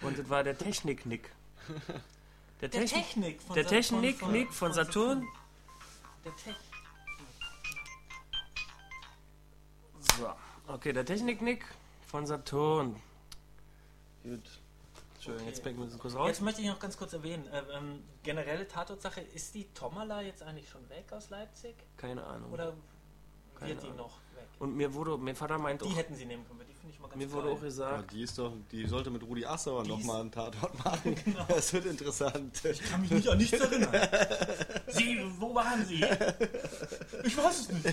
so. 0.01 0.05
Und 0.05 0.19
das 0.19 0.29
war 0.29 0.43
der 0.43 0.57
Technik-Nick. 0.57 1.31
Der, 2.59 2.67
Der 2.69 2.85
Technik, 2.85 3.41
von 3.41 3.55
der 3.55 3.63
Sa- 3.63 3.69
Technik 3.69 4.19
von- 4.19 4.31
Nick 4.33 4.51
von 4.53 4.73
Saturn. 4.73 5.25
Der 6.25 6.35
Tech. 6.35 6.55
So. 10.17 10.29
Okay, 10.67 10.91
der 10.93 11.05
Technik-Nick 11.05 11.63
von 12.07 12.25
Saturn. 12.25 13.01
Gut. 14.23 14.41
Entschuldigung, 15.27 15.47
jetzt 15.47 15.63
bin 15.63 15.93
ich 15.93 15.99
kurz 15.99 16.15
raus. 16.15 16.27
Jetzt 16.27 16.41
möchte 16.41 16.61
ich 16.61 16.67
noch 16.67 16.79
ganz 16.79 16.97
kurz 16.97 17.13
erwähnen, 17.13 17.45
äh, 17.47 17.61
ähm, 17.77 18.03
generelle 18.23 18.67
Tatortsache, 18.67 19.21
ist 19.21 19.53
die 19.55 19.65
Tomala 19.73 20.21
jetzt 20.21 20.41
eigentlich 20.41 20.69
schon 20.69 20.87
weg 20.89 21.11
aus 21.11 21.29
Leipzig? 21.29 21.75
Keine 21.97 22.23
Ahnung. 22.23 22.51
Oder 22.51 22.73
wird 23.61 23.81
die 23.83 23.87
Ahnung. 23.87 23.97
noch 23.97 24.17
weg? 24.35 24.47
Und 24.59 24.75
mir 24.75 24.93
wurde, 24.93 25.17
mein 25.17 25.35
Vater 25.35 25.57
meint 25.57 25.81
Die 25.81 25.85
auch, 25.85 25.95
hätten 25.95 26.15
sie 26.15 26.25
nehmen 26.25 26.45
können, 26.47 26.59
die 26.67 26.73
finde 26.73 26.93
ich 26.93 26.99
mal 26.99 27.07
ganz 27.09 27.17
mir 27.23 27.31
wurde 27.31 27.47
geil. 27.47 27.53
auch 27.55 27.59
Ja, 27.61 27.65
gesagt, 27.65 28.11
die 28.13 28.21
ist 28.23 28.37
doch, 28.37 28.51
die 28.71 28.85
sollte 28.87 29.09
mit 29.09 29.23
Rudi 29.23 29.45
Assauer 29.45 29.85
nochmal 29.85 30.21
einen 30.21 30.31
Tatort 30.31 30.77
machen. 30.85 31.15
Das 31.47 31.73
wird 31.73 31.85
interessant. 31.85 32.63
Ich 32.65 32.81
kann 32.89 33.01
mich 33.01 33.11
nicht 33.11 33.27
an 33.29 33.37
nichts 33.37 33.59
erinnern. 33.59 34.07
Sie, 34.87 35.19
wo 35.37 35.53
waren 35.53 35.85
Sie? 35.85 36.03
Ich 37.23 37.37
weiß 37.37 37.59
es 37.61 37.69
nicht. 37.69 37.85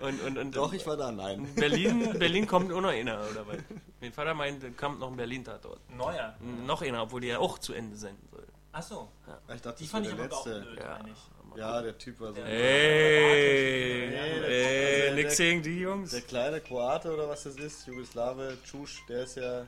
und, 0.00 0.20
und, 0.22 0.38
und 0.38 0.56
Doch, 0.56 0.72
ich 0.72 0.86
war 0.86 0.96
da, 0.96 1.10
nein. 1.12 1.48
Berlin, 1.54 2.18
Berlin 2.18 2.46
kommt 2.46 2.72
auch 2.72 2.80
noch 2.80 2.88
einer, 2.90 3.18
oder 3.30 3.46
was? 3.46 3.56
Mein 4.00 4.12
Vater 4.12 4.34
meint, 4.34 4.76
kommt 4.78 4.98
noch 5.00 5.08
ein 5.10 5.16
Berlin-Tatort. 5.16 5.80
Neuer. 5.96 6.36
Noch 6.66 6.82
einer, 6.82 7.02
obwohl 7.02 7.20
die 7.20 7.28
ja 7.28 7.38
auch 7.38 7.58
zu 7.58 7.72
Ende 7.72 7.96
senden 7.96 8.26
soll. 8.30 8.46
Achso, 8.72 9.08
Ich 9.54 9.60
dachte, 9.62 9.78
die 9.78 9.84
das 9.84 9.90
fand 9.90 10.06
ich 10.06 10.12
aber 10.12 10.28
der 10.28 10.36
auch 10.36 10.46
letzte. 10.46 10.60
blöd, 10.62 10.78
Ja. 10.80 10.94
eigentlich. 10.96 11.18
Ja, 11.56 11.82
der 11.82 11.96
Typ 11.96 12.20
war 12.20 12.32
so. 12.32 12.40
Ey, 12.42 14.14
ey, 14.14 15.14
nix 15.14 15.36
gegen 15.36 15.62
die 15.62 15.80
Jungs. 15.80 16.10
Der 16.10 16.20
kleine 16.22 16.60
Kroate 16.60 17.12
oder 17.12 17.28
was 17.28 17.44
das 17.44 17.56
ist, 17.56 17.86
Jugoslawe, 17.86 18.58
Tschusch, 18.64 19.04
der 19.08 19.22
ist 19.24 19.36
ja. 19.36 19.66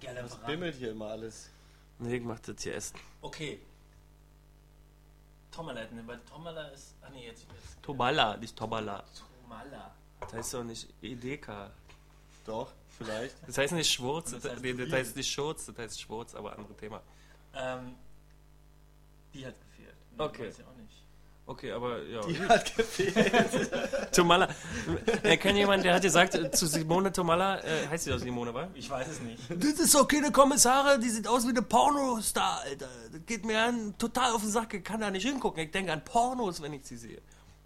Gerne 0.00 0.22
Das 0.22 0.36
bimmelt 0.36 0.76
hier 0.76 0.92
immer 0.92 1.08
alles. 1.08 1.50
Nee, 1.98 2.16
ich 2.16 2.22
mach 2.22 2.40
das 2.40 2.62
hier 2.62 2.74
essen. 2.74 2.98
Okay. 3.20 3.60
Tomala 5.50 5.80
wir, 5.90 6.06
weil 6.06 6.20
Tomala 6.20 6.68
ist. 6.68 6.94
Ah 7.02 7.10
nee, 7.12 7.26
jetzt. 7.26 7.46
jetzt 7.52 7.82
Tomala, 7.82 8.36
nicht 8.36 8.56
Tomala. 8.56 9.04
Tomala. 9.42 9.94
Das 10.20 10.32
heißt 10.32 10.54
doch 10.54 10.64
nicht 10.64 10.88
Edeka. 11.02 11.70
Doch, 12.46 12.72
vielleicht. 12.98 13.36
Das 13.46 13.58
heißt 13.58 13.74
nicht 13.74 13.90
Schwurz, 13.90 14.30
Das 14.30 14.44
heißt 14.44 14.62
nee, 14.62 14.72
das 14.72 14.92
heißt 14.92 15.16
nicht 15.16 15.30
Schurz, 15.30 15.66
das 15.66 15.76
heißt 15.76 16.00
Schwurz, 16.00 16.34
aber 16.34 16.56
andere 16.56 16.74
Thema. 16.76 17.02
Ähm, 17.54 17.96
die 19.34 19.46
hat 19.46 19.54
gefehlt. 19.60 19.94
Okay. 20.16 20.48
Weiß 20.48 20.58
ich 20.58 20.64
auch 20.64 20.76
nicht. 20.76 21.04
Okay, 21.50 21.72
aber 21.72 22.00
ja. 22.04 22.20
Die 22.20 22.40
hat 22.42 22.76
gefehlt. 22.76 24.12
Tomala. 24.12 24.48
Er 25.24 25.36
kennt 25.36 25.58
jemanden, 25.58 25.82
der 25.82 25.94
hat 25.94 26.02
gesagt 26.02 26.36
äh, 26.36 26.48
zu 26.52 26.68
Simone 26.68 27.10
Tomala, 27.10 27.58
äh, 27.64 27.88
heißt 27.88 28.04
sie 28.04 28.10
doch 28.10 28.20
Simone, 28.20 28.54
wa? 28.54 28.68
Ich 28.72 28.88
weiß 28.88 29.08
es 29.08 29.20
nicht. 29.20 29.42
Das 29.50 29.80
ist 29.80 29.92
doch 29.92 30.06
keine 30.06 30.30
Kommissare, 30.30 31.00
die 31.00 31.08
sieht 31.08 31.26
aus 31.26 31.44
wie 31.46 31.50
eine 31.50 31.62
Pornostar, 31.62 32.60
Alter. 32.60 32.88
Das 33.10 33.26
geht 33.26 33.44
mir 33.44 33.60
an, 33.60 33.98
total 33.98 34.30
auf 34.30 34.42
den 34.42 34.50
Sack, 34.52 34.74
ich 34.74 34.84
kann 34.84 35.00
da 35.00 35.10
nicht 35.10 35.26
hingucken. 35.26 35.64
Ich 35.64 35.72
denke 35.72 35.92
an 35.92 36.04
Pornos, 36.04 36.62
wenn 36.62 36.72
ich 36.72 36.86
sie 36.86 36.96
sehe. 36.96 37.20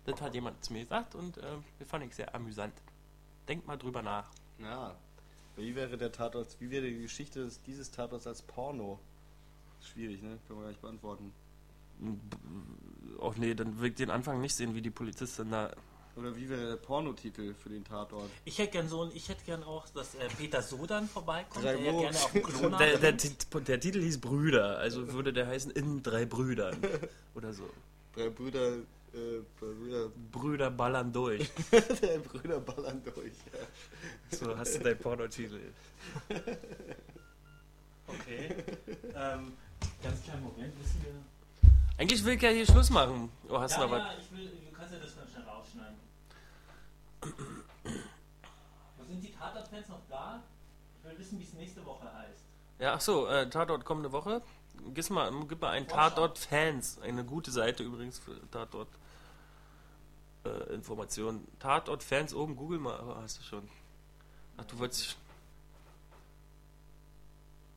Das 0.06 0.18
hat 0.18 0.32
jemand 0.32 0.64
zu 0.64 0.72
mir 0.72 0.84
gesagt 0.84 1.14
und 1.14 1.36
äh, 1.36 1.42
das 1.78 1.86
fand 1.86 2.06
ich 2.06 2.14
sehr 2.14 2.34
amüsant. 2.34 2.72
Denkt 3.48 3.66
mal 3.66 3.76
drüber 3.76 4.00
nach. 4.00 4.24
Ja. 4.60 4.94
Wie 5.56 5.74
wäre 5.76 5.98
der 5.98 6.10
Tatort, 6.10 6.56
wie 6.58 6.70
wäre 6.70 6.86
die 6.86 7.02
Geschichte 7.02 7.46
dieses 7.66 7.90
Tatorts 7.90 8.26
als 8.26 8.40
Porno? 8.40 8.98
Schwierig, 9.82 10.22
ne? 10.22 10.38
Können 10.48 10.60
wir 10.60 10.62
gar 10.62 10.68
nicht 10.70 10.80
beantworten. 10.80 11.34
Och 13.18 13.36
nee, 13.36 13.54
dann 13.54 13.80
will 13.80 13.90
ich 13.90 13.94
den 13.96 14.10
Anfang 14.10 14.40
nicht 14.40 14.54
sehen, 14.54 14.74
wie 14.74 14.82
die 14.82 14.90
Polizistin 14.90 15.50
da. 15.50 15.70
Oder 16.16 16.36
wie 16.36 16.48
wäre 16.48 16.68
der 16.68 16.76
Pornotitel 16.76 17.54
für 17.54 17.70
den 17.70 17.84
Tatort? 17.84 18.30
Ich 18.44 18.58
hätte 18.58 18.72
gern 18.72 18.88
so 18.88 19.02
ein, 19.02 19.10
ich 19.14 19.28
hätte 19.28 19.44
gern 19.44 19.64
auch, 19.64 19.88
dass 19.88 20.14
äh, 20.14 20.28
Peter 20.38 20.62
Sodan 20.62 21.08
vorbeikommt, 21.08 21.64
Drei 21.64 21.74
der 21.76 21.84
ja 21.84 21.92
gerne 21.92 22.16
auf 22.16 22.32
dem 22.32 22.78
Der, 22.78 22.98
der, 22.98 23.12
der 23.12 23.80
Titel 23.80 24.00
hieß 24.00 24.20
Brüder, 24.20 24.78
also 24.78 25.12
würde 25.12 25.32
der 25.32 25.48
heißen 25.48 25.72
In 25.72 26.02
drei 26.02 26.24
Brüdern. 26.24 26.76
Oder 27.34 27.52
so. 27.52 27.68
Drei 28.14 28.28
Brüder, 28.28 28.76
äh, 29.12 29.40
Brüder, 29.58 30.10
Brüder 30.30 30.70
ballern 30.70 31.12
durch. 31.12 31.50
drei 31.70 32.18
Brüder 32.18 32.60
ballern 32.60 33.02
durch. 33.02 33.34
Ja. 33.52 34.38
So 34.38 34.56
hast 34.56 34.76
du 34.76 34.80
deinen 34.80 34.98
Pornotitel. 34.98 35.72
Okay. 38.06 38.54
ähm, 39.16 39.52
ganz 40.00 40.22
kleinen 40.22 40.44
Moment, 40.44 40.78
wissen 40.78 41.00
wir. 41.02 41.33
Eigentlich 41.96 42.24
will 42.24 42.34
ich 42.34 42.42
ja 42.42 42.50
hier 42.50 42.66
Schluss 42.66 42.90
machen. 42.90 43.30
Oh, 43.48 43.58
hast 43.58 43.76
du 43.76 43.80
Ja, 43.80 43.86
noch 43.86 43.92
was? 43.92 44.02
ja, 44.02 44.14
ich 44.18 44.30
will, 44.36 44.48
du 44.48 44.72
kannst 44.76 44.92
ja 44.94 44.98
das 44.98 45.14
dann 45.14 45.28
schnell 45.28 45.44
rausschneiden. 45.44 45.96
Wo 48.98 49.04
sind 49.04 49.22
die 49.22 49.32
Tatort-Fans 49.32 49.88
noch 49.88 50.00
da? 50.08 50.42
Ich 50.98 51.04
will 51.04 51.18
wissen, 51.18 51.38
wie 51.38 51.44
es 51.44 51.52
nächste 51.52 51.84
Woche 51.84 52.12
heißt. 52.12 52.40
Ja, 52.80 52.94
ach 52.94 53.00
so, 53.00 53.26
äh, 53.28 53.48
Tatort 53.48 53.84
kommende 53.84 54.10
Woche. 54.12 54.42
Gib 54.92 55.08
mal, 55.10 55.30
gib 55.48 55.60
mal 55.60 55.70
ein 55.70 55.86
Vorschau. 55.88 56.08
Tatort-Fans. 56.10 56.98
Eine 57.00 57.24
gute 57.24 57.50
Seite 57.52 57.84
übrigens 57.84 58.18
für 58.18 58.34
Tatort. 58.50 58.88
Äh, 60.44 60.74
Informationen. 60.74 61.46
Tatort-Fans 61.60 62.34
oben, 62.34 62.56
google 62.56 62.78
mal, 62.80 62.98
aber 62.98 63.22
hast 63.22 63.38
du 63.38 63.42
schon. 63.44 63.68
Ach, 64.56 64.64
du 64.64 64.78
wolltest. 64.78 65.16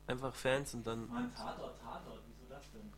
Einfach 0.07 0.33
Fans 0.33 0.73
und 0.73 0.85
dann. 0.87 1.07
Mann, 1.07 1.33
Tatort, 1.35 1.79
Tatort, 1.79 2.21
wieso 2.27 2.49
das 2.53 2.63
denn? 2.71 2.91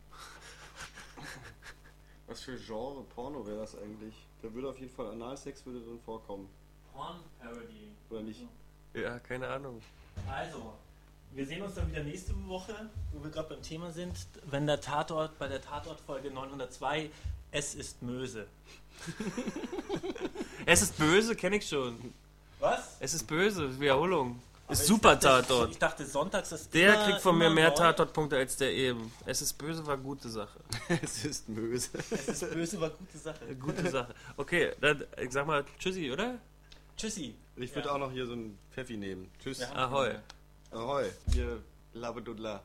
Was 2.30 2.42
für 2.42 2.56
Genre 2.56 3.02
Porno 3.12 3.44
wäre 3.44 3.58
das 3.58 3.76
eigentlich? 3.76 4.14
Da 4.40 4.54
würde 4.54 4.68
auf 4.68 4.78
jeden 4.78 4.92
Fall 4.92 5.10
Analsex 5.10 5.66
würde 5.66 5.80
drin 5.80 5.98
vorkommen. 6.04 6.48
Porn-Parody. 6.92 7.90
Oder 8.08 8.22
nicht? 8.22 8.46
Ja, 8.94 9.18
keine 9.18 9.48
Ahnung. 9.48 9.82
Also, 10.30 10.74
wir 11.32 11.44
sehen 11.44 11.60
uns 11.60 11.74
dann 11.74 11.90
wieder 11.90 12.04
nächste 12.04 12.32
Woche, 12.46 12.88
wo 13.12 13.24
wir 13.24 13.32
gerade 13.32 13.48
beim 13.48 13.62
Thema 13.62 13.90
sind, 13.90 14.14
wenn 14.44 14.64
der 14.68 14.80
Tatort 14.80 15.40
bei 15.40 15.48
der 15.48 15.60
Tatort-Folge 15.60 16.30
902 16.30 17.10
Es 17.50 17.74
ist 17.74 18.00
Möse. 18.00 18.46
Es 20.66 20.82
ist 20.82 20.96
böse, 20.98 21.34
kenne 21.36 21.56
ich 21.56 21.68
schon. 21.68 22.14
Was? 22.60 22.96
Es 23.00 23.12
ist 23.12 23.26
böse, 23.26 23.80
Wiederholung. 23.80 24.40
Ist 24.70 24.80
ich 24.82 24.86
super 24.86 25.16
dachte, 25.16 25.46
Tatort. 25.46 25.70
Ich 25.72 25.78
dachte, 25.78 26.06
sonntags 26.06 26.52
ist 26.52 26.72
Der 26.74 26.94
immer- 26.94 27.04
kriegt 27.04 27.20
von 27.20 27.36
mir 27.38 27.50
mehr. 27.50 27.74
Tatortpunkte 27.74 28.36
als 28.36 28.56
der 28.56 28.72
eben. 28.72 29.12
Es 29.26 29.42
ist 29.42 29.54
böse 29.58 29.84
war 29.86 29.96
gute 29.96 30.28
Sache. 30.28 30.58
es 31.02 31.24
ist 31.24 31.48
Möse. 31.48 31.90
Es 32.10 32.28
ist 32.28 32.52
böse, 32.52 32.80
war 32.80 32.90
gute 32.90 33.18
Sache. 33.18 33.54
Gute 33.60 33.90
Sache. 33.90 34.14
Okay, 34.36 34.72
dann 34.80 35.04
ich 35.20 35.30
sag 35.32 35.46
mal 35.46 35.64
Tschüssi, 35.78 36.10
oder? 36.10 36.38
Tschüssi. 36.96 37.34
Ich 37.56 37.74
würde 37.74 37.88
Ja. 37.88 37.94
auch 37.94 37.98
noch 37.98 38.12
hier 38.12 38.26
so 38.26 38.32
einen 38.32 38.58
Pfeffi 38.72 38.96
nehmen. 38.96 39.30
Tschüss. 39.42 39.60
Ja. 39.60 39.72
Ahoi. 39.74 40.14
Ahoi. 40.70 41.04
Ihr 41.34 41.62
Labedudler. 41.94 42.62